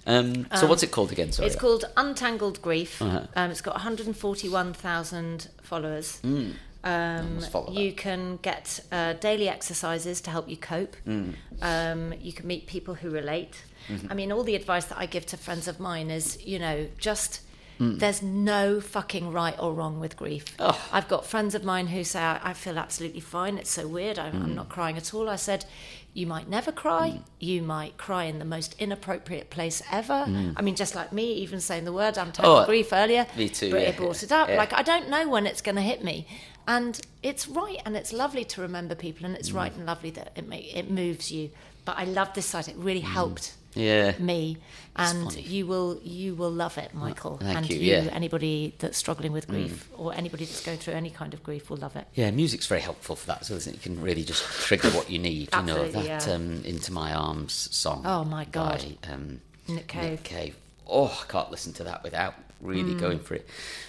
Um, 0.08 0.48
so 0.56 0.68
what's 0.68 0.84
it 0.84 0.92
called 0.92 1.12
again? 1.12 1.32
Sorry. 1.32 1.48
It's 1.48 1.56
called 1.56 1.86
Untangled 1.98 2.62
Grief. 2.62 3.02
Uh-huh. 3.02 3.26
Um, 3.36 3.52
it's 3.52 3.62
got 3.62 3.74
141,000 3.76 5.48
followers. 5.62 6.22
Um, 6.24 7.36
must 7.36 7.52
follow 7.52 7.72
you 7.74 7.94
can 7.94 8.38
get 8.44 8.80
uh, 8.92 9.14
daily 9.14 9.50
exercises 9.50 10.22
to 10.22 10.30
help 10.30 10.48
you 10.48 10.58
cope. 10.58 10.96
Mm. 11.08 11.34
Um, 11.62 12.14
you 12.22 12.32
can 12.32 12.46
meet 12.46 12.68
people 12.68 12.94
who 12.94 13.10
relate. 13.10 13.64
Mm-hmm. 13.90 14.08
I 14.12 14.14
mean, 14.16 14.32
all 14.32 14.44
the 14.44 14.56
advice 14.56 14.86
that 14.86 14.98
I 14.98 15.06
give 15.06 15.26
to 15.28 15.38
friends 15.38 15.68
of 15.68 15.80
mine 15.80 16.10
is, 16.12 16.44
you 16.46 16.60
know, 16.60 16.88
just 16.98 17.42
Mm. 17.78 18.00
there's 18.00 18.22
no 18.22 18.80
fucking 18.80 19.34
right 19.34 19.54
or 19.60 19.74
wrong 19.74 20.00
with 20.00 20.16
grief. 20.16 20.46
Oh. 20.60 20.82
I've 20.94 21.10
got 21.10 21.26
friends 21.26 21.54
of 21.56 21.66
mine 21.66 21.88
who 21.88 22.06
say, 22.06 22.22
I, 22.22 22.40
I 22.42 22.54
feel 22.54 22.80
absolutely 22.80 23.20
fine. 23.20 23.58
It's 23.58 23.70
so 23.70 23.86
weird. 23.86 24.18
I'm, 24.18 24.32
Mm. 24.32 24.44
I'm 24.46 24.56
not 24.56 24.70
crying 24.70 24.96
at 24.96 25.14
all. 25.14 25.28
I 25.30 25.36
said, 25.36 25.66
you 26.14 26.26
might 26.26 26.48
never 26.48 26.72
cry. 26.72 27.20
You 27.38 27.62
might 27.62 27.98
cry 27.98 28.24
in 28.24 28.40
the 28.40 28.46
most 28.46 28.76
inappropriate 28.80 29.50
place 29.50 29.84
ever. 29.92 30.24
I 30.56 30.62
mean, 30.62 30.76
just 30.76 30.96
like 30.96 31.12
me, 31.12 31.34
even 31.34 31.60
saying 31.60 31.84
the 31.84 31.92
word 31.92 32.14
Mm. 32.16 32.34
Oh, 32.46 32.66
grief 32.66 32.94
earlier. 32.94 33.28
me 33.36 33.50
too, 33.50 33.72
But 33.72 33.82
yeah, 33.82 33.90
it 33.90 33.98
brought 33.98 34.24
it 34.24 34.32
up. 34.32 34.48
yeah. 34.48 34.56
Like, 34.56 34.72
I 34.72 34.82
don't 34.82 35.10
know 35.10 35.28
when 35.28 35.46
it's 35.46 35.62
going 35.62 35.76
to 35.76 35.82
hit 35.82 36.02
me. 36.02 36.28
And 36.70 36.98
it's 37.24 37.46
right 37.50 37.82
and 37.86 37.98
it's 37.98 38.14
lovely 38.14 38.46
to 38.46 38.62
remember 38.62 38.96
people 38.96 39.26
and 39.26 39.36
it's 39.36 39.50
Mm. 39.50 39.56
right 39.56 39.76
and 39.76 39.86
lovely 39.86 40.12
that 40.12 40.32
it, 40.38 40.48
may, 40.48 40.60
it 40.60 40.90
moves 40.90 41.30
you. 41.30 41.50
But 41.84 41.98
I 41.98 42.06
love 42.06 42.34
this 42.36 42.46
site. 42.46 42.70
It 42.70 42.78
really 42.78 43.02
helped 43.02 43.42
Mm. 43.42 43.54
Yeah. 43.76 44.14
me 44.20 44.58
and 44.96 45.26
funny. 45.26 45.42
you 45.42 45.68
will 45.68 46.00
you 46.04 46.34
will 46.36 46.50
love 46.52 46.78
it 46.78 46.94
michael 46.94 47.38
Thank 47.38 47.58
and 47.58 47.70
you, 47.70 47.78
yeah. 47.80 48.04
Mm. 48.06 48.14
anybody 48.16 48.74
that's 48.80 48.98
struggling 48.98 49.34
with 49.34 49.48
grief 49.48 49.90
or 49.98 50.14
anybody 50.14 50.46
that's 50.46 50.64
going 50.66 50.78
through 50.78 50.94
any 50.94 51.10
kind 51.10 51.34
of 51.34 51.44
grief 51.44 51.70
will 51.70 51.78
love 51.78 51.96
it 51.98 52.08
Yeah, 52.16 52.32
music's 52.32 52.66
very 52.68 52.82
helpful 52.82 53.16
for 53.16 53.28
that, 53.28 53.46
so 53.46 53.56
isn't 53.56 53.74
it? 53.74 53.76
You 53.76 53.82
can 53.96 54.02
really 54.02 54.24
just 54.24 54.44
trigger 54.44 54.90
what 54.92 55.10
you 55.10 55.20
need. 55.20 55.50
you 55.54 55.62
know, 55.64 55.88
that 55.90 56.06
yeah. 56.06 56.34
um, 56.34 56.64
Into 56.64 56.94
My 56.94 57.14
Arms 57.14 57.68
song. 57.76 58.04
Oh, 58.06 58.24
my 58.24 58.46
God. 58.46 58.86
By, 59.02 59.12
um, 59.14 59.42
Nick 59.68 59.88
Cave. 59.88 60.12
Nick 60.12 60.24
Cave. 60.24 60.56
Oh, 60.88 61.08
I 61.28 61.32
can't 61.32 61.52
listen 61.52 61.74
to 61.74 61.84
that 61.86 62.04
without 62.04 62.36
really 62.62 62.94
Mm. 62.94 63.00
going 63.00 63.20
for 63.20 63.34
it. 63.36 63.46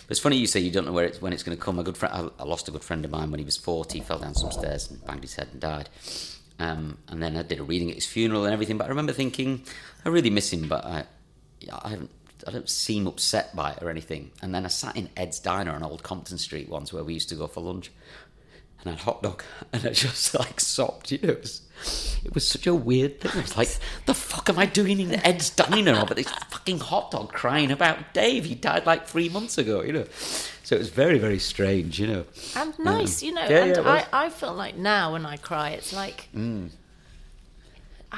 But 0.06 0.10
it's 0.10 0.20
funny 0.20 0.36
you 0.36 0.46
say 0.48 0.60
you 0.60 0.70
don't 0.72 0.86
know 0.86 0.92
where 0.92 1.04
it's, 1.04 1.22
when 1.22 1.32
it's 1.32 1.42
going 1.44 1.56
to 1.56 1.62
come. 1.62 1.78
A 1.78 1.84
good 1.84 1.96
friend, 1.96 2.12
I, 2.38 2.42
I 2.42 2.44
lost 2.44 2.66
a 2.68 2.72
good 2.72 2.82
friend 2.82 3.04
of 3.04 3.10
mine 3.12 3.30
when 3.30 3.38
he 3.38 3.44
was 3.44 3.56
40, 3.56 4.00
fell 4.00 4.18
down 4.18 4.34
some 4.34 4.50
stairs 4.50 4.90
and 4.90 5.04
banged 5.06 5.22
his 5.22 5.34
head 5.36 5.48
and 5.52 5.60
died. 5.60 5.88
Um, 6.58 6.98
and 7.08 7.22
then 7.22 7.36
I 7.36 7.42
did 7.42 7.60
a 7.60 7.62
reading 7.62 7.90
at 7.90 7.96
his 7.96 8.06
funeral 8.06 8.44
and 8.44 8.52
everything. 8.52 8.78
But 8.78 8.86
I 8.86 8.88
remember 8.88 9.12
thinking, 9.12 9.62
I 10.04 10.08
really 10.08 10.30
miss 10.30 10.52
him, 10.52 10.68
but 10.68 10.84
I, 10.84 11.04
I 11.70 11.90
haven't. 11.90 12.10
I 12.46 12.50
don't 12.50 12.68
seem 12.68 13.06
upset 13.06 13.56
by 13.56 13.72
it 13.72 13.82
or 13.82 13.90
anything. 13.90 14.30
And 14.42 14.54
then 14.54 14.64
I 14.64 14.68
sat 14.68 14.94
in 14.94 15.08
Ed's 15.16 15.40
Diner 15.40 15.72
on 15.72 15.82
Old 15.82 16.02
Compton 16.02 16.38
Street 16.38 16.68
once, 16.68 16.92
where 16.92 17.02
we 17.02 17.14
used 17.14 17.30
to 17.30 17.34
go 17.34 17.46
for 17.46 17.60
lunch, 17.60 17.90
and 18.80 18.90
I 18.90 18.92
had 18.92 19.00
hot 19.00 19.22
dog, 19.22 19.42
and 19.72 19.86
I 19.86 19.90
just 19.90 20.38
like 20.38 20.60
sobbed. 20.60 21.10
You 21.10 21.18
know, 21.22 21.30
it 21.30 21.40
was, 21.40 21.62
it 22.24 22.34
was 22.34 22.46
such 22.46 22.66
a 22.66 22.74
weird 22.74 23.20
thing. 23.20 23.32
I 23.34 23.40
was 23.40 23.56
like, 23.56 23.76
the 24.04 24.14
fuck 24.14 24.48
am 24.50 24.58
I 24.58 24.66
doing 24.66 25.00
in 25.00 25.14
Ed's 25.26 25.50
Diner 25.50 25.94
over 25.94 26.14
this 26.14 26.28
fucking 26.28 26.80
hot 26.80 27.10
dog 27.10 27.32
crying 27.32 27.70
about 27.70 28.12
Dave? 28.12 28.44
He 28.44 28.54
died 28.54 28.86
like 28.86 29.06
three 29.06 29.28
months 29.28 29.58
ago. 29.58 29.82
You 29.82 29.92
know, 29.92 30.06
so 30.66 30.74
it 30.76 30.80
was 30.84 30.92
very 31.04 31.18
very 31.26 31.38
strange. 31.52 31.92
You 32.00 32.06
know, 32.12 32.24
and 32.60 32.70
nice 32.78 33.22
you 33.26 33.32
know 33.38 33.46
yeah, 33.52 33.64
and 33.64 33.76
yeah. 33.76 34.04
I, 34.12 34.24
I 34.24 34.26
feel 34.38 34.54
like 34.64 34.76
now 34.76 35.04
when 35.14 35.24
i 35.34 35.36
cry 35.48 35.68
it's 35.78 35.92
like 36.02 36.18
Mm. 36.34 36.70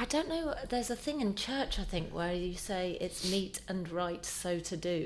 i 0.02 0.04
don't 0.14 0.28
know 0.34 0.44
there's 0.72 0.90
a 0.90 0.96
thing 1.04 1.18
in 1.24 1.30
church 1.48 1.72
i 1.78 1.84
think 1.92 2.06
where 2.18 2.34
you 2.46 2.54
say 2.70 2.82
it's 3.04 3.20
meet 3.34 3.54
and 3.70 3.82
right 4.02 4.24
so 4.24 4.50
to 4.70 4.76
do 4.76 5.00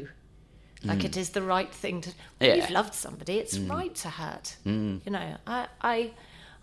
Like 0.90 1.04
it 1.10 1.16
is 1.16 1.28
the 1.30 1.42
right 1.56 1.72
thing 1.82 1.96
to. 2.04 2.10
Yeah. 2.10 2.48
When 2.48 2.56
you've 2.58 2.74
loved 2.80 2.94
somebody, 2.94 3.34
it's 3.42 3.56
right 3.76 3.94
to 4.04 4.08
hurt. 4.20 4.46
You 4.64 5.10
know, 5.16 5.28
I, 5.46 5.58
I, 5.94 5.96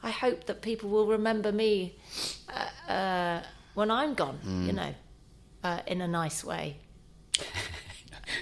I 0.09 0.11
hope 0.23 0.39
that 0.49 0.57
people 0.61 0.87
will 0.95 1.07
remember 1.17 1.51
me 1.53 1.71
uh, 2.59 2.91
uh, 2.97 3.39
when 3.79 3.89
I'm 3.99 4.13
gone. 4.23 4.37
You 4.67 4.73
know, 4.79 4.91
uh, 5.63 5.79
in 5.87 6.01
a 6.01 6.07
nice 6.21 6.43
way. 6.51 6.65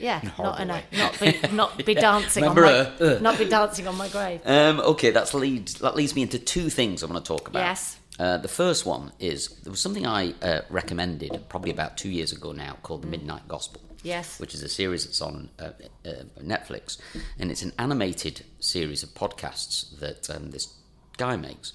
Yeah, 0.02 0.22
not 0.38 0.68
not 0.92 1.20
be 1.20 1.40
not 1.52 1.78
be 1.86 1.94
dancing 1.96 2.44
on 2.44 2.56
my 2.56 2.62
her? 2.62 2.96
Ugh. 3.00 3.22
not 3.22 3.38
be 3.38 3.46
dancing 3.46 3.88
on 3.88 3.96
my 3.98 4.08
grave. 4.10 4.42
Um, 4.46 4.80
okay, 4.80 5.12
that's 5.12 5.34
leads 5.34 5.76
that 5.76 5.96
leads 5.96 6.16
me 6.16 6.22
into 6.24 6.40
two 6.40 6.70
things 6.70 7.04
I 7.04 7.08
want 7.08 7.24
to 7.24 7.28
talk 7.28 7.48
about. 7.48 7.60
Yes. 7.60 7.98
Uh, 8.20 8.38
the 8.38 8.48
first 8.48 8.86
one 8.86 9.12
is 9.20 9.50
there 9.64 9.70
was 9.72 9.80
something 9.80 10.08
I 10.08 10.34
uh, 10.42 10.62
recommended 10.70 11.40
probably 11.50 11.70
about 11.70 11.98
two 11.98 12.10
years 12.10 12.32
ago 12.32 12.52
now 12.52 12.78
called 12.82 13.02
Mm. 13.02 13.04
the 13.06 13.10
Midnight 13.12 13.48
Gospel. 13.48 13.82
Yes. 14.04 14.40
Which 14.40 14.56
is 14.56 14.64
a 14.64 14.70
series 14.70 15.06
that's 15.06 15.22
on 15.22 15.50
uh, 15.60 15.72
uh, 16.06 16.12
Netflix, 16.42 16.98
and 17.40 17.52
it's 17.52 17.62
an 17.64 17.74
animated 17.78 18.44
series 18.60 19.04
of 19.04 19.10
podcasts 19.10 20.00
that 20.00 20.30
um, 20.30 20.52
this 20.52 20.74
guy 21.18 21.36
makes. 21.36 21.74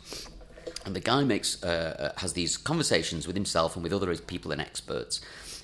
And 0.85 0.97
the 0.97 1.01
guy 1.01 1.23
makes 1.25 1.63
uh, 1.63 2.13
uh, 2.15 2.21
has 2.21 2.33
these 2.33 2.57
conversations 2.57 3.27
with 3.27 3.37
himself 3.37 3.77
and 3.77 3.83
with 3.83 3.93
other 3.93 4.15
people 4.17 4.51
and 4.53 4.61
experts, 4.61 5.21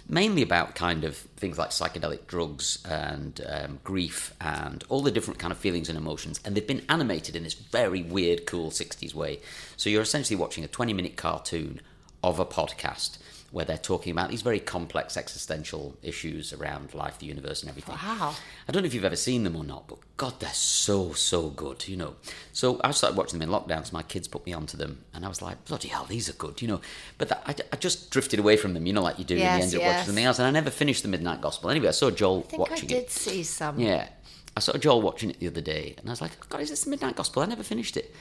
mainly 0.09 0.42
about 0.42 0.75
kind 0.75 1.05
of 1.05 1.16
things 1.16 1.59
like 1.59 1.71
psychedelic 1.71 2.27
drugs 2.27 2.79
and 2.85 3.40
um, 3.47 3.79
grief 3.85 4.35
and 4.40 4.85
all 4.88 5.03
the 5.03 5.11
different 5.11 5.38
kind 5.38 5.53
of 5.53 5.59
feelings 5.59 5.88
and 5.88 5.99
emotions. 5.99 6.40
And 6.44 6.55
they've 6.55 6.66
been 6.66 6.85
animated 6.88 7.37
in 7.37 7.44
this 7.44 7.55
very 7.55 8.03
weird, 8.03 8.47
cool 8.47 8.71
'60s 8.71 9.14
way. 9.14 9.40
So 9.77 9.90
you're 9.90 10.03
essentially 10.03 10.37
watching 10.37 10.64
a 10.64 10.68
20 10.68 10.92
minute 10.92 11.16
cartoon 11.16 11.81
of 12.23 12.38
a 12.38 12.44
podcast 12.44 13.18
where 13.51 13.65
they're 13.65 13.79
talking 13.79 14.13
about 14.13 14.29
these 14.29 14.43
very 14.43 14.61
complex 14.61 15.17
existential 15.17 15.97
issues 16.03 16.53
around 16.53 16.93
life, 16.93 17.19
the 17.19 17.25
universe, 17.27 17.63
and 17.63 17.71
everything. 17.71 17.95
Wow. 17.95 18.35
I 18.69 18.73
don't 18.73 18.83
know 18.83 18.87
if 18.87 18.93
you've 18.93 19.07
ever 19.07 19.17
seen 19.17 19.43
them 19.45 19.57
or 19.57 19.65
not, 19.65 19.89
but 19.89 19.99
God, 20.19 20.39
they're 20.39 20.51
so, 20.53 21.13
so 21.15 21.49
good, 21.49 21.89
you 21.89 21.97
know. 21.97 22.17
So 22.53 22.79
I 22.85 22.91
started 22.91 23.17
watching 23.17 23.39
them 23.39 23.49
in 23.49 23.55
lockdown, 23.55 23.87
so 23.87 23.95
my 23.95 24.03
kids 24.03 24.29
put 24.29 24.45
me 24.45 24.53
onto 24.53 24.77
them, 24.77 25.03
and 25.15 25.25
I 25.25 25.29
was 25.29 25.41
like, 25.41 25.65
bloody 25.65 25.89
hell, 25.89 26.05
these 26.05 26.29
are 26.29 26.35
good, 26.35 26.61
you 26.61 26.69
know. 26.69 26.81
But 27.17 27.31
that, 27.31 27.43
I, 27.47 27.55
I 27.73 27.77
just 27.77 28.11
drifted 28.11 28.39
away 28.39 28.59
from 28.59 28.75
them, 28.75 28.85
you 28.85 28.93
know, 28.93 29.03
like 29.03 29.19
you 29.19 29.25
do, 29.25 29.35
and 29.35 29.43
Yes, 29.43 29.59
you 29.59 29.63
end 29.65 29.75
up 29.77 29.81
yes. 29.81 29.93
watching 29.95 30.07
something 30.07 30.25
else, 30.25 30.39
and 30.39 30.47
I 30.47 30.51
never 30.51 30.71
finished 30.71 31.03
the 31.03 31.09
Midnight 31.09 31.41
Gospel. 31.41 31.71
Anyway, 31.71 31.89
I 31.89 31.93
saw 31.93 32.11
Joel 32.11 32.41
I 32.41 32.43
think 32.43 32.55
I 32.55 32.71
watching 32.71 32.89
did 32.89 32.99
it. 33.05 33.11
see 33.11 33.43
some. 33.45 33.81
Yeah. 33.81 34.09
I 34.57 34.61
saw 34.61 34.77
Joel 34.77 35.01
watching 35.01 35.31
it 35.31 35.39
the 35.41 35.47
other 35.47 35.61
day, 35.63 35.95
and 35.99 36.07
I 36.09 36.13
was 36.13 36.21
like, 36.21 36.33
oh, 36.43 36.47
God, 36.51 36.61
is 36.61 36.69
this 36.71 36.85
the 36.85 36.91
Midnight 36.91 37.17
Gospel? 37.17 37.43
I 37.43 37.47
never 37.47 37.63
finished 37.63 37.97
it. 37.97 38.15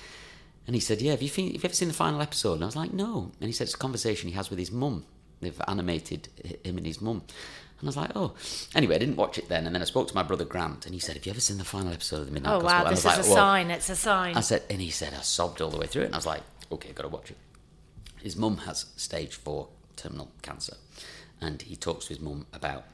And 0.68 0.76
he 0.76 0.80
said, 0.82 1.02
Yeah, 1.02 1.12
have 1.12 1.22
you, 1.22 1.30
have 1.30 1.38
you 1.40 1.60
ever 1.64 1.74
seen 1.74 1.88
the 1.88 1.94
final 1.94 2.22
episode? 2.22 2.56
And 2.56 2.64
I 2.64 2.66
was 2.66 2.76
like, 2.76 2.92
No. 2.92 3.32
And 3.40 3.48
he 3.48 3.54
said, 3.54 3.64
It's 3.68 3.74
a 3.74 3.78
conversation 3.78 4.28
he 4.28 4.36
has 4.36 4.50
with 4.50 4.60
his 4.60 4.70
mum. 4.70 5.06
They've 5.42 5.62
animated 5.68 6.30
him 6.64 6.78
and 6.78 6.86
his 6.86 7.02
mum. 7.02 7.24
And 7.80 7.88
I 7.88 7.90
was 7.90 7.98
like, 7.98 8.12
Oh. 8.16 8.34
Anyway, 8.74 8.96
I 8.96 8.98
didn't 8.98 9.18
watch 9.18 9.38
it 9.38 9.50
then. 9.50 9.66
And 9.68 9.76
then 9.76 9.82
I 9.82 9.86
spoke 9.86 10.08
to 10.08 10.16
my 10.16 10.24
brother 10.24 10.46
Grant, 10.46 10.86
and 10.86 10.94
he 10.96 11.00
said, 11.00 11.16
Have 11.16 11.26
you 11.26 11.32
ever 11.32 11.40
seen 11.42 11.58
the 11.60 11.64
final 11.64 11.94
episode 11.94 12.22
of 12.22 12.26
the 12.26 12.32
Midnight 12.32 12.56
Oh 12.56 12.62
Gospel? 12.62 12.68
wow, 12.70 12.80
And 12.80 12.88
I 12.88 12.90
this 12.92 13.04
was 13.06 13.14
is 13.14 13.18
like, 13.20 13.26
a 13.26 13.30
"Well," 13.30 13.36
sign. 13.38 13.72
It's 13.72 13.90
a 13.90 13.96
sign. 13.96 14.36
I 14.36 14.42
said, 14.42 14.64
and 14.70 14.82
he 14.82 14.90
said, 14.90 15.14
I 15.14 15.22
sobbed 15.22 15.62
all 15.62 15.70
the 15.70 15.78
way 15.78 15.86
through 15.88 16.04
it. 16.04 16.06
And 16.06 16.16
I 16.16 16.18
was 16.18 16.26
like, 16.26 16.42
okay, 16.72 16.92
got 16.94 17.04
to 17.04 17.10
watch 17.10 17.30
it. 17.32 17.38
His 18.22 18.36
mum 18.36 18.58
has 18.58 18.86
stage 18.96 19.36
four 19.36 19.68
terminal 19.96 20.32
cancer. 20.42 20.76
And 21.40 21.62
he 21.62 21.76
talks 21.76 22.06
to 22.08 22.14
his 22.16 22.20
mum 22.20 22.48
about 22.52 22.86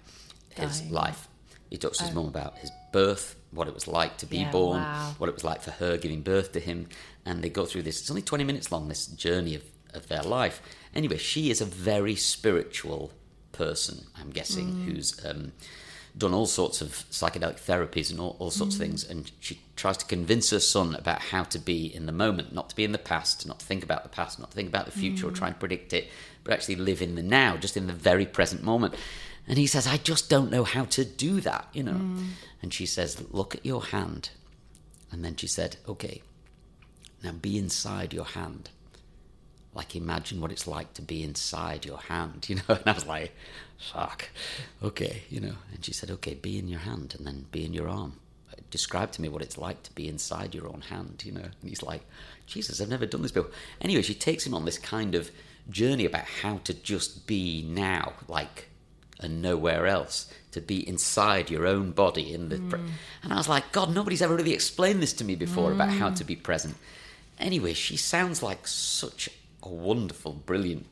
his 0.50 0.82
Dying. 0.82 0.92
life. 0.92 1.28
He 1.70 1.78
talks 1.78 1.98
to 2.00 2.04
his 2.04 2.12
oh. 2.12 2.16
mum 2.16 2.28
about 2.28 2.58
his 2.60 2.70
birth, 2.92 3.36
what 3.52 3.68
it 3.70 3.74
was 3.74 3.88
like 3.88 4.18
to 4.18 4.26
be 4.26 4.40
Yeah, 4.40 4.52
born, 4.52 4.82
wow. 4.82 5.16
what 5.18 5.30
it 5.30 5.34
was 5.34 5.44
like 5.46 5.62
for 5.62 5.72
her 5.72 5.96
giving 5.98 6.22
birth 6.22 6.52
to 6.52 6.60
him. 6.60 6.90
And 7.26 7.42
they 7.42 7.50
go 7.50 7.66
through 7.66 7.84
this, 7.84 8.02
it's 8.02 8.12
only 8.12 8.22
20 8.22 8.44
minutes 8.44 8.70
long, 8.72 8.90
this 8.90 9.08
journey 9.08 9.56
of, 9.56 9.64
of 9.94 10.08
their 10.10 10.22
life. 10.24 10.62
Anyway, 10.96 11.18
she 11.18 11.50
is 11.50 11.62
a 11.62 11.66
very 11.66 12.16
spiritual 12.16 13.12
person, 13.52 14.06
I'm 14.20 14.30
guessing, 14.32 14.68
Mm. 14.74 14.86
who's 14.86 15.24
um, 15.26 15.52
done 16.18 16.34
all 16.34 16.46
sorts 16.46 16.82
of 16.82 16.90
psychedelic 17.12 17.60
therapies 17.60 18.12
and 18.12 18.20
all, 18.20 18.36
all 18.40 18.52
sorts 18.52 18.76
of 18.76 18.82
things. 18.82 19.04
And 19.04 19.32
she 19.40 19.60
tries 19.76 19.98
to 19.98 20.06
convince 20.06 20.52
her 20.52 20.60
son 20.60 20.94
about 20.96 21.20
how 21.22 21.44
to 21.46 21.58
be 21.60 21.86
in 21.94 22.06
the 22.06 22.12
moment, 22.12 22.54
not 22.54 22.70
to 22.70 22.76
be 22.76 22.84
in 22.84 22.92
the 22.92 22.98
past, 23.00 23.48
not 23.48 23.60
to 23.60 23.66
think 23.66 23.84
about 23.84 24.04
the 24.04 24.10
past, 24.10 24.40
not 24.40 24.52
to 24.52 24.56
think 24.56 24.70
about 24.70 24.86
the 24.86 24.92
future 24.92 25.28
or 25.28 25.32
try 25.32 25.48
and 25.48 25.60
predict 25.60 25.94
it, 25.94 26.10
but 26.44 26.54
actually 26.54 26.76
live 26.76 27.02
in 27.02 27.16
the 27.16 27.24
now, 27.24 27.58
just 27.58 27.78
in 27.78 27.88
the 27.88 27.94
very 27.94 28.26
present 28.26 28.64
moment. 28.64 28.94
And 29.48 29.58
he 29.58 29.68
says, 29.68 29.88
I 29.88 29.98
just 29.98 30.30
don't 30.30 30.52
know 30.52 30.64
how 30.64 30.86
to 30.86 31.04
do 31.04 31.42
that, 31.42 31.68
you 31.74 31.84
know. 31.84 32.00
And 32.62 32.74
she 32.74 32.86
says, 32.86 33.22
Look 33.32 33.56
at 33.56 33.66
your 33.66 33.84
hand. 33.86 34.30
And 35.12 35.26
then 35.26 35.36
she 35.36 35.48
said, 35.48 35.78
Okay, 35.88 36.22
now 37.24 37.32
be 37.34 37.58
inside 37.58 38.14
your 38.14 38.26
hand 38.26 38.70
like 39.76 39.96
imagine 39.96 40.40
what 40.40 40.52
it's 40.52 40.68
like 40.68 40.94
to 40.94 41.02
be 41.02 41.24
inside 41.24 41.86
your 41.86 41.98
hand, 41.98 42.46
you 42.50 42.56
know. 42.56 42.64
And 42.68 42.88
I 42.88 42.94
was 42.94 43.06
like, 43.06 43.34
fuck, 43.78 44.30
okay, 44.82 45.24
you 45.30 45.40
know. 45.40 45.56
And 45.74 45.84
she 45.84 45.94
said, 45.94 46.12
okay, 46.12 46.34
be 46.34 46.58
in 46.58 46.68
your 46.68 46.80
hand 46.80 47.16
and 47.18 47.26
then 47.26 47.46
be 47.52 47.66
in 47.66 47.74
your 47.74 47.90
arm. 47.90 48.20
Describe 48.70 49.12
to 49.12 49.22
me 49.22 49.30
what 49.30 49.44
it's 49.44 49.58
like 49.58 49.84
to 49.84 49.94
be 49.94 50.08
inside 50.08 50.56
your 50.56 50.68
own 50.68 50.82
hand, 50.90 51.24
you 51.26 51.32
know. 51.32 51.42
And 51.42 51.70
he's 51.70 51.84
like, 51.84 52.04
Jesus, 52.48 52.82
I've 52.82 52.90
never 52.90 53.06
done 53.06 53.22
this 53.22 53.32
before. 53.32 53.52
Anyway, 53.82 54.02
she 54.02 54.16
takes 54.16 54.46
him 54.46 54.54
on 54.54 54.66
this 54.66 54.80
kind 54.80 55.16
of 55.16 55.32
journey 55.70 56.06
about 56.06 56.26
how 56.42 56.58
to 56.64 56.74
just 56.74 57.28
be 57.28 57.64
now, 57.68 58.14
like, 58.28 58.70
and 59.20 59.42
nowhere 59.42 59.88
else. 59.88 60.32
To 60.52 60.62
be 60.62 60.88
inside 60.88 61.50
your 61.50 61.66
own 61.66 61.92
body 61.92 62.32
in 62.32 62.50
the, 62.50 62.60
pre- 62.60 62.80
mm. 62.80 62.90
and 63.24 63.34
I 63.34 63.38
was 63.38 63.50
like, 63.50 63.72
God, 63.72 63.94
nobody's 63.94 64.22
ever 64.22 64.36
really 64.36 64.54
explained 64.54 65.02
this 65.02 65.14
to 65.14 65.24
me 65.24 65.34
before 65.34 65.72
about 65.72 65.90
how 65.90 66.12
mm. 66.12 66.16
to 66.18 66.24
be 66.24 66.36
present. 66.36 66.76
Anyway, 67.40 67.74
she 67.74 67.98
sounds 67.98 68.44
like 68.44 68.68
such 68.68 69.30
a 69.66 69.70
wonderful, 69.70 70.34
brilliant 70.34 70.86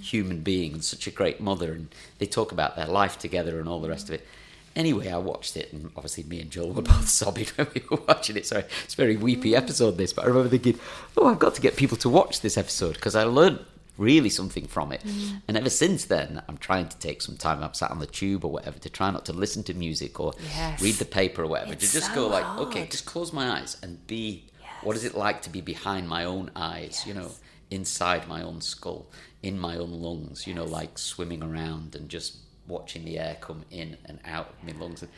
human 0.00 0.40
being 0.40 0.72
and 0.74 0.84
such 0.84 1.06
a 1.06 1.10
great 1.10 1.40
mother. 1.40 1.72
And 1.72 1.94
they 2.18 2.26
talk 2.26 2.52
about 2.52 2.76
their 2.76 2.86
life 2.86 3.18
together 3.18 3.58
and 3.58 3.68
all 3.68 3.80
the 3.80 3.88
rest 3.88 4.08
of 4.08 4.14
it. 4.14 4.26
Anyway, 4.74 5.10
I 5.10 5.18
watched 5.18 5.54
it, 5.58 5.70
and 5.70 5.90
obviously, 5.96 6.24
me 6.24 6.40
and 6.40 6.50
Joel 6.50 6.72
were 6.72 6.82
both 6.94 7.08
sobbing 7.08 7.46
when 7.56 7.66
we 7.74 7.82
were 7.90 8.02
watching 8.08 8.36
it. 8.36 8.46
Sorry, 8.46 8.64
it's 8.84 8.94
a 8.94 8.96
very 8.96 9.16
weepy 9.16 9.54
episode, 9.54 9.98
this, 9.98 10.14
but 10.14 10.24
I 10.24 10.28
remember 10.28 10.48
thinking, 10.48 10.78
oh, 11.18 11.26
I've 11.26 11.38
got 11.38 11.54
to 11.56 11.60
get 11.60 11.76
people 11.76 11.98
to 11.98 12.08
watch 12.08 12.40
this 12.40 12.56
episode 12.56 12.94
because 12.94 13.14
I 13.14 13.24
learned 13.24 13.58
really 13.98 14.30
something 14.30 14.66
from 14.66 14.92
it. 14.92 15.02
Mm. 15.02 15.42
And 15.48 15.56
ever 15.58 15.68
since 15.68 16.06
then, 16.06 16.42
I'm 16.48 16.56
trying 16.56 16.88
to 16.88 16.98
take 16.98 17.20
some 17.20 17.36
time. 17.36 17.62
I'm 17.62 17.74
sat 17.74 17.90
on 17.90 17.98
the 17.98 18.06
tube 18.06 18.44
or 18.46 18.50
whatever 18.50 18.78
to 18.78 18.88
try 18.88 19.10
not 19.10 19.26
to 19.26 19.34
listen 19.34 19.62
to 19.64 19.74
music 19.74 20.18
or 20.18 20.32
Yes. 20.56 20.80
read 20.80 20.94
the 20.94 21.04
paper 21.04 21.42
or 21.42 21.46
whatever. 21.48 21.74
It's 21.74 21.88
to 21.92 21.98
just 21.98 22.08
so 22.08 22.14
go 22.14 22.28
like, 22.28 22.46
okay, 22.58 22.86
just 22.86 23.04
close 23.04 23.32
my 23.32 23.50
eyes 23.60 23.76
and 23.82 24.04
be. 24.06 24.44
What 24.82 24.96
is 24.96 25.04
it 25.04 25.14
like 25.14 25.42
to 25.42 25.50
be 25.50 25.60
behind 25.60 26.08
my 26.08 26.24
own 26.24 26.50
eyes? 26.56 27.04
You 27.06 27.14
know, 27.14 27.30
inside 27.72 28.28
my 28.28 28.42
own 28.42 28.60
skull, 28.60 29.06
in 29.42 29.58
my 29.58 29.76
own 29.76 29.90
lungs. 29.90 30.46
You 30.46 30.54
know, 30.54 30.64
like 30.64 30.98
swimming 30.98 31.42
around 31.42 31.94
and 31.94 32.08
just 32.08 32.36
watching 32.68 33.04
the 33.04 33.18
air 33.18 33.36
come 33.40 33.64
in 33.70 33.96
and 34.04 34.18
out 34.24 34.50
of 34.50 34.64
my 34.66 34.78
lungs. 34.80 35.02
And 35.02 35.10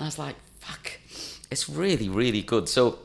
I 0.00 0.04
was 0.06 0.18
like, 0.18 0.36
fuck, 0.60 0.92
it's 1.50 1.68
really, 1.68 2.08
really 2.08 2.42
good. 2.42 2.68
So. 2.68 2.98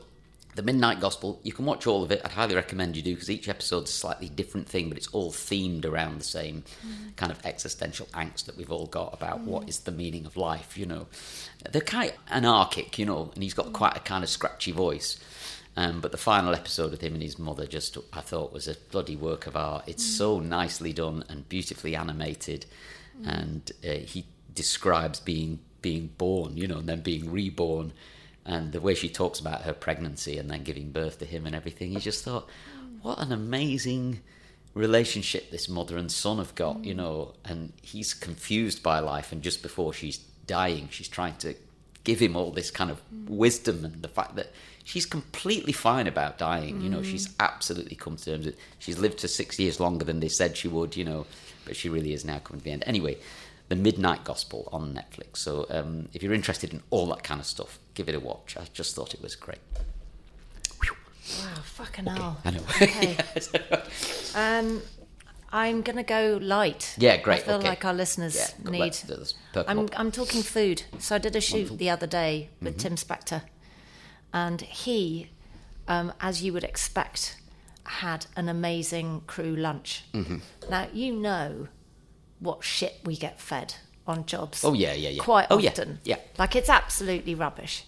The 0.56 0.62
Midnight 0.62 1.00
Gospel, 1.00 1.40
you 1.42 1.52
can 1.52 1.64
watch 1.64 1.84
all 1.84 2.04
of 2.04 2.12
it. 2.12 2.20
I'd 2.24 2.30
highly 2.30 2.54
recommend 2.54 2.94
you 2.94 3.02
do 3.02 3.14
because 3.14 3.28
each 3.28 3.48
episode's 3.48 3.90
a 3.90 3.92
slightly 3.92 4.28
different 4.28 4.68
thing, 4.68 4.88
but 4.88 4.96
it's 4.96 5.08
all 5.08 5.32
themed 5.32 5.84
around 5.84 6.20
the 6.20 6.24
same 6.24 6.62
mm-hmm. 6.62 7.08
kind 7.16 7.32
of 7.32 7.44
existential 7.44 8.06
angst 8.14 8.44
that 8.44 8.56
we've 8.56 8.70
all 8.70 8.86
got 8.86 9.12
about 9.12 9.40
what 9.40 9.62
mm-hmm. 9.62 9.70
is 9.70 9.80
the 9.80 9.90
meaning 9.90 10.26
of 10.26 10.36
life, 10.36 10.78
you 10.78 10.86
know. 10.86 11.08
They're 11.72 11.80
kind 11.80 12.10
of 12.10 12.16
anarchic, 12.30 13.00
you 13.00 13.04
know, 13.04 13.32
and 13.34 13.42
he's 13.42 13.52
got 13.52 13.66
mm. 13.66 13.72
quite 13.72 13.96
a 13.96 14.00
kind 14.00 14.22
of 14.22 14.30
scratchy 14.30 14.70
voice. 14.70 15.18
Um, 15.76 16.00
but 16.00 16.12
the 16.12 16.18
final 16.18 16.54
episode 16.54 16.92
with 16.92 17.00
him 17.00 17.14
and 17.14 17.22
his 17.22 17.38
mother 17.38 17.66
just, 17.66 17.98
I 18.12 18.20
thought, 18.20 18.52
was 18.52 18.68
a 18.68 18.76
bloody 18.92 19.16
work 19.16 19.46
of 19.46 19.56
art. 19.56 19.84
It's 19.86 20.04
so 20.04 20.38
mm. 20.38 20.46
nicely 20.46 20.92
done 20.92 21.24
and 21.28 21.48
beautifully 21.48 21.96
animated. 21.96 22.66
Mm. 23.20 23.42
And 23.42 23.72
uh, 23.84 24.06
he 24.06 24.26
describes 24.54 25.20
being 25.20 25.58
being 25.82 26.10
born, 26.16 26.56
you 26.56 26.66
know, 26.66 26.78
and 26.78 26.88
then 26.88 27.02
being 27.02 27.30
reborn. 27.30 27.92
And 28.46 28.72
the 28.72 28.80
way 28.80 28.94
she 28.94 29.08
talks 29.08 29.40
about 29.40 29.62
her 29.62 29.72
pregnancy 29.72 30.38
and 30.38 30.50
then 30.50 30.62
giving 30.62 30.92
birth 30.92 31.18
to 31.18 31.24
him 31.24 31.44
and 31.44 31.54
everything, 31.54 31.92
you 31.92 32.00
just 32.00 32.24
thought, 32.24 32.46
mm. 32.46 33.02
what 33.02 33.18
an 33.18 33.32
amazing 33.32 34.20
relationship 34.74 35.50
this 35.50 35.68
mother 35.68 35.96
and 35.96 36.10
son 36.10 36.38
have 36.38 36.54
got, 36.54 36.84
you 36.84 36.94
know. 36.94 37.34
And 37.44 37.72
he's 37.82 38.14
confused 38.14 38.82
by 38.82 39.00
life, 39.00 39.32
and 39.32 39.42
just 39.42 39.60
before 39.60 39.92
she's 39.92 40.18
dying, 40.46 40.88
she's 40.90 41.08
trying 41.08 41.36
to 41.38 41.54
give 42.04 42.20
him 42.20 42.36
all 42.36 42.50
this 42.50 42.70
kind 42.70 42.90
of 42.90 43.00
wisdom 43.28 43.84
and 43.84 44.02
the 44.02 44.08
fact 44.08 44.36
that 44.36 44.52
she's 44.84 45.06
completely 45.06 45.72
fine 45.72 46.06
about 46.06 46.38
dying. 46.38 46.80
You 46.80 46.88
know, 46.90 47.02
she's 47.02 47.34
absolutely 47.40 47.96
come 47.96 48.16
to 48.16 48.24
terms 48.24 48.46
with. 48.46 48.56
She's 48.78 48.98
lived 48.98 49.20
for 49.20 49.28
six 49.28 49.58
years 49.58 49.80
longer 49.80 50.04
than 50.04 50.20
they 50.20 50.28
said 50.28 50.56
she 50.56 50.68
would. 50.68 50.96
You 50.96 51.04
know, 51.04 51.26
but 51.64 51.74
she 51.76 51.88
really 51.88 52.12
is 52.12 52.24
now 52.24 52.38
coming 52.38 52.60
to 52.60 52.64
the 52.64 52.70
end. 52.70 52.84
Anyway, 52.86 53.16
the 53.68 53.76
Midnight 53.76 54.24
Gospel 54.24 54.68
on 54.72 54.94
Netflix. 54.94 55.38
So 55.38 55.66
um, 55.70 56.08
if 56.12 56.22
you're 56.22 56.34
interested 56.34 56.72
in 56.72 56.82
all 56.90 57.06
that 57.08 57.22
kind 57.24 57.40
of 57.40 57.46
stuff, 57.46 57.78
give 57.94 58.08
it 58.08 58.14
a 58.14 58.20
watch. 58.20 58.56
I 58.56 58.66
just 58.72 58.94
thought 58.94 59.14
it 59.14 59.22
was 59.22 59.34
great. 59.34 59.58
Wow, 61.40 61.54
fucking 61.64 62.04
hell. 62.04 62.38
I 62.44 62.50
know. 62.50 62.60
Okay. 62.82 63.16
Um, 64.36 64.82
I'm 65.52 65.82
gonna 65.82 66.02
go 66.02 66.40
light. 66.42 66.96
Yeah, 66.98 67.16
great, 67.18 67.42
I 67.42 67.42
feel 67.42 67.54
okay. 67.56 67.68
like 67.68 67.84
our 67.84 67.94
listeners 67.94 68.34
Yeah, 68.36 68.70
need. 68.70 68.78
let's 68.80 69.02
do 69.02 69.14
this. 69.14 69.34
Perk 69.52 69.68
'em 69.70 69.78
I'm. 69.78 69.88
I'm 69.96 70.10
talking 70.10 70.42
food. 70.42 70.82
So 70.98 71.14
I 71.14 71.18
did 71.18 71.36
a 71.36 71.40
shoot 71.40 71.70
Wonderful. 71.70 71.76
Mm-hmm. 71.76 71.84
the 71.84 71.90
other 71.90 72.06
day 72.08 72.48
with 72.60 72.78
Tim 72.78 72.96
Spector, 72.96 73.42
and 74.34 74.60
he, 74.60 75.30
um, 75.88 76.12
as 76.20 76.42
you 76.42 76.52
would 76.52 76.64
expect, 76.64 77.40
had 77.84 78.26
an 78.36 78.48
amazing 78.50 79.22
crew 79.26 79.54
lunch. 79.56 80.04
Mm-hmm. 80.12 80.38
Now 80.68 80.88
you 80.92 81.14
know 81.14 81.68
what 82.40 82.62
shit 82.64 82.96
we 83.04 83.16
get 83.16 83.40
fed 83.40 83.76
on 84.06 84.26
jobs. 84.26 84.62
Oh, 84.64 84.74
yeah, 84.74 84.92
yeah, 84.92 85.08
yeah. 85.10 85.22
Quite 85.22 85.46
Oh, 85.50 85.58
yeah, 85.58 85.70
often. 85.70 86.00
yeah. 86.04 86.16
Like 86.36 86.54
it's 86.56 86.68
absolutely 86.68 87.34
rubbish. 87.34 87.84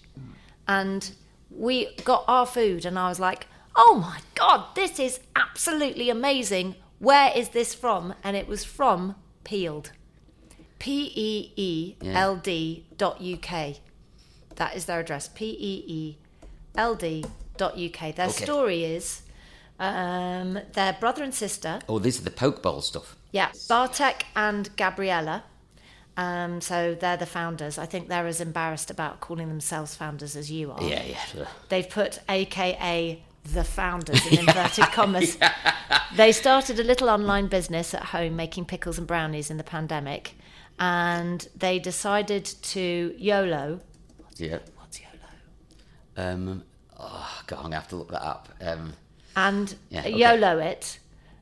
And 0.69 1.11
we 1.51 1.95
got 2.05 2.25
our 2.27 2.47
food, 2.47 2.85
and 2.85 2.99
I 2.99 3.09
was 3.09 3.21
like, 3.21 3.47
oh 3.77 3.99
my 4.01 4.21
God, 4.35 4.65
this 4.75 4.99
is 4.99 5.21
absolutely 5.37 6.09
amazing. 6.11 6.75
Where 6.99 7.31
is 7.37 7.51
this 7.51 7.75
from? 7.75 8.15
And 8.25 8.37
it 8.37 8.49
was 8.49 8.65
from 8.65 9.15
Peeled. 9.45 9.93
P 10.79 11.13
E 11.15 11.53
E 11.57 11.97
L 12.05 12.37
D 12.37 12.87
dot 12.97 13.23
UK. 13.23 13.77
That 14.57 14.75
is 14.77 14.87
their 14.87 15.01
address. 15.01 15.29
P 15.29 15.45
E 15.51 15.85
E 15.87 16.19
L 16.77 16.95
D 16.95 17.25
dot 17.57 17.79
UK. 17.79 18.15
Their 18.15 18.29
Okay. 18.29 18.45
story 18.45 18.85
is 18.85 19.23
um, 19.79 20.59
their 20.73 20.95
brother 20.95 21.23
and 21.23 21.35
sister 21.35 21.81
Oh, 21.89 21.99
these 21.99 22.19
are 22.21 22.25
the 22.25 22.31
poke 22.31 22.63
bowl 22.63 22.81
stuff. 22.81 23.17
yeah, 23.33 23.51
Bartek 23.69 24.27
and 24.35 24.75
Gabriella. 24.77 25.45
Um, 26.19 26.63
so 26.63 26.95
they're 26.99 27.19
the 27.19 27.27
founders. 27.27 27.77
I 27.77 27.85
think 27.85 28.09
they're 28.09 28.27
as 28.27 28.41
embarrassed 28.41 28.91
about 28.91 29.21
calling 29.21 29.49
themselves 29.49 29.95
founders 29.95 30.35
as 30.35 30.51
you 30.51 30.73
are. 30.73 30.83
Yeah, 30.83 31.03
yeah. 31.05 31.47
They've 31.69 31.89
put 31.89 32.21
AKA 32.29 33.23
the 33.53 33.65
founders 33.65 34.27
in 34.33 34.39
inverted 34.39 34.87
commas. 34.87 35.37
They 36.17 36.33
started 36.33 36.81
a 36.81 36.85
little 36.85 37.11
online 37.11 37.49
business 37.49 37.93
at 37.93 38.03
home 38.05 38.35
making 38.35 38.65
pickles 38.65 38.97
and 38.97 39.07
brownies 39.07 39.51
in 39.51 39.59
the 39.59 39.63
pandemic. 39.65 40.33
And 40.79 41.47
they 41.55 41.79
decided 41.79 42.47
to 42.47 43.15
YOLO. 43.19 43.81
Yeah. 44.37 44.59
Um, 46.17 46.63
oh, 46.99 47.43
God, 47.47 47.57
I'm 47.57 47.63
going 47.63 47.73
to 47.73 47.77
have 47.79 47.89
to 47.89 47.97
look 47.97 48.11
that 48.11 48.23
up. 48.25 48.49
Um, 48.61 48.95
And 49.35 49.75
Yeah, 49.91 50.01
okay. 50.01 50.17
YOLO 50.17 50.59
it. 50.59 50.99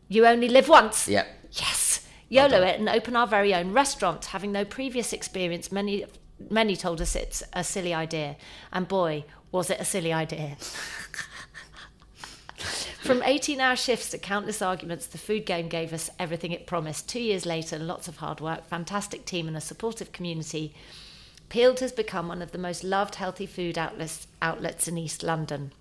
You 0.09 0.27
only 0.27 0.49
live 0.49 0.69
once. 0.69 1.09
Yep. 1.09 1.27
Yes, 1.53 2.07
YOLO 2.29 2.63
it 2.63 2.81
and 2.81 2.89
open 2.89 3.15
our 3.17 3.27
very 3.27 3.55
own 3.55 3.73
restaurant. 3.73 4.25
Having 4.27 4.53
no 4.53 4.65
previous 4.65 5.13
experience, 5.13 5.71
many 5.71 6.05
many 6.51 6.77
told 6.77 7.01
us 7.01 7.15
it's 7.15 7.43
a 7.53 7.63
silly 7.63 7.95
idea, 7.95 8.37
and 8.73 8.89
boy, 8.89 9.25
was 9.53 9.71
it 9.71 9.81
a 9.81 9.85
silly 9.85 10.13
idea. 10.13 10.57
From 13.05 13.23
18 13.23 13.61
hour 13.61 13.77
shifts 13.77 14.11
to 14.11 14.19
countless 14.19 14.63
arguments, 14.63 15.07
the 15.07 15.19
food 15.19 15.45
game 15.45 15.69
gave 15.69 15.93
us 15.93 16.09
everything 16.19 16.53
it 16.53 16.67
promised. 16.67 17.09
Two 17.09 17.21
years 17.21 17.45
later, 17.45 17.79
lots 17.79 18.09
of 18.09 18.17
hard 18.17 18.41
work, 18.41 18.65
fantastic 18.67 19.27
team, 19.27 19.47
and 19.47 19.57
a 19.57 19.61
supportive 19.61 20.11
community, 20.11 20.75
Peeled 21.49 21.81
has 21.81 21.93
become 21.93 22.29
one 22.29 22.43
of 22.43 22.53
the 22.53 22.59
most 22.59 22.83
loved 22.83 23.17
healthy 23.17 23.47
food 23.47 23.79
outlets, 23.79 24.27
outlets 24.43 24.89
in 24.89 24.99
East 24.99 25.23
London. 25.23 25.73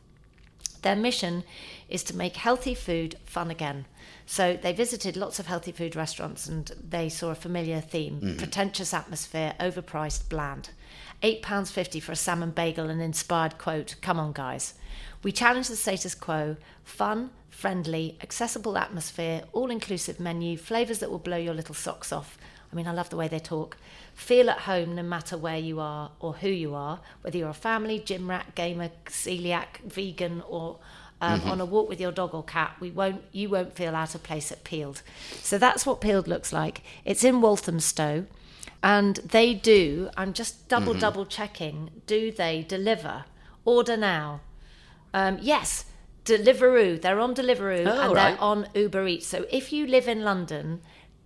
Their 0.84 0.96
mission 0.96 1.44
is 1.90 2.04
to 2.04 2.16
make 2.16 2.36
healthy 2.36 2.76
food 2.76 3.16
fun 3.26 3.50
again. 3.50 3.86
So 4.26 4.58
they 4.62 4.74
visited 4.74 5.18
lots 5.18 5.40
of 5.40 5.48
healthy 5.48 5.72
food 5.72 5.96
restaurants 5.96 6.48
and 6.48 6.72
they 6.90 7.10
saw 7.10 7.32
a 7.32 7.36
familiar 7.36 7.82
theme 7.82 8.20
mm-hmm. 8.20 8.38
pretentious 8.38 8.94
atmosphere, 8.94 9.56
overpriced, 9.60 10.30
bland. 10.30 10.70
£8.50 11.22 12.02
for 12.02 12.12
a 12.12 12.18
salmon 12.18 12.52
bagel 12.52 12.90
and 12.90 13.02
inspired 13.02 13.58
quote 13.58 13.96
Come 14.02 14.20
on, 14.20 14.34
guys. 14.34 14.74
We 15.24 15.32
challenge 15.32 15.70
the 15.70 15.78
status 15.78 16.16
quo 16.16 16.58
fun, 16.84 17.32
friendly, 17.50 18.18
accessible 18.22 18.78
atmosphere, 18.78 19.44
all 19.54 19.72
inclusive 19.72 20.20
menu, 20.20 20.58
flavours 20.58 21.00
that 21.00 21.10
will 21.10 21.20
blow 21.20 21.38
your 21.38 21.54
little 21.54 21.76
socks 21.76 22.12
off. 22.12 22.38
I 22.72 22.76
mean, 22.76 22.88
I 22.88 22.92
love 22.92 23.10
the 23.10 23.18
way 23.18 23.28
they 23.28 23.40
talk. 23.40 23.78
Feel 24.14 24.50
at 24.50 24.60
home 24.60 24.96
no 24.96 25.04
matter 25.04 25.38
where 25.38 25.58
you 25.58 25.80
are 25.80 26.12
or 26.20 26.34
who 26.34 26.48
you 26.50 26.76
are, 26.76 27.00
whether 27.22 27.38
you're 27.38 27.50
a 27.50 27.54
family, 27.54 28.00
gym 28.00 28.30
rat, 28.30 28.56
gamer, 28.56 28.90
celiac, 29.08 29.80
vegan, 29.86 30.44
or 30.48 30.80
um, 31.20 31.42
on 31.42 31.60
a 31.62 31.66
walk 31.66 31.90
with 31.90 32.00
your 32.00 32.12
dog 32.12 32.34
or 32.34 32.44
cat. 32.44 32.76
We 32.80 32.92
won't, 32.92 33.24
you 33.32 33.50
won't 33.50 33.76
feel 33.76 33.96
out 33.96 34.14
of 34.14 34.24
place 34.24 34.52
at 34.52 34.64
Peeled. 34.64 35.02
So 35.42 35.58
that's 35.58 35.86
what 35.86 36.02
Peeled 36.02 36.28
looks 36.28 36.54
like. 36.54 36.84
It's 37.06 37.24
in 37.24 37.42
Walthamstow, 37.42 38.26
and 38.82 39.16
they 39.18 39.54
do. 39.54 40.10
I'm 40.18 40.34
just 40.34 40.68
double 40.68 40.94
double 40.94 41.26
checking. 41.26 41.90
Do 42.06 42.32
they 42.32 42.64
deliver? 42.68 43.26
Order 43.66 43.96
now. 43.98 44.42
Um, 45.14 45.38
yes, 45.42 45.86
Deliveroo. 46.26 47.02
They're 47.02 47.20
on 47.20 47.36
Deliveroo 47.36 47.86
Oh, 47.88 48.02
and 48.02 48.14
right. 48.14 48.32
they're 48.32 48.42
on 48.42 48.68
Uber 48.74 49.08
Eats. 49.08 49.28
So 49.28 49.46
if 49.52 49.72
you 49.74 49.86
live 49.88 50.08
in 50.08 50.24
London, 50.24 50.82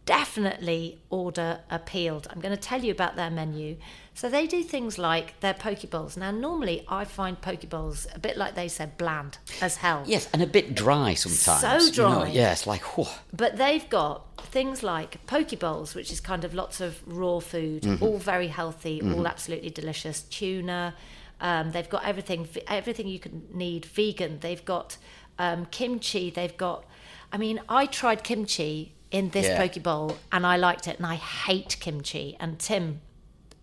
definitely 0.07 0.97
order 1.11 1.59
a 1.69 1.77
peeled. 1.77 2.27
I'm 2.31 2.39
going 2.39 2.55
to 2.55 2.59
tell 2.61 2.83
you 2.83 2.91
about 2.91 3.15
their 3.17 3.29
menu. 3.29 3.75
So 4.13 4.29
they 4.29 4.47
do 4.47 4.63
things 4.63 4.97
like 4.97 5.39
their 5.41 5.53
poke 5.53 5.87
bowls. 5.91 6.17
Now, 6.17 6.31
normally 6.31 6.83
I 6.87 7.03
find 7.05 7.39
poke 7.39 7.69
bowls 7.69 8.07
a 8.15 8.19
bit 8.19 8.37
like 8.37 8.55
they 8.55 8.69
said, 8.69 8.97
bland 8.97 9.37
as 9.61 9.75
hell. 9.77 10.03
Yes, 10.07 10.27
and 10.33 10.41
a 10.41 10.47
bit 10.47 10.73
dry 10.73 11.13
sometimes. 11.13 11.61
So 11.61 11.73
you 12.01 12.09
know. 12.09 12.19
dry. 12.21 12.29
Yeah, 12.29 12.53
it's 12.53 12.65
like, 12.65 12.81
whew. 12.97 13.05
But 13.31 13.57
they've 13.57 13.87
got 13.89 14.41
things 14.47 14.81
like 14.81 15.23
poke 15.27 15.59
bowls, 15.59 15.93
which 15.93 16.11
is 16.11 16.19
kind 16.21 16.43
of 16.45 16.53
lots 16.53 16.81
of 16.81 16.99
raw 17.05 17.39
food, 17.39 17.83
Mm-hmm. 17.83 18.03
all 18.03 18.17
very 18.17 18.47
healthy, 18.47 19.01
all 19.01 19.27
absolutely 19.27 19.69
delicious. 19.69 20.21
Tuna. 20.21 20.95
Um, 21.39 21.71
they've 21.71 21.89
got 21.89 22.03
everything, 22.05 22.47
everything 22.67 23.07
you 23.07 23.19
can 23.19 23.43
need 23.53 23.85
vegan. 23.85 24.39
They've 24.39 24.63
got 24.65 24.97
um, 25.37 25.65
kimchi. 25.65 26.31
They've 26.31 26.57
got. 26.57 26.85
I 27.31 27.37
mean, 27.37 27.59
I 27.69 27.85
tried 27.85 28.23
kimchi 28.23 28.93
in 29.11 29.29
this 29.29 29.45
Yeah. 29.45 29.57
poke 29.67 29.81
bowl, 29.83 30.17
and 30.31 30.45
I 30.45 30.57
liked 30.57 30.87
it. 30.87 30.97
And 30.97 31.05
I 31.05 31.15
hate 31.15 31.77
kimchi. 31.79 32.35
And 32.39 32.59
Tim 32.59 33.01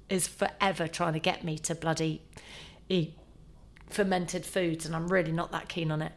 is 0.09 0.27
forever 0.27 0.87
trying 0.89 1.13
to 1.15 1.19
get 1.21 1.45
me 1.45 1.59
to 1.59 1.75
bloody 1.75 2.23
eat 2.89 3.15
fermented 3.91 4.45
foods, 4.45 4.85
and 4.87 4.95
I'm 4.97 5.09
really 5.09 5.33
not 5.33 5.53
that 5.53 5.69
keen 5.69 5.91
on 5.91 6.03
it. 6.03 6.13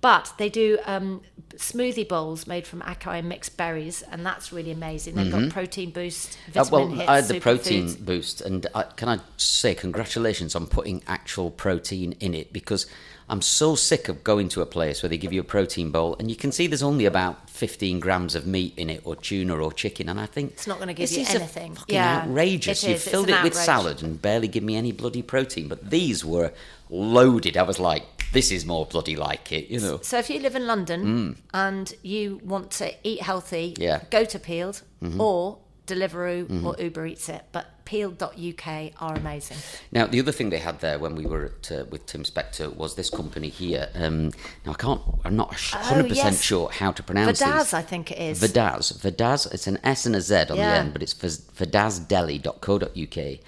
But 0.00 0.32
they 0.36 0.48
do 0.48 0.78
um, 0.84 1.22
smoothie 1.54 2.08
bowls 2.08 2.46
made 2.48 2.66
from 2.66 2.80
acai 2.82 3.20
and 3.20 3.28
mixed 3.28 3.56
berries, 3.56 4.02
and 4.02 4.26
that's 4.26 4.52
really 4.52 4.72
amazing. 4.72 5.14
They've 5.14 5.30
got 5.30 5.48
protein 5.50 5.90
boost, 5.92 6.36
Uh, 6.56 6.64
well, 6.72 6.88
hits, 6.88 7.08
I 7.08 7.16
had 7.16 7.24
the 7.26 7.38
protein 7.40 7.86
superfoods. 7.86 8.04
boost, 8.04 8.40
and 8.40 8.66
I, 8.74 8.82
can 8.82 9.08
I 9.08 9.20
say 9.36 9.76
congratulations 9.76 10.56
on 10.56 10.66
putting 10.66 11.02
actual 11.06 11.52
protein 11.52 12.12
in 12.18 12.34
it 12.34 12.52
because 12.52 12.86
I'm 13.32 13.40
so 13.40 13.74
sick 13.74 14.08
of 14.08 14.22
going 14.22 14.48
to 14.50 14.60
a 14.60 14.66
place 14.66 15.02
where 15.02 15.08
they 15.08 15.16
give 15.16 15.32
you 15.32 15.40
a 15.40 15.44
protein 15.56 15.90
bowl 15.90 16.16
and 16.18 16.28
you 16.30 16.36
can 16.36 16.52
see 16.52 16.66
there's 16.66 16.82
only 16.82 17.06
about 17.06 17.48
15 17.48 17.98
grams 17.98 18.34
of 18.34 18.46
meat 18.46 18.74
in 18.76 18.90
it, 18.90 19.00
or 19.04 19.16
tuna, 19.16 19.54
or 19.56 19.72
chicken, 19.72 20.08
and 20.10 20.20
I 20.20 20.26
think 20.26 20.52
It's 20.52 20.66
not 20.66 20.78
gonna 20.78 20.92
give 20.92 21.10
you 21.10 21.24
anything. 21.26 21.74
fucking 21.74 21.94
Yeah, 21.94 22.22
outrageous. 22.26 22.84
you. 22.84 22.96
Filled 22.98 23.30
it 23.30 23.42
with 23.42 23.52
outrage. 23.54 23.64
salad 23.72 24.02
and 24.02 24.20
barely 24.20 24.48
give 24.48 24.62
me 24.62 24.76
any 24.76 24.92
bloody 24.92 25.22
protein, 25.22 25.66
but 25.68 25.90
these 25.90 26.24
were 26.24 26.52
loaded. 26.90 27.56
I 27.56 27.62
was 27.62 27.78
like, 27.78 28.04
this 28.32 28.50
is 28.50 28.66
more 28.66 28.84
bloody 28.86 29.16
like 29.16 29.50
it, 29.52 29.68
you 29.68 29.80
know. 29.80 29.98
So 30.02 30.18
if 30.18 30.28
you 30.30 30.38
live 30.40 30.56
in 30.56 30.66
London 30.66 31.36
and 31.54 31.94
you 32.02 32.40
want 32.44 32.70
to 32.72 32.92
eat 33.02 33.22
healthy, 33.22 33.74
Mm. 33.76 33.78
Yeah. 33.82 33.96
Mm-hmm. 33.98 34.06
go 34.10 34.24
to 34.24 34.38
Peeled 34.38 34.82
or 35.18 35.58
Deliveroo 35.86 36.64
or 36.64 36.76
Uber 36.82 37.06
Eats 37.06 37.28
it. 37.28 37.42
But 37.52 37.66
Peeled.uk 37.84 38.66
are 39.00 39.14
amazing. 39.16 39.56
Now, 39.90 40.06
the 40.06 40.20
other 40.20 40.32
thing 40.32 40.50
they 40.50 40.58
had 40.58 40.80
there 40.80 40.98
when 40.98 41.14
we 41.16 41.26
were 41.26 41.46
at, 41.46 41.72
uh, 41.72 41.84
with 41.90 42.06
Tim 42.06 42.22
Spector 42.22 42.74
was 42.74 42.94
this 42.94 43.10
company 43.10 43.48
here. 43.48 43.88
Um, 43.94 44.28
now, 44.64 44.72
I 44.72 44.74
can't, 44.74 45.00
I'm 45.24 45.36
not 45.36 45.52
hundred 45.54 46.08
percent 46.08 46.26
Oh, 46.26 46.30
yes. 46.30 46.42
sure 46.42 46.70
how 46.70 46.92
to 46.92 47.02
pronounce 47.02 47.40
Vadasz, 47.42 47.58
these. 47.58 47.74
I 47.74 47.82
think 47.82 48.10
it 48.12 48.18
is. 48.18 48.40
Vadasz, 48.40 48.92
Vadasz. 48.98 49.52
It's 49.52 49.66
an 49.66 49.78
S 49.82 50.06
and 50.06 50.14
a 50.16 50.20
Z 50.20 50.34
on 50.50 50.56
the 50.56 50.62
end, 50.62 50.92
but 50.92 51.02
it's 51.02 51.14
vadaszdeli.co.uk, 51.14 53.38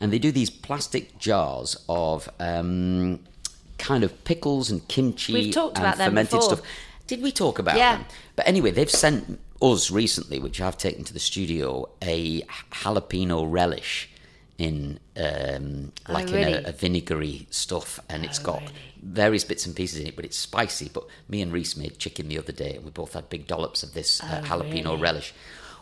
and 0.00 0.12
they 0.12 0.18
do 0.18 0.30
these 0.32 0.50
plastic 0.50 1.18
jars 1.18 1.76
of 1.88 2.28
um, 2.38 3.20
kind 3.78 4.04
of 4.04 4.24
pickles 4.24 4.70
and 4.70 4.86
kimchi 4.88 5.32
We've 5.32 5.54
talked 5.54 5.78
and 5.78 5.86
about 5.86 5.96
fermented 5.98 6.30
before. 6.30 6.42
stuff. 6.56 6.62
Did 7.06 7.22
we 7.22 7.32
talk 7.32 7.58
about 7.58 7.76
Yeah. 7.76 7.96
them? 7.96 8.06
But 8.36 8.46
anyway, 8.46 8.70
they've 8.70 8.90
sent 8.90 9.40
us 9.62 9.90
recently, 9.90 10.38
which 10.38 10.60
I've 10.60 10.78
taken 10.78 11.04
to 11.04 11.12
the 11.12 11.20
studio, 11.20 11.88
a 12.02 12.42
jalapeno 12.72 13.46
relish 13.50 14.08
in 14.58 14.98
um, 15.16 15.92
like 16.08 16.28
in 16.28 16.34
Oh, 16.34 16.38
really? 16.38 16.54
Oh, 16.54 16.62
a, 16.66 16.68
a 16.68 16.72
vinegary 16.72 17.46
stuff, 17.50 17.98
and 18.08 18.24
it's 18.24 18.38
got 18.38 18.62
various 19.02 19.44
bits 19.44 19.64
and 19.66 19.74
pieces 19.74 20.00
in 20.00 20.06
it, 20.06 20.16
but 20.16 20.24
it's 20.24 20.36
spicy. 20.36 20.90
But 20.92 21.04
me 21.28 21.40
and 21.42 21.52
Reese 21.52 21.76
made 21.76 21.98
chicken 21.98 22.28
the 22.28 22.38
other 22.38 22.52
day, 22.52 22.74
and 22.76 22.84
we 22.84 22.90
both 22.90 23.14
had 23.14 23.28
big 23.30 23.46
dollops 23.46 23.82
of 23.82 23.94
this 23.94 24.22
uh, 24.22 24.42
jalapeno 24.44 24.86
Oh, 24.86 24.90
really? 24.92 25.02
relish. 25.02 25.34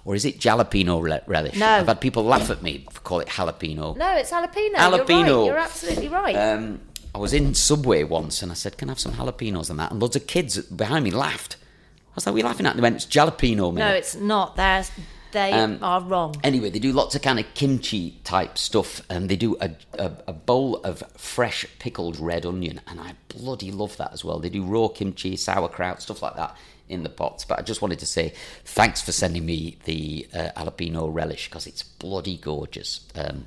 Or 0.04 0.14
is 0.14 0.24
it 0.24 0.38
jalapeno 0.38 1.02
re- 1.02 1.20
relish? 1.26 1.56
No. 1.56 1.66
I've 1.66 1.86
had 1.88 2.00
people 2.00 2.24
laugh 2.24 2.50
at 2.50 2.62
me 2.62 2.86
for 2.90 3.00
call 3.00 3.20
it 3.20 3.28
jalapeno. 3.28 3.96
no, 3.96 4.16
it's 4.16 4.30
jalapeno. 4.30 4.74
Jalapeno. 4.76 5.08
You're 5.08 5.26
right. 5.26 5.46
You're 5.46 5.58
absolutely 5.58 6.08
right. 6.08 6.34
Um, 6.36 6.80
I 7.14 7.18
was 7.18 7.32
in 7.34 7.54
Subway 7.54 8.04
once 8.04 8.42
and 8.42 8.52
I 8.52 8.54
said, 8.54 8.78
Can 8.78 8.88
I 8.88 8.92
have 8.92 9.00
some 9.00 9.12
jalapenos 9.12 9.70
and 9.70 9.78
that? 9.80 9.90
And 9.90 10.00
loads 10.00 10.14
of 10.16 10.26
kids 10.26 10.58
behind 10.62 11.04
me 11.04 11.10
laughed. 11.10 11.56
I 12.12 12.14
was 12.14 12.26
like, 12.26 12.34
we're 12.34 12.44
laughing 12.44 12.66
at? 12.66 12.70
And 12.70 12.78
they 12.78 12.82
went, 12.82 12.96
It's 12.96 13.06
jalapeno, 13.06 13.72
no, 13.72 13.88
it's 13.88 14.14
not. 14.16 14.56
They're, 14.56 14.84
they 15.30 15.52
Um, 15.52 15.78
are 15.82 16.00
wrong. 16.00 16.34
Anyway, 16.42 16.70
they 16.70 16.78
do 16.78 16.92
lots 16.92 17.14
of 17.14 17.22
kind 17.22 17.38
of 17.38 17.44
kimchi 17.54 18.18
type 18.24 18.56
stuff, 18.58 19.02
and 19.10 19.28
they 19.28 19.36
do 19.36 19.56
a, 19.60 19.70
a, 19.98 20.12
a 20.28 20.32
bowl 20.32 20.76
of 20.76 21.02
fresh 21.16 21.66
pickled 21.78 22.18
red 22.18 22.46
onion, 22.46 22.80
and 22.86 22.98
I 23.00 23.12
bloody 23.28 23.70
love 23.70 23.96
that 23.98 24.12
as 24.12 24.24
well. 24.24 24.38
They 24.38 24.48
do 24.48 24.62
raw 24.64 24.88
kimchi, 24.88 25.36
sauerkraut, 25.36 26.00
stuff 26.02 26.22
like 26.22 26.36
that 26.36 26.56
in 26.88 27.02
the 27.02 27.10
pots. 27.10 27.44
But 27.44 27.58
I 27.58 27.62
just 27.62 27.82
wanted 27.82 27.98
to 27.98 28.06
say 28.06 28.32
thanks 28.64 29.02
for 29.02 29.12
sending 29.12 29.44
me 29.44 29.76
the 29.84 30.26
uh, 30.32 30.48
jalapeno 30.56 31.12
relish 31.12 31.48
because 31.48 31.66
it's 31.66 31.82
bloody 31.82 32.38
gorgeous. 32.38 33.00
Um, 33.14 33.46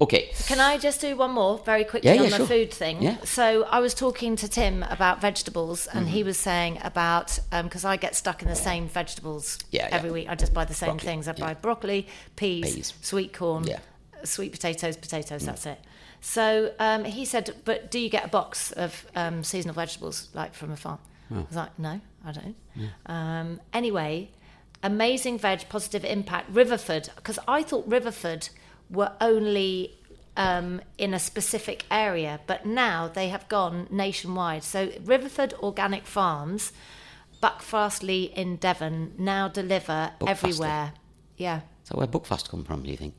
Okay. 0.00 0.30
Can 0.46 0.60
I 0.60 0.78
just 0.78 1.00
do 1.00 1.16
one 1.16 1.32
more 1.32 1.58
very 1.58 1.82
quickly 1.82 2.08
Yeah, 2.10 2.14
yeah, 2.16 2.22
on 2.24 2.30
the 2.30 2.36
sure. 2.36 2.46
food 2.46 2.72
thing? 2.72 3.02
Yeah. 3.02 3.14
Mm-hmm. 3.14 3.24
So 3.24 3.64
I 3.64 3.80
was 3.80 3.94
talking 3.94 4.36
to 4.36 4.48
Tim 4.48 4.84
about 4.84 5.20
vegetables, 5.20 5.88
and 5.88 6.08
he 6.08 6.22
was 6.22 6.36
saying 6.38 6.78
about 6.84 7.38
because 7.64 7.84
I 7.84 7.96
get 7.96 8.14
stuck 8.14 8.40
in 8.42 8.48
the 8.48 8.54
same 8.54 8.88
vegetables 8.88 9.58
Yeah, 9.70 9.88
every 9.90 10.10
week. 10.12 10.28
I 10.28 10.36
just 10.36 10.54
buy 10.54 10.64
the 10.64 10.74
same 10.74 10.90
Broccoli, 10.90 11.06
things. 11.06 11.28
I 11.28 11.32
buy 11.32 11.54
broccoli, 11.54 12.06
peas, 12.36 12.74
Peas. 12.74 12.94
sweet 13.02 13.32
corn, 13.32 13.64
sweet 14.22 14.52
potatoes, 14.52 14.96
potatoes. 14.96 15.44
That's 15.44 15.66
it. 15.66 15.80
So 16.20 16.72
um, 16.78 17.04
he 17.04 17.24
said, 17.24 17.54
"But 17.64 17.90
do 17.90 17.98
you 17.98 18.08
get 18.08 18.24
a 18.24 18.28
box 18.28 18.70
of 18.72 19.04
um, 19.16 19.42
seasonal 19.42 19.74
vegetables 19.74 20.28
like 20.32 20.54
from 20.54 20.70
a 20.70 20.76
farm?" 20.76 20.98
I 21.30 21.38
was 21.40 21.56
like, 21.56 21.76
"No, 21.78 22.00
I 22.24 22.32
don't." 22.32 22.56
Um, 23.06 23.60
anyway, 23.72 24.30
amazing 24.82 25.38
veg, 25.38 25.68
positive 25.68 26.04
impact. 26.04 26.52
Riverford, 26.54 27.10
because 27.16 27.38
I 27.48 27.64
thought 27.64 27.88
Riverford 27.88 28.50
were 28.90 29.12
only 29.20 29.94
um, 30.36 30.80
in 30.96 31.14
a 31.14 31.18
specific 31.18 31.84
area, 31.90 32.40
but 32.46 32.64
now 32.64 33.08
they 33.08 33.28
have 33.28 33.48
gone 33.48 33.86
nationwide. 33.90 34.62
So 34.62 34.88
Riverford 35.04 35.52
Organic 35.54 36.06
Farms, 36.06 36.72
Buckfastleigh 37.42 38.32
in 38.34 38.56
Devon, 38.56 39.14
now 39.18 39.48
deliver 39.48 40.12
Buckfastleigh? 40.20 40.28
everywhere. 40.28 40.92
Yeah. 41.36 41.60
So 41.84 41.96
where 41.96 42.06
Buckfast 42.06 42.48
come 42.48 42.64
from? 42.64 42.82
Do 42.82 42.90
you 42.90 42.96
think? 42.96 43.14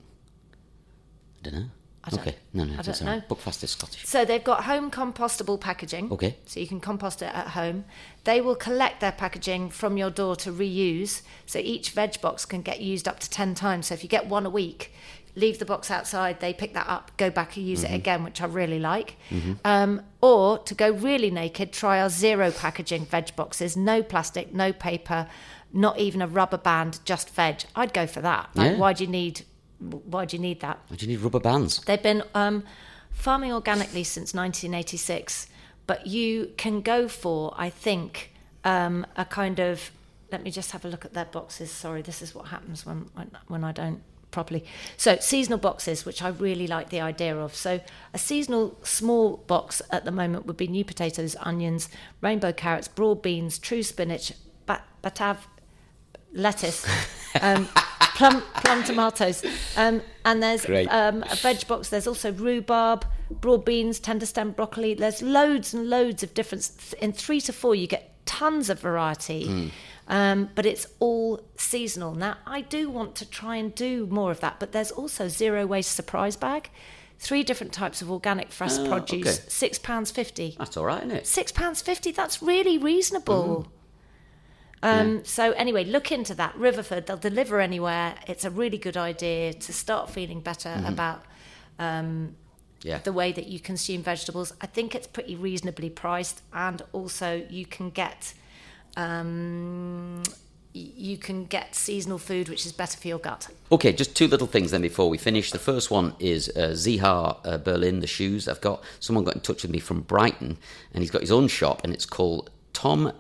I 1.40 1.50
don't 1.50 1.54
know. 1.60 1.66
I 2.04 2.10
don't- 2.12 2.20
okay. 2.22 2.36
No, 2.54 2.64
no, 2.64 2.74
I 2.74 2.82
don't 2.82 3.02
right. 3.02 3.30
know. 3.30 3.36
Buckfast 3.36 3.64
is 3.64 3.72
Scottish. 3.72 4.06
So 4.06 4.24
they've 4.24 4.44
got 4.44 4.64
home 4.64 4.90
compostable 4.90 5.60
packaging. 5.60 6.12
Okay. 6.12 6.38
So 6.46 6.60
you 6.60 6.68
can 6.68 6.80
compost 6.80 7.22
it 7.22 7.34
at 7.34 7.50
home. 7.50 7.86
They 8.24 8.40
will 8.40 8.56
collect 8.56 9.02
their 9.02 9.12
packaging 9.12 9.70
from 9.70 9.98
your 9.98 10.10
door 10.10 10.36
to 10.38 10.52
reuse. 10.52 11.22
So 11.46 11.60
each 11.60 11.92
veg 11.92 12.20
box 12.22 12.46
can 12.46 12.62
get 12.62 12.80
used 12.80 13.08
up 13.08 13.20
to 13.20 13.30
10 13.30 13.54
times. 13.54 13.88
So 13.88 13.94
if 13.96 14.04
you 14.04 14.10
get 14.10 14.28
one 14.28 14.46
a 14.46 14.50
week, 14.50 14.94
leave 15.36 15.60
the 15.60 15.66
box 15.66 15.90
outside, 15.92 16.40
they 16.40 16.54
pick 16.54 16.74
that 16.74 16.88
up, 16.88 17.12
go 17.18 17.30
back 17.30 17.56
and 17.58 17.66
use 17.66 17.84
it 17.84 17.94
again, 17.94 18.24
which 18.24 18.42
I 18.42 18.46
really 18.46 18.80
like. 18.80 19.16
Um, 19.64 20.02
or 20.22 20.58
to 20.60 20.74
go 20.76 20.92
really 20.92 21.32
naked, 21.32 21.72
try 21.72 22.02
our 22.02 22.10
zero 22.10 22.52
packaging 22.52 23.06
veg 23.06 23.36
boxes. 23.36 23.78
No 23.78 24.02
plastic, 24.04 24.54
no 24.54 24.74
paper, 24.74 25.28
not 25.72 26.00
even 26.00 26.22
a 26.22 26.28
rubber 26.28 26.58
band, 26.58 27.00
just 27.06 27.30
veg. 27.30 27.64
I'd 27.76 27.94
go 27.94 28.08
for 28.08 28.22
that. 28.22 28.50
Like, 28.56 28.72
Yeah. 28.74 28.78
why 28.78 28.94
do 28.94 29.04
you 29.04 29.10
need? 29.10 29.46
Why 29.80 30.26
do 30.26 30.36
you 30.36 30.42
need 30.42 30.60
that? 30.60 30.80
Why 30.90 30.98
do 30.98 31.06
you 31.06 31.12
need 31.12 31.22
rubber 31.24 31.40
bands? 31.40 31.80
They've 31.86 32.02
been 32.04 32.24
um, 32.36 32.64
farming 33.12 33.54
organically 33.54 34.04
since 34.04 34.34
1986, 34.34 35.48
but 35.88 36.06
you 36.08 36.52
can 36.58 36.82
go 36.82 37.08
for, 37.08 37.54
I 37.58 37.70
think, 37.70 38.32
um, 38.64 39.06
a 39.16 39.26
kind 39.26 39.60
of. 39.60 39.92
Let 40.32 40.44
me 40.44 40.52
just 40.52 40.72
have 40.72 40.86
a 40.86 40.88
look 40.88 41.06
at 41.06 41.14
their 41.14 41.26
boxes. 41.26 41.72
Sorry, 41.72 42.02
this 42.04 42.22
is 42.22 42.36
what 42.36 42.48
happens 42.50 42.86
when, 42.86 43.10
when 43.48 43.64
I 43.64 43.72
don't 43.72 44.02
properly. 44.32 44.64
So 44.98 45.18
seasonal 45.20 45.60
boxes, 45.60 46.06
which 46.06 46.22
I 46.22 46.30
really 46.30 46.68
like 46.68 46.90
the 46.90 47.02
idea 47.02 47.38
of. 47.38 47.56
So 47.56 47.82
a 48.14 48.18
seasonal 48.18 48.78
small 48.84 49.38
box 49.38 49.82
at 49.92 50.06
the 50.06 50.12
moment 50.12 50.46
would 50.46 50.58
be 50.58 50.68
new 50.68 50.86
potatoes, 50.86 51.36
onions, 51.40 51.90
rainbow 52.22 52.54
carrots, 52.54 52.88
broad 52.88 53.22
beans, 53.22 53.60
true 53.60 53.84
spinach, 53.84 54.34
bat- 54.66 54.86
batav, 55.04 55.38
lettuce, 56.34 56.86
um, 57.42 57.68
plum 58.16 58.44
plum 58.56 58.84
tomatoes, 58.84 59.44
um, 59.78 60.02
and 60.26 60.44
there's 60.44 60.66
um, 60.90 61.24
a 61.30 61.36
veg 61.36 61.68
box. 61.68 61.90
There's 61.90 62.08
also 62.08 62.32
rhubarb, 62.32 63.06
broad 63.32 63.66
beans, 63.66 64.00
tender 64.00 64.26
stem 64.26 64.52
broccoli. 64.52 64.94
There's 64.94 65.22
loads 65.22 65.74
and 65.74 65.90
loads 65.90 66.24
of 66.24 66.34
different. 66.34 66.70
In 67.02 67.14
three 67.14 67.42
to 67.42 67.54
four, 67.54 67.76
you 67.76 67.88
get 67.88 68.14
tons 68.26 68.70
of 68.70 68.80
variety. 68.80 69.72
Um, 70.10 70.50
but 70.56 70.66
it's 70.66 70.88
all 71.00 71.42
seasonal. 71.56 72.16
Now, 72.16 72.38
I 72.48 72.62
do 72.62 72.90
want 72.90 73.16
to 73.18 73.30
try 73.30 73.58
and 73.58 73.74
do 73.76 74.08
more 74.08 74.32
of 74.32 74.40
that, 74.40 74.60
but 74.60 74.72
there's 74.72 74.90
also 74.92 75.28
zero 75.28 75.68
waste 75.68 75.92
surprise 75.92 76.36
bag, 76.36 76.72
three 77.20 77.44
different 77.44 77.74
types 77.74 78.02
of 78.02 78.10
organic 78.10 78.52
fresh 78.52 78.78
Ah, 78.80 78.88
produce, 78.88 79.40
okay. 79.40 79.50
six 79.50 79.78
pounds 79.78 80.10
fifty. 80.10 80.56
That's 80.58 80.76
all 80.78 80.86
right, 80.86 81.04
isn't 81.04 81.12
it? 81.16 81.28
Six 81.28 81.52
pounds 81.52 81.82
fifty. 81.84 82.12
That's 82.12 82.42
really 82.42 82.78
reasonable. 82.80 83.68
Um, 84.82 85.24
So 85.26 85.52
anyway, 85.52 85.84
look 85.84 86.12
into 86.12 86.34
that. 86.36 86.56
Riverford, 86.56 87.06
they'll 87.06 87.18
deliver 87.18 87.60
anywhere. 87.60 88.16
It's 88.28 88.46
a 88.46 88.50
really 88.50 88.78
good 88.78 88.98
idea 88.98 89.54
to 89.54 89.74
start 89.74 90.10
feeling 90.10 90.40
better 90.42 90.82
about 90.86 91.24
Yeah. 91.78 93.00
the 93.00 93.12
way 93.14 93.32
that 93.34 93.48
you 93.48 93.60
consume 93.60 94.02
vegetables. 94.02 94.54
I 94.62 94.66
think 94.66 94.96
it's 94.96 95.06
pretty 95.08 95.36
reasonably 95.36 95.90
priced, 95.90 96.42
and 96.54 96.82
also 96.94 97.46
you 97.50 97.66
can 97.66 97.90
get 97.90 98.34
um, 98.98 100.24
you 100.74 101.18
can 101.18 101.46
get 101.46 101.76
seasonal 101.76 102.18
food, 102.18 102.48
which 102.50 102.66
is 102.66 102.72
better 102.72 102.98
for 102.98 103.08
your 103.08 103.20
gut. 103.20 103.48
Okay, 103.72 103.92
just 103.92 104.16
two 104.16 104.28
little 104.28 104.48
things 104.48 104.72
then 104.72 104.82
before 104.82 105.10
we 105.10 105.18
finish. 105.18 105.52
The 105.52 105.60
first 105.60 105.90
one 105.92 106.14
is 106.20 106.50
uh, 106.50 106.70
Zeha 106.74 107.38
uh, 107.44 107.58
Berlin, 107.58 108.00
the 108.02 108.08
shoes. 108.08 108.48
I've 108.48 108.62
got 108.62 108.84
someone 109.00 109.24
got 109.26 109.36
in 109.36 109.42
touch 109.42 109.64
with 109.64 109.72
me 109.72 109.80
from 109.80 110.02
Brighton, 110.02 110.58
and 110.94 111.02
he's 111.02 111.12
got 111.12 111.22
his 111.22 111.32
own 111.32 111.48
shop, 111.48 111.82
and 111.84 111.94
it's 111.94 112.06
called 112.06 112.50
Tom 112.74 113.12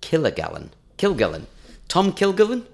Kilgallon. 0.00 0.70
Kilgallon. 0.98 1.46
Tom 1.88 2.12
Kilgallon? 2.12 2.64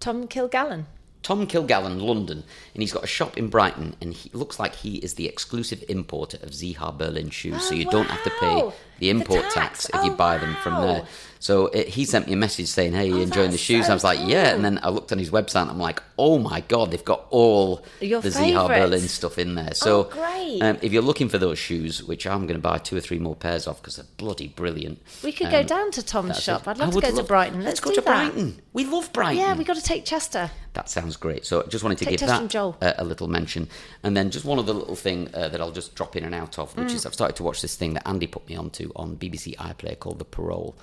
Tom 0.00 0.26
Kilgallon. 0.28 0.84
Tom 1.22 1.46
Kilgallon, 1.48 2.00
London, 2.00 2.44
and 2.74 2.82
he's 2.82 2.92
got 2.92 3.02
a 3.04 3.08
shop 3.08 3.36
in 3.36 3.48
Brighton, 3.48 3.96
and 4.00 4.14
he 4.14 4.30
looks 4.32 4.58
like 4.60 4.76
he 4.76 4.96
is 4.98 5.14
the 5.14 5.26
exclusive 5.26 5.82
importer 5.88 6.38
of 6.42 6.50
Zeha 6.50 6.96
Berlin 6.96 7.28
shoes, 7.28 7.62
so 7.64 7.74
Oh, 7.74 7.78
you 7.78 7.84
don't 7.90 8.06
have 8.08 8.22
to 8.22 8.30
pay 8.40 8.46
wow. 8.54 8.72
the 8.98 9.06
The 9.06 9.10
import 9.10 9.42
tax. 9.50 9.54
tax, 9.54 9.90
if 9.92 10.04
you 10.04 10.12
Oh, 10.12 10.16
buy 10.16 10.38
them 10.38 10.54
from 10.62 10.80
there. 10.80 11.06
So 11.40 11.66
it, 11.68 11.88
he 11.88 12.04
sent 12.04 12.26
me 12.26 12.32
a 12.32 12.36
message 12.36 12.66
saying, 12.66 12.92
"Hey, 12.94 13.06
you 13.06 13.18
Oh, 13.18 13.20
enjoying 13.20 13.50
the 13.52 13.58
shoes?" 13.58 13.86
so 13.86 13.92
I 13.92 13.94
was 13.94 14.04
like, 14.04 14.18
"Yeah," 14.24 14.54
and 14.54 14.64
then 14.64 14.80
I 14.82 14.88
looked 14.88 15.12
on 15.12 15.18
his 15.18 15.30
website, 15.30 15.62
and 15.62 15.70
I'm 15.70 15.78
like, 15.78 16.02
"Oh 16.18 16.38
my 16.38 16.60
god, 16.62 16.90
they've 16.90 17.04
got 17.04 17.26
all 17.30 17.84
Your 18.00 18.20
the 18.20 18.30
Zeha. 18.30 18.66
Berlin 18.68 19.06
stuff 19.08 19.38
in 19.38 19.54
there." 19.54 19.74
So 19.74 20.00
Oh, 20.00 20.04
great. 20.04 20.60
Um, 20.62 20.78
if 20.82 20.92
you're 20.92 21.02
looking 21.02 21.28
for 21.28 21.38
those 21.38 21.58
shoes, 21.58 22.02
which 22.02 22.26
I'm 22.26 22.46
going 22.46 22.58
to 22.58 22.62
buy 22.62 22.78
two 22.78 22.96
or 22.96 23.00
three 23.00 23.18
more 23.18 23.36
pairs 23.36 23.66
of 23.66 23.76
because 23.80 23.96
they're 23.96 24.06
bloody 24.16 24.48
brilliant. 24.48 25.00
We 25.22 25.32
could 25.32 25.50
go 25.50 25.60
um, 25.60 25.66
down 25.66 25.90
to 25.92 26.02
Tom's 26.02 26.42
shop. 26.42 26.66
I'd 26.66 26.80
I 26.80 26.84
love 26.86 26.94
to 26.94 27.00
go 27.00 27.14
to 27.16 27.22
Brighton. 27.22 27.58
Let's 27.64 27.66
Let's, 27.66 27.80
go 27.80 27.90
to 27.94 28.00
that. 28.00 28.32
Brighton. 28.32 28.60
We 28.72 28.84
love 28.84 29.12
Brighton. 29.12 29.38
Yeah, 29.38 29.54
we 29.56 29.64
got 29.64 29.76
to 29.76 29.82
take 29.82 30.04
Chester. 30.04 30.50
That 30.74 30.88
sounds 30.88 31.16
great. 31.16 31.44
So 31.44 31.62
I 31.64 31.66
just 31.68 31.82
wanted 31.82 31.98
to 31.98 32.04
Take 32.04 32.18
give 32.18 32.28
Test 32.28 32.42
that 32.42 32.48
Joel. 32.50 32.76
a, 32.80 33.04
little 33.04 33.26
mention. 33.26 33.68
And 34.04 34.16
then 34.16 34.30
just 34.30 34.44
one 34.44 34.58
other 34.60 34.72
little 34.72 34.94
thing 34.94 35.28
uh, 35.34 35.48
that 35.48 35.60
I'll 35.60 35.72
just 35.72 35.94
drop 35.96 36.14
in 36.14 36.24
and 36.24 36.34
out 36.34 36.58
of, 36.58 36.72
Mm. 36.74 36.84
which 36.84 36.92
is 36.92 37.04
I've 37.06 37.14
started 37.14 37.34
to 37.36 37.42
watch 37.42 37.62
this 37.62 37.74
thing 37.74 37.94
that 37.94 38.06
Andy 38.06 38.26
put 38.28 38.48
me 38.48 38.54
onto 38.54 38.92
on 38.94 39.16
BBC 39.16 39.56
iPlayer 39.56 39.98
called 39.98 40.18
The 40.20 40.24
Parole. 40.24 40.76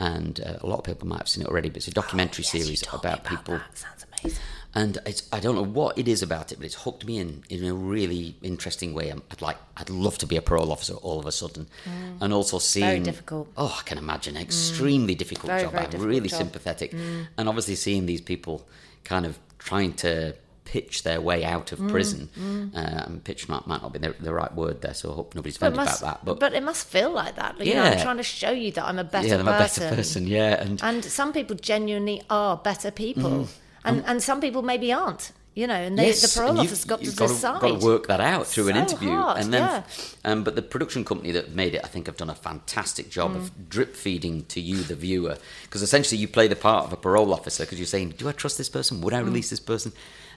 And 0.00 0.40
uh, 0.40 0.56
a 0.60 0.66
lot 0.66 0.78
of 0.78 0.84
people 0.84 1.06
might 1.06 1.18
have 1.18 1.28
seen 1.28 1.44
it 1.44 1.48
already, 1.48 1.68
but 1.68 1.76
it's 1.78 1.88
a 1.88 1.92
documentary 1.92 2.44
Oh, 2.44 2.50
Yes, 2.52 2.64
series 2.64 2.82
me 2.82 2.88
about, 2.92 3.24
people. 3.24 3.54
That. 3.58 3.78
Sounds 3.78 4.06
amazing. 4.22 4.42
And 4.76 4.98
it's, 5.06 5.28
I 5.32 5.38
don't 5.38 5.54
know 5.54 5.62
what 5.64 5.96
it 5.96 6.08
is 6.08 6.20
about 6.20 6.50
it, 6.50 6.56
but 6.56 6.64
it's 6.66 6.74
hooked 6.74 7.06
me 7.06 7.18
in 7.18 7.44
in 7.48 7.64
a 7.64 7.72
really 7.72 8.34
interesting 8.42 8.92
way. 8.92 9.08
I'm, 9.08 9.22
I'd 9.30 9.40
like, 9.40 9.56
I'd 9.76 9.88
love 9.88 10.18
to 10.18 10.26
be 10.26 10.36
a 10.36 10.42
parole 10.42 10.72
officer 10.72 10.94
all 10.94 11.20
of 11.20 11.26
a 11.26 11.32
sudden, 11.32 11.68
mm. 11.84 12.16
and 12.20 12.32
also 12.32 12.58
seeing 12.58 12.84
very 12.86 12.98
difficult. 13.00 13.48
Oh, 13.56 13.76
I 13.78 13.82
can 13.84 13.98
imagine, 13.98 14.34
mm. 14.34 14.40
extremely 14.42 15.14
difficult 15.14 15.46
Very, 15.46 15.62
job. 15.62 15.70
very 15.72 15.84
I'm 15.84 15.90
difficult 15.90 16.08
really 16.08 16.28
job. 16.28 16.38
sympathetic, 16.38 16.90
mm. 16.90 17.28
and 17.38 17.48
obviously 17.48 17.76
seeing 17.76 18.06
these 18.06 18.20
people 18.20 18.66
kind 19.04 19.26
of 19.26 19.38
trying 19.60 19.92
to 19.92 20.34
pitch 20.64 21.02
their 21.02 21.20
way 21.20 21.44
out 21.44 21.72
of 21.72 21.78
prison. 21.88 22.28
Um, 22.74 23.20
pitch 23.24 23.48
might, 23.48 23.66
might 23.66 23.82
not 23.82 23.92
be 23.92 23.98
the, 23.98 24.14
the 24.18 24.32
right 24.32 24.52
word 24.54 24.80
there, 24.80 24.94
so 24.94 25.12
I 25.12 25.14
hope 25.14 25.34
nobody's 25.34 25.58
But 25.58 25.72
offended 25.72 25.88
about 25.88 26.00
that. 26.00 26.24
but, 26.24 26.40
but 26.40 26.54
it 26.54 26.62
must 26.62 26.86
feel 26.86 27.10
like 27.10 27.36
that. 27.36 27.58
You 27.64 27.74
know, 27.74 27.84
Yeah. 27.84 27.90
I'm 27.90 28.00
trying 28.00 28.16
to 28.16 28.22
show 28.22 28.50
you 28.50 28.70
that 28.72 28.84
I'm 28.84 28.98
a 28.98 29.04
better 29.04 29.28
yeah, 29.28 29.34
I'm 29.38 29.48
a 29.48 29.52
person. 29.58 29.84
better 29.84 29.96
person. 29.96 30.26
Yeah, 30.26 30.62
and 30.62 30.80
And 30.82 31.04
some 31.04 31.32
people 31.32 31.56
genuinely 31.56 32.22
are 32.30 32.56
better 32.56 32.90
people, 32.90 33.30
Mm-hmm. 33.30 33.88
and 33.88 34.04
and 34.06 34.22
some 34.22 34.40
people 34.40 34.62
maybe 34.62 34.92
aren't. 34.92 35.32
You 35.56 35.68
know, 35.68 35.74
and 35.74 35.96
they, 35.96 36.06
Yes, 36.08 36.20
the 36.22 36.36
parole 36.40 36.50
and 36.50 36.58
officer's 36.58 36.84
got 36.84 36.98
to 37.00 37.12
gotta- 37.12 37.32
decide. 37.32 37.60
Got 37.60 37.78
to 37.80 37.86
work 37.86 38.08
that 38.08 38.20
out 38.20 38.48
through 38.48 38.70
an 38.70 38.76
interview, 38.76 39.10
hard, 39.10 39.38
and 39.40 39.54
then, 39.54 39.62
yeah. 39.62 39.82
um, 40.24 40.42
but 40.42 40.56
the 40.56 40.62
production 40.62 41.04
company 41.04 41.30
that 41.30 41.52
made 41.54 41.76
it, 41.76 41.82
I 41.84 41.86
think, 41.86 42.06
have 42.06 42.16
done 42.16 42.28
a 42.28 42.34
fantastic 42.34 43.08
job 43.08 43.34
Mm. 43.34 43.36
of 43.36 43.68
drip 43.68 43.94
feeding 43.94 44.46
to 44.46 44.60
you, 44.60 44.78
the 44.82 44.96
viewer, 44.96 45.36
because 45.62 45.80
essentially 45.80 46.18
you 46.20 46.26
play 46.26 46.48
the 46.48 46.56
part 46.56 46.86
of 46.86 46.92
a 46.92 46.96
parole 46.96 47.32
officer 47.32 47.62
because 47.62 47.78
you're 47.78 47.86
saying, 47.86 48.14
"Do 48.18 48.28
I 48.28 48.32
trust 48.32 48.58
this 48.58 48.68
person? 48.68 49.00
Would 49.02 49.14
I 49.14 49.20
Mm. 49.20 49.26
release 49.26 49.50
this 49.50 49.60
person?" 49.60 49.92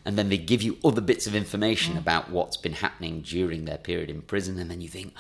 And 0.08 0.18
then 0.18 0.30
they 0.30 0.38
give 0.38 0.62
you 0.62 0.78
other 0.84 1.02
bits 1.02 1.28
of 1.28 1.36
information 1.36 1.98
about 1.98 2.30
what's 2.32 2.56
been 2.66 2.74
happening 2.86 3.22
during 3.22 3.66
their 3.66 3.78
period 3.90 4.10
in 4.10 4.22
prison, 4.22 4.58
and 4.60 4.70
then 4.72 4.82
you 4.82 4.90
think. 4.90 5.14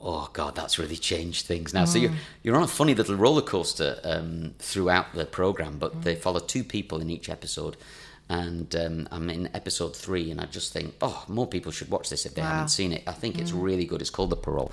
Oh 0.00 0.30
God, 0.32 0.54
that's 0.54 0.78
really 0.78 0.96
changed 0.96 1.46
things 1.46 1.74
now. 1.74 1.84
So 1.84 1.98
you're 1.98 2.12
you're 2.44 2.56
on 2.56 2.62
a 2.62 2.68
funny 2.68 2.94
little 2.94 3.16
roller 3.16 3.42
coaster 3.42 3.98
um, 4.04 4.54
throughout 4.60 5.12
the 5.12 5.24
program, 5.24 5.78
but 5.78 6.02
they 6.04 6.14
follow 6.14 6.38
two 6.38 6.62
people 6.62 7.00
in 7.00 7.10
each 7.10 7.28
episode, 7.28 7.76
and 8.28 8.74
um, 8.76 9.08
I'm 9.10 9.28
in 9.28 9.48
episode 9.54 9.96
three, 9.96 10.30
and 10.30 10.40
I 10.40 10.44
just 10.44 10.72
think, 10.72 10.94
oh, 11.02 11.24
more 11.26 11.48
people 11.48 11.72
should 11.72 11.90
watch 11.90 12.10
this 12.10 12.26
if 12.26 12.34
they 12.34 12.42
Wow. 12.42 12.48
haven't 12.50 12.68
seen 12.68 12.92
it. 12.92 13.02
I 13.08 13.12
think 13.12 13.40
it's 13.40 13.50
really 13.50 13.86
good. 13.86 14.00
It's 14.00 14.10
called 14.10 14.30
The 14.30 14.36
Parole. 14.36 14.70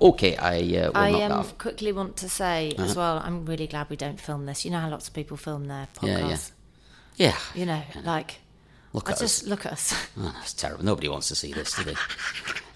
Okay, 0.00 0.36
I 0.36 0.58
uh, 0.78 0.92
will 0.92 0.96
I 0.96 1.22
um. 1.24 1.32
Uh-huh. 1.32 1.52
quickly 1.58 1.90
want 1.90 2.16
to 2.18 2.28
say 2.28 2.72
as 2.78 2.94
well, 2.94 3.20
I'm 3.24 3.46
really 3.46 3.66
glad 3.66 3.90
we 3.90 3.96
don't 3.96 4.20
film 4.20 4.46
this. 4.46 4.64
You 4.64 4.70
know 4.70 4.78
how 4.78 4.90
lots 4.90 5.08
of 5.08 5.14
people 5.14 5.36
film 5.36 5.66
their 5.66 5.88
Yeah, 6.02 6.20
podcasts. 6.20 6.52
yeah. 7.16 7.26
Yeah, 7.30 7.36
You 7.60 7.66
know, 7.66 7.82
like 8.04 8.38
look 8.92 9.08
I 9.08 9.12
at 9.12 9.18
just 9.18 9.42
us. 9.42 9.48
look 9.48 9.66
at 9.66 9.72
us. 9.72 9.94
Oh, 10.18 10.32
that's 10.36 10.52
terrible. 10.54 10.84
Nobody 10.84 11.08
wants 11.08 11.28
to 11.28 11.34
see 11.34 11.52
this, 11.52 11.74
do 11.76 11.84
they? 11.84 11.94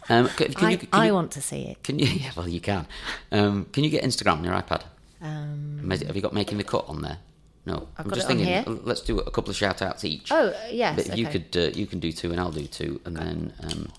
Um, 0.08 0.28
c- 0.36 0.46
can, 0.46 0.64
I, 0.66 0.70
you, 0.72 0.78
can 0.78 0.88
I 0.92 1.06
you, 1.06 1.14
want 1.14 1.30
to 1.30 1.40
see 1.40 1.62
it. 1.62 1.82
Can 1.84 2.00
you? 2.00 2.06
Yeah, 2.22 2.32
well, 2.36 2.48
you 2.48 2.60
can. 2.60 2.86
Um, 3.30 3.66
can 3.72 3.84
you 3.84 3.88
get 3.90 4.02
Instagram 4.02 4.38
on 4.38 4.44
your 4.44 4.52
iPad? 4.54 4.82
Um, 5.22 5.88
Have 5.88 6.16
you 6.16 6.20
got 6.20 6.32
making 6.34 6.58
the 6.58 6.64
cut 6.64 6.88
on 6.88 7.02
there? 7.02 7.18
No, 7.66 7.86
I've 7.96 8.06
am 8.06 8.10
got 8.10 8.14
just 8.16 8.28
it 8.28 8.32
on 8.32 8.38
thinking. 8.38 8.74
here. 8.74 8.80
Let's 8.84 9.00
do 9.02 9.20
a 9.20 9.30
couple 9.30 9.50
of 9.50 9.56
shout 9.56 9.80
outs 9.80 10.04
each. 10.04 10.32
Oh, 10.32 10.52
yes, 10.72 11.06
But 11.06 11.16
you 11.16 11.26
could 11.28 11.56
uh, 11.56 11.60
you 11.78 11.86
can 11.86 12.00
do 12.00 12.10
two, 12.10 12.32
and 12.32 12.40
I'll 12.40 12.50
do 12.50 12.66
two, 12.66 13.00
and 13.04 13.16
then 13.16 13.52
um, 13.62 13.90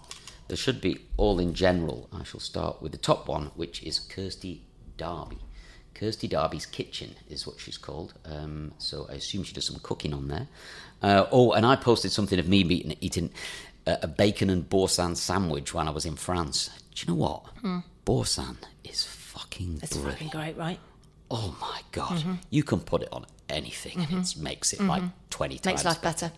there 0.50 0.58
should 0.58 0.82
be 0.82 1.00
all 1.16 1.40
in 1.40 1.54
general. 1.54 2.10
I 2.12 2.26
shall 2.26 2.42
start 2.42 2.82
with 2.82 2.92
the 2.92 2.98
top 2.98 3.30
one, 3.30 3.52
which 3.56 3.82
is 3.82 4.00
Kirsty 4.00 4.64
Darby. 4.98 5.38
Kirsty 5.94 6.28
Darby's 6.28 6.66
Kitchen 6.66 7.16
is 7.30 7.46
what 7.48 7.60
she's 7.60 7.78
called. 7.78 8.14
Um, 8.26 8.74
so 8.78 9.08
I 9.10 9.14
assume 9.14 9.44
she 9.44 9.54
does 9.54 9.66
some 9.68 9.80
cooking 9.84 10.14
on 10.14 10.28
there. 10.28 10.48
Uh, 11.02 11.26
oh, 11.32 11.52
and 11.52 11.66
I 11.66 11.76
posted 11.76 12.12
something 12.12 12.40
of 12.40 12.48
me 12.48 12.60
eating, 12.60 12.96
eating 13.02 13.30
a, 13.86 14.00
a 14.04 14.08
bacon 14.08 14.50
and 14.50 14.68
boursin 14.68 15.16
sandwich 15.16 15.74
when 15.74 15.88
I 15.88 15.92
was 15.92 16.06
in 16.06 16.16
France. 16.16 16.70
Do 16.96 17.02
you 17.06 17.14
know 17.14 17.20
what? 17.20 17.84
Boursin 18.06 18.58
is 18.84 19.04
fucking 19.04 19.80
It's 19.84 19.94
brilliant. 19.94 20.14
fucking 20.20 20.30
great, 20.30 20.58
right? 20.58 20.80
Oh 21.32 21.56
my 21.60 21.82
god! 21.92 22.20
Mm-hmm. 22.20 22.34
You 22.52 22.64
can 22.64 22.80
put 22.80 23.02
it 23.02 23.10
on 23.12 23.26
anything, 23.50 24.00
and 24.00 24.24
it 24.26 24.36
makes 24.38 24.72
it 24.74 24.82
like 24.82 25.02
twenty 25.30 25.58
times 25.58 25.84
Makes 25.84 25.86
life 25.86 26.02
better. 26.02 26.32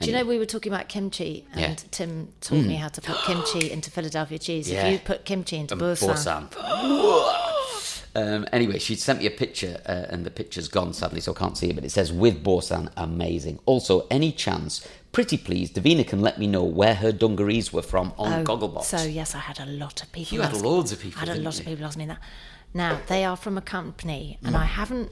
Do 0.00 0.06
you 0.06 0.16
know 0.16 0.24
we 0.24 0.38
were 0.38 0.46
talking 0.46 0.72
about 0.72 0.88
kimchi 0.88 1.44
and 1.52 1.60
Yeah. 1.60 1.74
Tim 1.90 2.32
taught 2.40 2.64
me 2.64 2.76
how 2.76 2.88
to 2.88 3.00
put 3.02 3.16
kimchi 3.26 3.70
into 3.74 3.90
Philadelphia 3.90 4.38
cheese. 4.38 4.70
Yeah. 4.70 4.86
If 4.86 4.92
you 4.92 4.98
put 5.00 5.26
kimchi 5.26 5.56
into 5.58 5.76
boursin, 5.76 6.08
Boursin. 6.08 6.48
Um, 8.14 8.46
anyway, 8.52 8.78
she 8.78 8.96
sent 8.96 9.20
me 9.20 9.26
a 9.26 9.30
picture, 9.30 9.80
uh, 9.86 10.06
and 10.12 10.26
the 10.26 10.30
picture's 10.30 10.68
gone 10.68 10.92
sadly, 10.92 11.20
so 11.20 11.32
I 11.32 11.38
can't 11.38 11.56
see 11.56 11.70
it. 11.70 11.74
But 11.76 11.84
it 11.84 11.90
says 11.92 12.12
with 12.12 12.42
Boursin, 12.42 12.90
amazing. 12.96 13.60
Also, 13.66 14.06
any 14.10 14.32
chance, 14.32 14.86
pretty 15.12 15.36
please, 15.36 15.70
Davina 15.70 16.06
can 16.06 16.20
let 16.20 16.38
me 16.38 16.46
know 16.46 16.64
where 16.64 16.94
her 16.96 17.12
dungarees 17.12 17.72
were 17.72 17.82
from 17.82 18.12
on 18.18 18.44
Gogglebox. 18.44 18.78
Oh, 18.78 18.96
So 18.98 19.02
yes, 19.04 19.34
I 19.34 19.38
had 19.38 19.60
a 19.60 19.66
lot 19.66 20.02
of 20.02 20.10
people. 20.12 20.36
You 20.36 20.42
had 20.42 20.54
loads 20.60 20.90
of 20.92 21.00
people, 21.00 21.22
I 21.22 21.26
had 21.26 21.36
a 21.36 21.40
lot 21.40 21.54
you? 21.54 21.60
of 21.60 21.66
people 21.66 21.84
ask 21.86 21.96
me 21.98 22.06
that. 22.06 22.18
Now 22.74 23.00
they 23.08 23.24
are 23.24 23.36
from 23.36 23.56
a 23.58 23.62
company, 23.62 24.38
and 24.44 24.56
I 24.56 24.64
haven't 24.64 25.10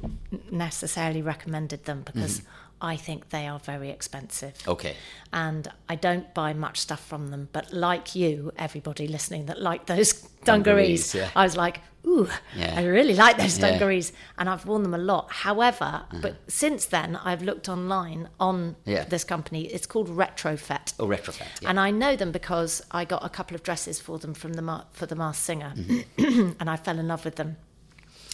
necessarily 0.53 1.23
recommended 1.23 1.85
them 1.85 2.03
because 2.03 2.41
Mm-hmm. 2.41 2.49
I 2.81 2.97
think 2.97 3.31
they 3.31 3.47
are 3.49 3.59
very 3.59 3.91
expensive. 3.91 4.55
okay, 4.69 4.95
and 5.33 5.67
I 5.89 5.97
don't 5.97 6.33
buy 6.35 6.53
much 6.53 6.79
stuff 6.79 7.05
from 7.05 7.29
them. 7.31 7.49
But 7.53 7.73
like 7.73 8.15
you, 8.15 8.53
everybody 8.57 9.09
listening 9.09 9.47
that 9.47 9.61
like 9.61 9.87
those 9.87 10.13
dungarees, 10.45 11.13
Dungarees, 11.13 11.15
yeah. 11.15 11.31
I 11.35 11.43
was 11.45 11.57
like, 11.57 11.81
ooh, 12.07 12.29
Yeah. 12.57 12.75
I 12.77 12.85
really 12.85 13.15
like 13.15 13.37
those 13.37 13.59
Yeah. 13.59 13.65
Uh-huh. 13.67 13.79
dungarees, 13.79 14.13
and 14.39 14.49
I've 14.49 14.65
worn 14.67 14.83
them 14.85 14.95
a 14.95 14.99
lot. 14.99 15.33
However, 15.33 16.05
but 16.23 16.37
since 16.47 16.87
then, 16.87 17.17
I've 17.17 17.43
looked 17.43 17.69
online 17.69 18.29
on 18.39 18.77
this 18.85 19.25
company. 19.25 19.63
It's 19.67 19.87
called 19.87 20.09
Retrofete. 20.09 20.95
oh 21.01 21.07
retrofit. 21.09 21.47
And 21.67 21.81
I 21.81 21.91
know 21.91 22.15
them 22.17 22.31
because 22.33 22.83
I 22.93 23.05
got 23.05 23.25
a 23.25 23.29
couple 23.29 23.55
of 23.57 23.63
dresses 23.63 24.01
for 24.01 24.19
them 24.19 24.35
from 24.35 24.53
the 24.55 24.63
Ma- 24.63 24.85
for 24.93 25.07
the 25.07 25.17
Masked 25.17 25.45
Singer, 25.45 25.73
Mm-hmm. 25.77 26.53
and 26.61 26.71
I 26.71 26.77
fell 26.77 26.99
in 26.99 27.09
love 27.09 27.25
with 27.25 27.35
them. 27.37 27.57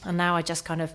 And 0.04 0.18
now 0.18 0.36
I 0.36 0.42
just 0.42 0.66
kind 0.66 0.82
of 0.82 0.92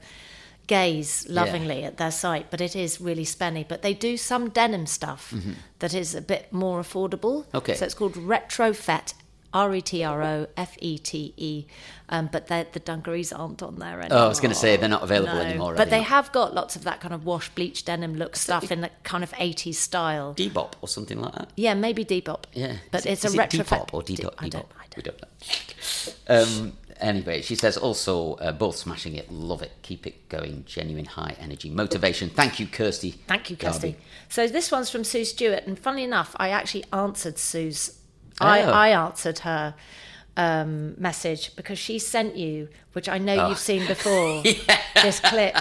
gaze 0.70 1.28
lovingly 1.28 1.84
at 1.84 1.98
their 1.98 2.12
site, 2.12 2.50
but 2.52 2.62
it 2.62 2.76
is 2.76 3.02
really 3.02 3.26
spenny. 3.26 3.68
But 3.68 3.82
they 3.82 3.94
do 3.94 4.16
some 4.18 4.50
denim 4.50 4.86
stuff 4.86 5.34
that 5.80 5.94
is 5.94 6.16
a 6.16 6.22
bit 6.22 6.54
more 6.54 6.80
affordable. 6.80 7.38
Mm-hmm. 7.46 7.58
Okay. 7.58 7.76
So 7.76 7.86
it's 7.86 7.96
called 7.96 8.14
Retrofete. 8.14 9.14
R 9.52 9.74
E 9.74 9.82
T 9.82 10.04
R 10.04 10.22
O 10.22 10.46
F 10.56 10.76
E 10.80 11.00
T 11.00 11.34
E, 11.36 11.66
um, 12.10 12.30
but 12.32 12.46
the 12.50 12.68
dungarees 12.86 13.34
aren't 13.34 13.64
on 13.64 13.80
there 13.80 14.00
anymore. 14.00 14.20
oh, 14.22 14.26
I 14.26 14.28
was 14.28 14.40
going 14.40 14.52
to 14.54 14.60
say 14.66 14.78
they're 14.78 14.88
not 14.88 15.02
available 15.02 15.34
No, 15.34 15.42
anymore. 15.42 15.74
but 15.74 15.90
they 15.90 16.04
have 16.04 16.32
got 16.32 16.54
lots 16.54 16.76
of 16.76 16.84
that 16.84 17.00
kind 17.02 17.16
of 17.16 17.26
wash 17.26 17.50
bleach 17.56 17.84
denim 17.84 18.14
look 18.14 18.36
stuff 18.36 18.72
in 18.72 18.82
the 18.82 18.92
kind 19.04 19.24
of 19.24 19.32
80s 19.32 19.74
style. 19.74 20.36
Debop 20.36 20.74
or 20.82 20.88
something 20.88 21.20
like 21.20 21.34
that. 21.34 21.50
Yeah, 21.56 21.74
maybe 21.74 22.06
Depop. 22.06 22.44
Yeah, 22.54 22.76
but 22.92 23.00
Is 23.00 23.06
it- 23.08 23.12
it's 23.14 23.26
a 23.26 23.28
it 23.30 23.50
retrofit. 23.50 23.66
Depop 23.66 23.94
or 23.96 24.04
De- 24.04 24.18
Depop? 24.18 24.36
I 24.38 24.50
don't. 24.50 24.68
I 24.80 24.86
don't. 25.02 25.06
don't 25.06 25.22
know. 25.22 26.44
Um, 26.44 26.74
anyway, 27.00 27.42
she 27.42 27.56
says 27.56 27.78
also 27.78 28.34
uh, 28.36 28.52
both 28.52 28.76
smashing 28.76 29.16
it, 29.16 29.32
love 29.32 29.62
it, 29.62 29.72
keep 29.82 30.06
it 30.08 30.30
going, 30.30 30.64
genuine 30.66 31.06
high 31.06 31.36
energy 31.40 31.70
motivation. 31.70 32.30
Thank 32.30 32.60
you, 32.60 32.68
Kirsty. 32.68 33.12
Thank 33.28 33.50
you, 33.50 33.56
Kirsty. 33.58 33.92
Darby. 33.92 34.06
So 34.30 34.48
this 34.48 34.72
one's 34.72 34.90
from 34.90 35.04
Sue 35.04 35.26
Stewart, 35.26 35.66
and 35.66 35.78
funnily 35.78 36.04
enough, 36.04 36.36
I 36.38 36.50
actually 36.50 36.86
answered 36.94 37.38
Sue's. 37.38 38.00
Oh. 38.42 38.46
I, 38.46 38.60
I 38.60 38.90
answered 38.90 39.40
her 39.40 39.76
um, 40.38 40.96
message 41.00 41.56
because 41.56 41.78
she 41.78 42.00
sent 42.00 42.38
you, 42.38 42.70
which 42.94 43.10
I 43.10 43.18
know 43.18 43.36
Oh. 43.38 43.50
you've 43.50 43.58
seen 43.60 43.86
before, 43.86 44.42
this 44.96 45.20
clip 45.20 45.58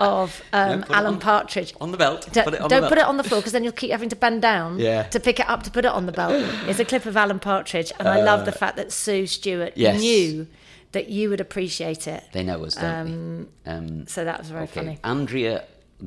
of 0.00 0.42
um, 0.52 0.82
it 0.84 0.90
Alan 0.90 1.14
on- 1.14 1.20
Partridge. 1.20 1.74
On 1.80 1.90
the 1.90 1.98
belt. 1.98 2.28
Don't, 2.32 2.44
put 2.44 2.54
it 2.54 2.60
on 2.62 2.70
don't 2.70 2.82
the 2.82 2.88
put 2.88 2.98
it 2.98 3.04
on 3.04 3.16
the 3.18 3.22
floor 3.24 3.40
because 3.40 3.52
then 3.52 3.62
you'll 3.64 3.72
keep 3.74 3.90
having 3.90 4.08
to 4.08 4.16
bend 4.16 4.40
down 4.42 4.78
Yeah. 4.78 5.02
to 5.04 5.20
pick 5.20 5.38
it 5.40 5.48
up 5.48 5.62
to 5.64 5.70
put 5.70 5.84
it 5.84 5.90
on 5.90 6.06
the 6.06 6.12
belt. 6.12 6.32
It's 6.68 6.78
a 6.80 6.84
clip 6.84 7.04
of 7.06 7.16
Alan 7.16 7.38
Partridge, 7.38 7.92
and 7.98 8.08
I 8.08 8.22
love 8.22 8.44
the 8.46 8.52
fact 8.52 8.76
that 8.76 8.90
Sue 8.92 9.26
Stewart 9.26 9.70
Uh, 9.72 9.76
yes. 9.76 10.00
knew 10.00 10.46
that 10.94 11.08
you 11.08 11.28
would 11.30 11.40
appreciate 11.40 12.08
it. 12.08 12.24
They 12.32 12.42
know 12.42 12.64
us, 12.64 12.74
don't 12.74 13.46
they? 13.64 13.70
Um, 13.70 14.06
So 14.08 14.24
that 14.24 14.38
was 14.38 14.48
very 14.50 14.64
okay. 14.64 14.72
funny. 14.80 14.98
Andrea 15.04 15.64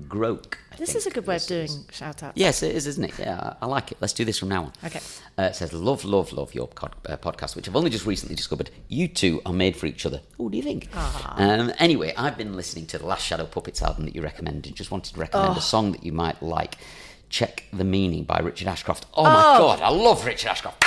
Groke. 0.07 0.55
I 0.71 0.75
This 0.75 0.89
think 0.89 0.97
is 0.97 1.07
a 1.07 1.11
good 1.11 1.25
way 1.25 1.37
of 1.37 1.45
doing 1.47 1.63
is. 1.63 1.87
shout 1.91 2.21
out. 2.21 2.33
Yes, 2.35 2.61
it 2.61 2.75
is, 2.75 2.85
isn't 2.87 3.03
it? 3.05 3.13
Yeah, 3.17 3.53
I 3.61 3.65
like 3.65 3.91
it. 3.91 3.97
Let's 4.01 4.13
do 4.13 4.25
this 4.25 4.37
from 4.37 4.49
now 4.49 4.65
on. 4.65 4.73
Okay. 4.83 4.99
Uh, 5.39 5.43
it 5.43 5.55
says, 5.55 5.71
love, 5.73 6.03
love, 6.05 6.33
love 6.33 6.53
your 6.53 6.67
uh, 6.81 7.17
podcast, 7.17 7.55
which 7.55 7.67
I've 7.69 7.75
only 7.75 7.89
just 7.89 8.05
recently 8.05 8.35
discovered. 8.35 8.69
You 8.89 9.07
two 9.07 9.41
are 9.45 9.53
made 9.53 9.75
for 9.77 9.85
each 9.87 10.05
other. 10.05 10.21
What 10.37 10.51
do 10.51 10.57
you 10.57 10.63
think? 10.63 10.89
Um, 10.95 11.71
anyway, 11.79 12.13
I've 12.17 12.37
been 12.37 12.53
listening 12.55 12.85
to 12.87 12.97
the 12.97 13.05
last 13.07 13.25
Shadow 13.25 13.45
Puppets 13.45 13.81
album 13.81 14.05
that 14.05 14.13
you 14.15 14.21
recommended. 14.21 14.75
Just 14.75 14.91
wanted 14.91 15.13
to 15.15 15.19
recommend 15.19 15.57
a 15.57 15.61
song 15.61 15.93
that 15.93 16.03
you 16.03 16.11
might 16.11 16.41
like. 16.43 16.77
Check 17.29 17.63
the 17.73 17.83
Meaning 17.83 18.23
by 18.23 18.39
Richard 18.39 18.67
Ashcroft. 18.67 19.05
Oh, 19.13 19.23
my 19.23 19.57
God, 19.57 19.81
I 19.81 19.89
love 19.89 20.25
Richard 20.25 20.49
Ashcroft. 20.49 20.83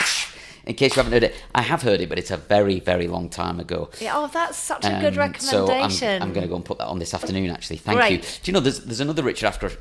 In 0.70 0.76
case 0.76 0.94
you 0.94 1.02
haven't 1.02 1.12
heard 1.12 1.24
it, 1.24 1.34
I 1.52 1.62
have 1.62 1.82
heard 1.82 2.00
it, 2.00 2.08
but 2.08 2.16
it's 2.16 2.30
a 2.30 2.36
very, 2.36 2.78
very 2.78 3.08
long 3.08 3.28
time 3.28 3.58
ago. 3.58 3.90
Yeah, 4.00 4.12
oh, 4.14 4.28
that's 4.32 4.56
such 4.56 4.84
a 4.84 5.00
good 5.00 5.18
Um, 5.18 5.34
So 5.40 5.68
I'm. 5.68 5.90
I'm 6.22 6.32
going 6.32 6.42
to 6.42 6.48
go 6.48 6.54
and 6.54 6.64
put 6.64 6.78
that 6.78 6.86
on 6.86 7.00
this 7.00 7.12
afternoon, 7.12 7.50
actually. 7.50 7.78
Thank 7.78 7.98
Great. 7.98 8.12
you. 8.12 8.18
Do 8.20 8.28
you 8.44 8.52
know, 8.52 8.60
there's, 8.60 8.78
there's 8.84 9.00
another 9.00 9.24
Richard 9.24 9.46
Ashcroft, 9.48 9.76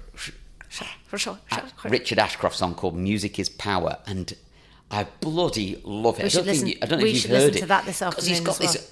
uh, 0.82 1.62
Richard 1.86 2.18
Ashcroft 2.18 2.56
song 2.56 2.74
called 2.74 2.96
"Music 2.96 3.38
Is 3.38 3.50
Power," 3.50 3.98
and 4.08 4.34
I 4.90 5.04
bloody 5.22 5.80
love 5.84 6.20
it. 6.20 6.24
We 6.24 6.30
I 6.30 6.32
don't 6.32 6.46
listen- 6.48 6.66
think 6.66 6.78
you, 6.78 6.80
I 6.82 6.86
don't 6.88 6.98
know 7.00 7.04
we 7.04 7.10
if 7.10 7.16
you've 7.18 7.22
should 7.22 7.32
heard 7.32 7.38
listen 7.42 7.58
it 7.58 7.60
to 7.62 7.66
that 7.68 7.86
this 7.86 8.00
because 8.00 8.26
he's 8.26 8.40
got 8.42 8.60
as 8.64 8.74
this 8.74 8.92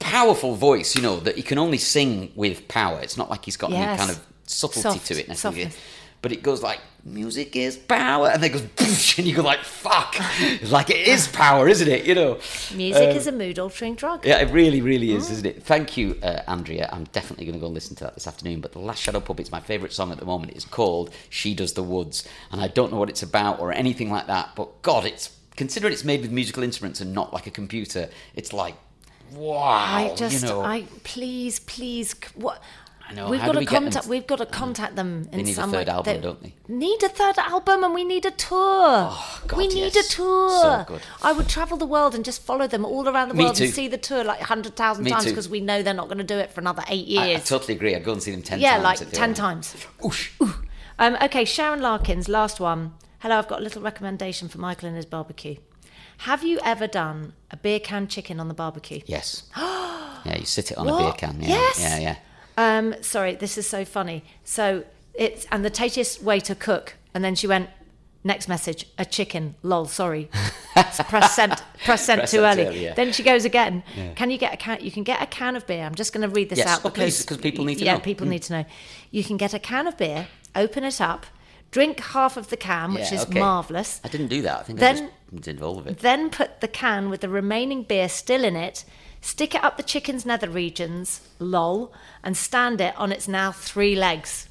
powerful 0.00 0.54
voice, 0.54 0.96
you 0.96 1.02
know, 1.02 1.20
that 1.20 1.36
he 1.36 1.42
can 1.42 1.58
only 1.58 1.76
sing 1.78 2.32
with 2.34 2.68
power. 2.68 3.00
It's 3.02 3.18
not 3.18 3.28
like 3.28 3.44
he's 3.44 3.58
got 3.58 3.70
any 3.70 3.98
kind 3.98 4.10
of 4.10 4.18
subtlety 4.46 4.80
Soft, 4.98 5.06
to 5.08 5.20
it 5.20 5.28
necessarily. 5.28 5.62
softness. 5.64 5.82
But 6.24 6.32
it 6.32 6.42
goes 6.42 6.62
like 6.62 6.80
music 7.04 7.54
is 7.54 7.76
power, 7.76 8.28
and 8.30 8.42
then 8.42 8.50
it 8.50 8.76
goes 8.78 9.18
and 9.18 9.26
you 9.26 9.36
go 9.36 9.42
like 9.42 9.60
fuck, 9.60 10.16
It's 10.40 10.72
like 10.72 10.88
it 10.88 11.06
is 11.06 11.28
power, 11.28 11.68
isn't 11.68 11.86
it? 11.86 12.06
You 12.06 12.14
know, 12.14 12.38
Music 12.74 13.10
Um, 13.10 13.16
is 13.16 13.26
a 13.26 13.32
mood 13.32 13.58
altering 13.58 13.94
drug. 13.94 14.24
yeah, 14.24 14.38
it 14.40 14.50
really, 14.50 14.80
really 14.80 15.12
is, 15.12 15.30
isn't 15.30 15.44
it? 15.44 15.62
Thank 15.62 15.98
you, 15.98 16.18
uh, 16.22 16.40
Andrea. 16.48 16.88
I'm 16.90 17.04
definitely 17.12 17.44
going 17.44 17.56
to 17.56 17.60
go 17.60 17.66
and 17.66 17.74
listen 17.74 17.94
to 17.96 18.04
that 18.04 18.14
this 18.14 18.26
afternoon. 18.26 18.62
But 18.62 18.72
The 18.72 18.78
Last 18.78 19.02
Shadow 19.02 19.20
Puppets, 19.20 19.52
my 19.52 19.60
favourite 19.60 19.92
song 19.92 20.10
at 20.12 20.18
the 20.18 20.24
moment, 20.24 20.52
is 20.56 20.64
called 20.64 21.10
She 21.28 21.54
Does 21.54 21.74
the 21.74 21.82
Woods. 21.82 22.26
And 22.50 22.58
I 22.62 22.68
don't 22.68 22.90
know 22.90 22.98
what 22.98 23.10
it's 23.10 23.22
about 23.22 23.60
or 23.60 23.70
anything 23.70 24.10
like 24.10 24.26
that. 24.28 24.52
But 24.56 24.80
God, 24.80 25.04
it's 25.04 25.28
considering 25.56 25.92
it's 25.92 26.04
made 26.04 26.22
with 26.22 26.32
musical 26.32 26.62
instruments 26.62 27.02
and 27.02 27.12
not 27.12 27.34
like 27.34 27.46
a 27.46 27.50
computer, 27.50 28.08
it's 28.34 28.54
like, 28.54 28.76
wow. 29.32 29.60
I 29.62 30.14
just, 30.16 30.42
you 30.42 30.48
know, 30.48 30.62
I 30.62 30.84
please, 31.02 31.60
please, 31.60 32.14
what? 32.34 32.62
I 33.06 33.12
know, 33.12 33.28
We've 33.28 33.38
how 33.40 33.48
got 33.48 33.52
to 33.52 33.58
we 33.58 33.66
contact. 33.66 34.06
We've 34.06 34.26
got 34.26 34.36
to 34.38 34.46
contact 34.46 34.96
them 34.96 35.28
in 35.30 35.44
some 35.46 35.70
way. 35.72 35.78
need 35.80 35.88
a 35.88 36.02
third 36.02 36.06
way. 36.06 36.14
album, 36.14 36.20
don't 36.22 36.42
they? 36.42 36.54
Need 36.68 37.02
a 37.02 37.08
third 37.08 37.38
album, 37.38 37.84
and 37.84 37.92
we 37.94 38.02
need 38.02 38.24
a 38.24 38.30
tour. 38.30 39.08
Oh, 39.10 39.42
God, 39.46 39.56
we 39.58 39.68
need 39.68 39.94
yes. 39.94 40.06
a 40.12 40.16
tour. 40.16 40.50
So 40.62 40.84
good. 40.88 41.02
I 41.22 41.32
would 41.32 41.48
travel 41.48 41.76
the 41.76 41.84
world 41.86 42.14
and 42.14 42.24
just 42.24 42.42
follow 42.42 42.66
them 42.66 42.84
all 42.84 43.06
around 43.08 43.28
the 43.28 43.34
Me 43.34 43.44
world 43.44 43.56
too. 43.56 43.64
and 43.64 43.74
see 43.74 43.88
the 43.88 43.98
tour 43.98 44.24
like 44.24 44.40
hundred 44.40 44.74
thousand 44.74 45.04
times 45.04 45.26
because 45.26 45.48
we 45.48 45.60
know 45.60 45.82
they're 45.82 45.92
not 45.92 46.06
going 46.08 46.18
to 46.18 46.24
do 46.24 46.38
it 46.38 46.50
for 46.50 46.60
another 46.60 46.82
eight 46.88 47.18
I, 47.18 47.22
I 47.22 47.26
years. 47.28 47.44
totally 47.44 47.74
agree. 47.74 47.94
I'd 47.94 48.04
go 48.04 48.12
and 48.12 48.22
see 48.22 48.30
them 48.30 48.42
10 48.42 48.60
yeah, 48.60 48.78
times. 48.80 49.00
like 49.00 49.10
ten 49.10 49.34
times. 49.34 49.74
Oosh. 50.00 50.30
Um, 50.98 51.16
okay, 51.22 51.44
Sharon 51.44 51.82
Larkins, 51.82 52.28
last 52.28 52.58
one. 52.60 52.94
Hello, 53.18 53.36
I've 53.38 53.48
got 53.48 53.60
a 53.60 53.62
little 53.62 53.82
recommendation 53.82 54.48
for 54.48 54.58
Michael 54.58 54.86
and 54.88 54.96
his 54.96 55.06
barbecue. 55.06 55.56
Have 56.18 56.44
you 56.44 56.60
ever 56.64 56.86
done 56.86 57.32
a 57.50 57.56
beer 57.56 57.80
can 57.80 58.06
chicken 58.06 58.38
on 58.38 58.48
the 58.48 58.54
barbecue? 58.54 59.00
Yes. 59.06 59.44
yeah, 59.56 60.38
you 60.38 60.44
sit 60.46 60.70
it 60.70 60.78
on 60.78 60.88
a 60.88 60.96
beer 60.96 61.12
can. 61.12 61.40
Yeah, 61.40 61.48
Yes. 61.48 61.80
yeah, 61.80 61.98
yeah. 61.98 62.16
Um, 62.56 62.94
sorry, 63.02 63.34
this 63.34 63.58
is 63.58 63.66
so 63.66 63.84
funny. 63.84 64.24
So 64.44 64.84
it's 65.14 65.46
and 65.50 65.64
the 65.64 65.70
tastiest 65.70 66.22
way 66.22 66.40
to 66.40 66.54
cook. 66.54 66.94
And 67.14 67.22
then 67.24 67.34
she 67.34 67.46
went, 67.46 67.70
next 68.24 68.48
message, 68.48 68.86
a 68.98 69.04
chicken. 69.04 69.54
Lol, 69.62 69.86
sorry. 69.86 70.28
press 70.74 71.34
sent. 71.36 71.62
Press 71.84 72.04
sent 72.04 72.18
Press 72.20 72.30
too 72.30 72.40
early. 72.40 72.66
early, 72.66 72.84
yeah. 72.84 72.94
Then 72.94 73.12
she 73.12 73.22
goes 73.22 73.44
again. 73.44 73.82
Can 74.16 74.30
you 74.30 74.38
get 74.38 74.54
a 74.54 74.56
can? 74.56 74.78
You 74.80 74.90
can 74.90 75.04
get 75.04 75.22
a 75.22 75.26
can 75.26 75.56
of 75.56 75.66
beer. 75.66 75.84
I'm 75.84 75.94
just 75.94 76.12
going 76.12 76.28
to 76.28 76.34
read 76.34 76.48
this 76.50 76.58
Yes, 76.58 76.68
out 76.68 76.84
oh, 76.84 76.90
please, 76.90 77.22
because 77.22 77.36
'cause 77.36 77.42
people 77.42 77.64
need 77.64 77.78
to 77.78 77.84
yeah, 77.84 77.94
know. 77.94 78.00
Mm. 78.00 78.04
people 78.04 78.26
need 78.26 78.42
to 78.44 78.52
know. 78.52 78.64
You 79.10 79.22
can 79.24 79.36
get 79.36 79.54
a 79.54 79.58
can 79.58 79.86
of 79.86 79.96
beer, 79.96 80.26
open 80.56 80.84
it 80.84 81.00
up, 81.00 81.26
drink 81.70 82.00
half 82.00 82.36
of 82.36 82.48
the 82.50 82.56
can, 82.56 82.94
which 82.94 83.10
Yeah, 83.12 83.14
is 83.20 83.22
okay. 83.26 83.38
marvelous. 83.38 84.00
I 84.04 84.08
didn't 84.08 84.28
do 84.28 84.42
that. 84.42 84.60
I 84.60 84.62
think 84.64 84.78
Then- 84.80 84.96
I 84.96 85.36
just 85.36 85.42
did 85.44 85.62
all 85.62 85.78
of 85.78 85.86
it. 85.86 85.98
Then 85.98 86.30
put 86.30 86.60
the 86.60 86.68
can 86.68 87.10
with 87.10 87.20
the 87.20 87.28
remaining 87.28 87.82
beer 87.82 88.08
still 88.08 88.44
in 88.44 88.56
it, 88.56 88.84
stick 89.24 89.54
it 89.54 89.64
up 89.64 89.76
the 89.78 89.82
chicken's 89.82 90.26
nether 90.26 90.48
regions, 90.50 91.20
lol, 91.38 91.92
and 92.22 92.36
stand 92.36 92.80
it 92.80 92.94
on 92.96 93.10
its 93.10 93.26
now 93.26 93.50
three 93.50 93.96
legs. 93.96 94.48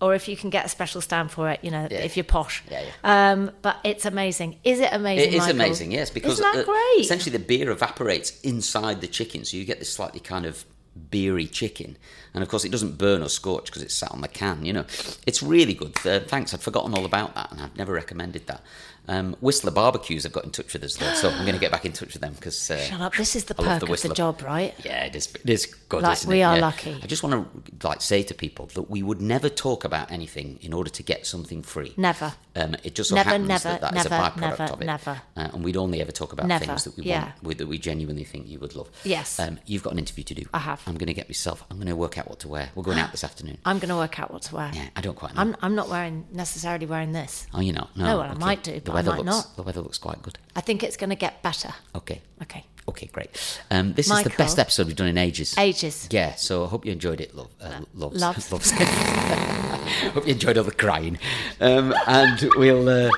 Or 0.00 0.14
if 0.14 0.28
you 0.28 0.36
can 0.36 0.50
get 0.50 0.64
a 0.64 0.68
special 0.68 1.00
stand 1.02 1.30
for 1.30 1.50
it, 1.50 1.60
you 1.62 1.70
know, 1.70 1.86
Yeah. 1.90 1.98
if 1.98 2.16
you're 2.16 2.24
posh. 2.24 2.62
Yeah, 2.70 2.82
Um, 3.04 3.50
but 3.62 3.76
it's 3.84 4.06
amazing. 4.06 4.58
Is 4.64 4.80
it 4.80 4.88
amazing? 4.92 5.28
It 5.28 5.34
is 5.34 5.40
Michael? 5.40 5.60
amazing, 5.60 5.92
yes, 5.92 6.10
because 6.10 6.32
Isn't 6.40 6.52
that 6.54 6.60
uh, 6.62 6.64
great? 6.64 7.04
essentially 7.04 7.32
the 7.36 7.44
beer 7.44 7.70
evaporates 7.70 8.40
inside 8.40 9.00
the 9.02 9.06
chicken, 9.06 9.44
so 9.44 9.56
you 9.58 9.64
get 9.64 9.78
this 9.78 9.92
slightly 9.92 10.20
kind 10.20 10.46
of 10.46 10.64
beery 11.10 11.46
chicken. 11.46 11.96
And 12.34 12.42
of 12.42 12.48
course, 12.48 12.64
it 12.64 12.70
doesn't 12.72 12.96
burn 12.98 13.22
or 13.22 13.28
scorch 13.28 13.66
because 13.66 13.82
it's 13.82 13.94
sat 13.94 14.10
on 14.10 14.22
the 14.22 14.28
can. 14.28 14.64
You 14.64 14.72
know, 14.72 14.84
it's 15.26 15.42
really 15.42 15.74
good. 15.74 15.94
Uh, 16.04 16.20
thanks, 16.20 16.52
I'd 16.54 16.62
forgotten 16.62 16.94
all 16.94 17.04
about 17.04 17.34
that, 17.34 17.52
and 17.52 17.60
I've 17.60 17.76
never 17.76 17.92
recommended 17.92 18.46
that. 18.48 18.62
Um, 19.10 19.34
Whistler 19.40 19.72
Barbecues 19.72 20.22
have 20.22 20.32
got 20.32 20.44
in 20.44 20.50
touch 20.52 20.72
with 20.72 20.84
us 20.84 20.96
though, 20.96 21.12
so 21.14 21.30
I'm 21.30 21.40
going 21.42 21.54
to 21.54 21.60
get 21.60 21.72
back 21.72 21.84
in 21.84 21.92
touch 21.92 22.12
with 22.12 22.22
them 22.22 22.32
because 22.34 22.70
uh, 22.70 22.78
Shut 22.78 23.00
up. 23.00 23.14
This 23.16 23.34
is 23.34 23.44
the 23.44 23.54
I 23.58 23.64
perk 23.64 23.80
the 23.80 23.92
of 23.92 24.02
the 24.02 24.14
job, 24.14 24.40
right? 24.42 24.72
Yeah, 24.84 25.04
it 25.04 25.16
is. 25.16 25.34
It 25.34 25.50
is 25.50 25.66
good. 25.66 26.02
Like, 26.02 26.22
we 26.26 26.42
are 26.42 26.54
Yeah. 26.54 26.60
lucky. 26.62 26.96
I 27.02 27.06
just 27.08 27.24
want 27.24 27.34
to 27.80 27.86
like 27.88 28.00
say 28.02 28.22
to 28.22 28.34
people 28.34 28.66
that 28.74 28.88
we 28.88 29.02
would 29.02 29.20
never 29.20 29.48
talk 29.48 29.84
about 29.84 30.12
anything 30.12 30.58
in 30.62 30.72
order 30.72 30.90
to 30.90 31.02
get 31.02 31.26
something 31.26 31.62
free. 31.62 31.92
Never. 31.96 32.32
Um, 32.56 32.76
it 32.84 32.94
just 32.94 33.10
so 33.10 33.16
Never, 33.16 33.30
happens 33.30 33.48
never, 33.48 33.68
that 33.68 33.80
that 33.80 33.96
is 33.96 34.04
never, 34.10 34.14
a 34.14 34.18
byproduct 34.30 34.40
never, 34.58 34.72
of 34.72 34.82
it. 34.82 34.84
never. 34.84 35.22
Uh, 35.36 35.48
and 35.54 35.64
we'd 35.64 35.76
only 35.76 36.00
ever 36.00 36.10
talk 36.12 36.32
about 36.32 36.46
Never, 36.46 36.64
things 36.64 36.84
that 36.84 36.96
we 36.96 37.04
yeah. 37.04 37.32
want, 37.42 37.58
that 37.58 37.66
we 37.68 37.78
genuinely 37.78 38.24
think 38.24 38.48
you 38.48 38.58
would 38.58 38.74
love. 38.74 38.90
Yes. 39.04 39.38
Um, 39.38 39.58
you've 39.66 39.82
got 39.84 39.92
an 39.92 39.98
interview 40.00 40.24
to 40.24 40.34
do. 40.34 40.42
I 40.54 40.58
have. 40.58 40.82
I'm 40.86 40.94
going 40.96 41.06
to 41.08 41.14
get 41.14 41.28
myself. 41.28 41.64
I'm 41.70 41.76
going 41.76 41.86
to 41.88 41.96
work 41.96 42.18
out 42.18 42.28
what 42.28 42.40
to 42.40 42.48
wear. 42.48 42.70
We're 42.74 42.82
going 42.82 42.98
out 42.98 43.10
this 43.12 43.22
afternoon. 43.24 43.58
I'm 43.64 43.78
going 43.78 43.88
to 43.90 43.96
work 43.96 44.18
out 44.18 44.32
what 44.32 44.42
to 44.42 44.54
wear. 44.56 44.70
Yeah, 44.74 44.88
I 44.96 45.00
don't 45.00 45.16
quite 45.16 45.34
know. 45.34 45.40
I'm, 45.42 45.56
I'm 45.62 45.74
not 45.76 45.88
wearing 45.88 46.26
necessarily 46.32 46.86
wearing 46.86 47.12
this. 47.12 47.46
oh, 47.54 47.60
you 47.60 47.72
know. 47.72 47.88
No, 47.96 48.04
No, 48.04 48.18
well, 48.18 48.28
I 48.28 48.30
okay. 48.30 48.38
might 48.38 48.62
do, 48.64 48.80
I 48.90 48.99
weather 49.02 49.22
looks, 49.22 49.26
not. 49.46 49.56
The 49.56 49.62
weather 49.62 49.80
looks 49.80 49.98
quite 49.98 50.22
good. 50.22 50.38
I 50.56 50.60
think 50.60 50.82
it's 50.82 50.96
going 50.96 51.10
to 51.10 51.16
get 51.16 51.42
better. 51.42 51.74
Okay. 51.94 52.20
Okay. 52.42 52.64
Okay, 52.88 53.06
great. 53.12 53.30
Um, 53.70 53.92
this 53.92 54.10
is 54.10 54.22
the 54.24 54.30
best 54.30 54.58
episode 54.58 54.88
we've 54.88 54.96
done 54.96 55.06
in 55.06 55.18
ages. 55.18 55.56
Ages. 55.56 56.08
Yeah, 56.10 56.34
so 56.34 56.64
I 56.64 56.68
hope 56.68 56.84
you 56.84 56.90
enjoyed 56.92 57.20
it, 57.20 57.34
love. 57.36 57.50
Uh, 57.60 57.82
loves. 57.94 58.20
Loves. 58.20 58.52
loves. 58.52 58.70
hope 60.12 60.26
you 60.26 60.32
enjoyed 60.32 60.58
all 60.58 60.64
the 60.64 60.72
crying. 60.72 61.18
Um, 61.60 61.94
and 62.06 62.48
we'll 62.56 62.88
uh, 62.88 63.10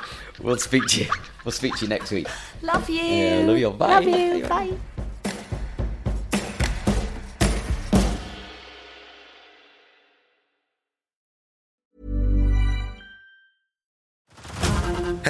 we'll 0.42 0.58
speak 0.58 0.86
to 0.88 1.04
you. 1.04 1.10
We'll 1.44 1.52
speak 1.52 1.74
to 1.76 1.84
you 1.84 1.88
next 1.88 2.10
week. 2.10 2.28
Love 2.60 2.88
you. 2.90 3.02
Yeah, 3.02 3.44
love 3.46 3.58
you. 3.58 3.70
Bye. 3.70 3.98
Love 3.98 4.04
you. 4.04 4.42
Bye. 4.42 4.70
Bye. 4.96 5.02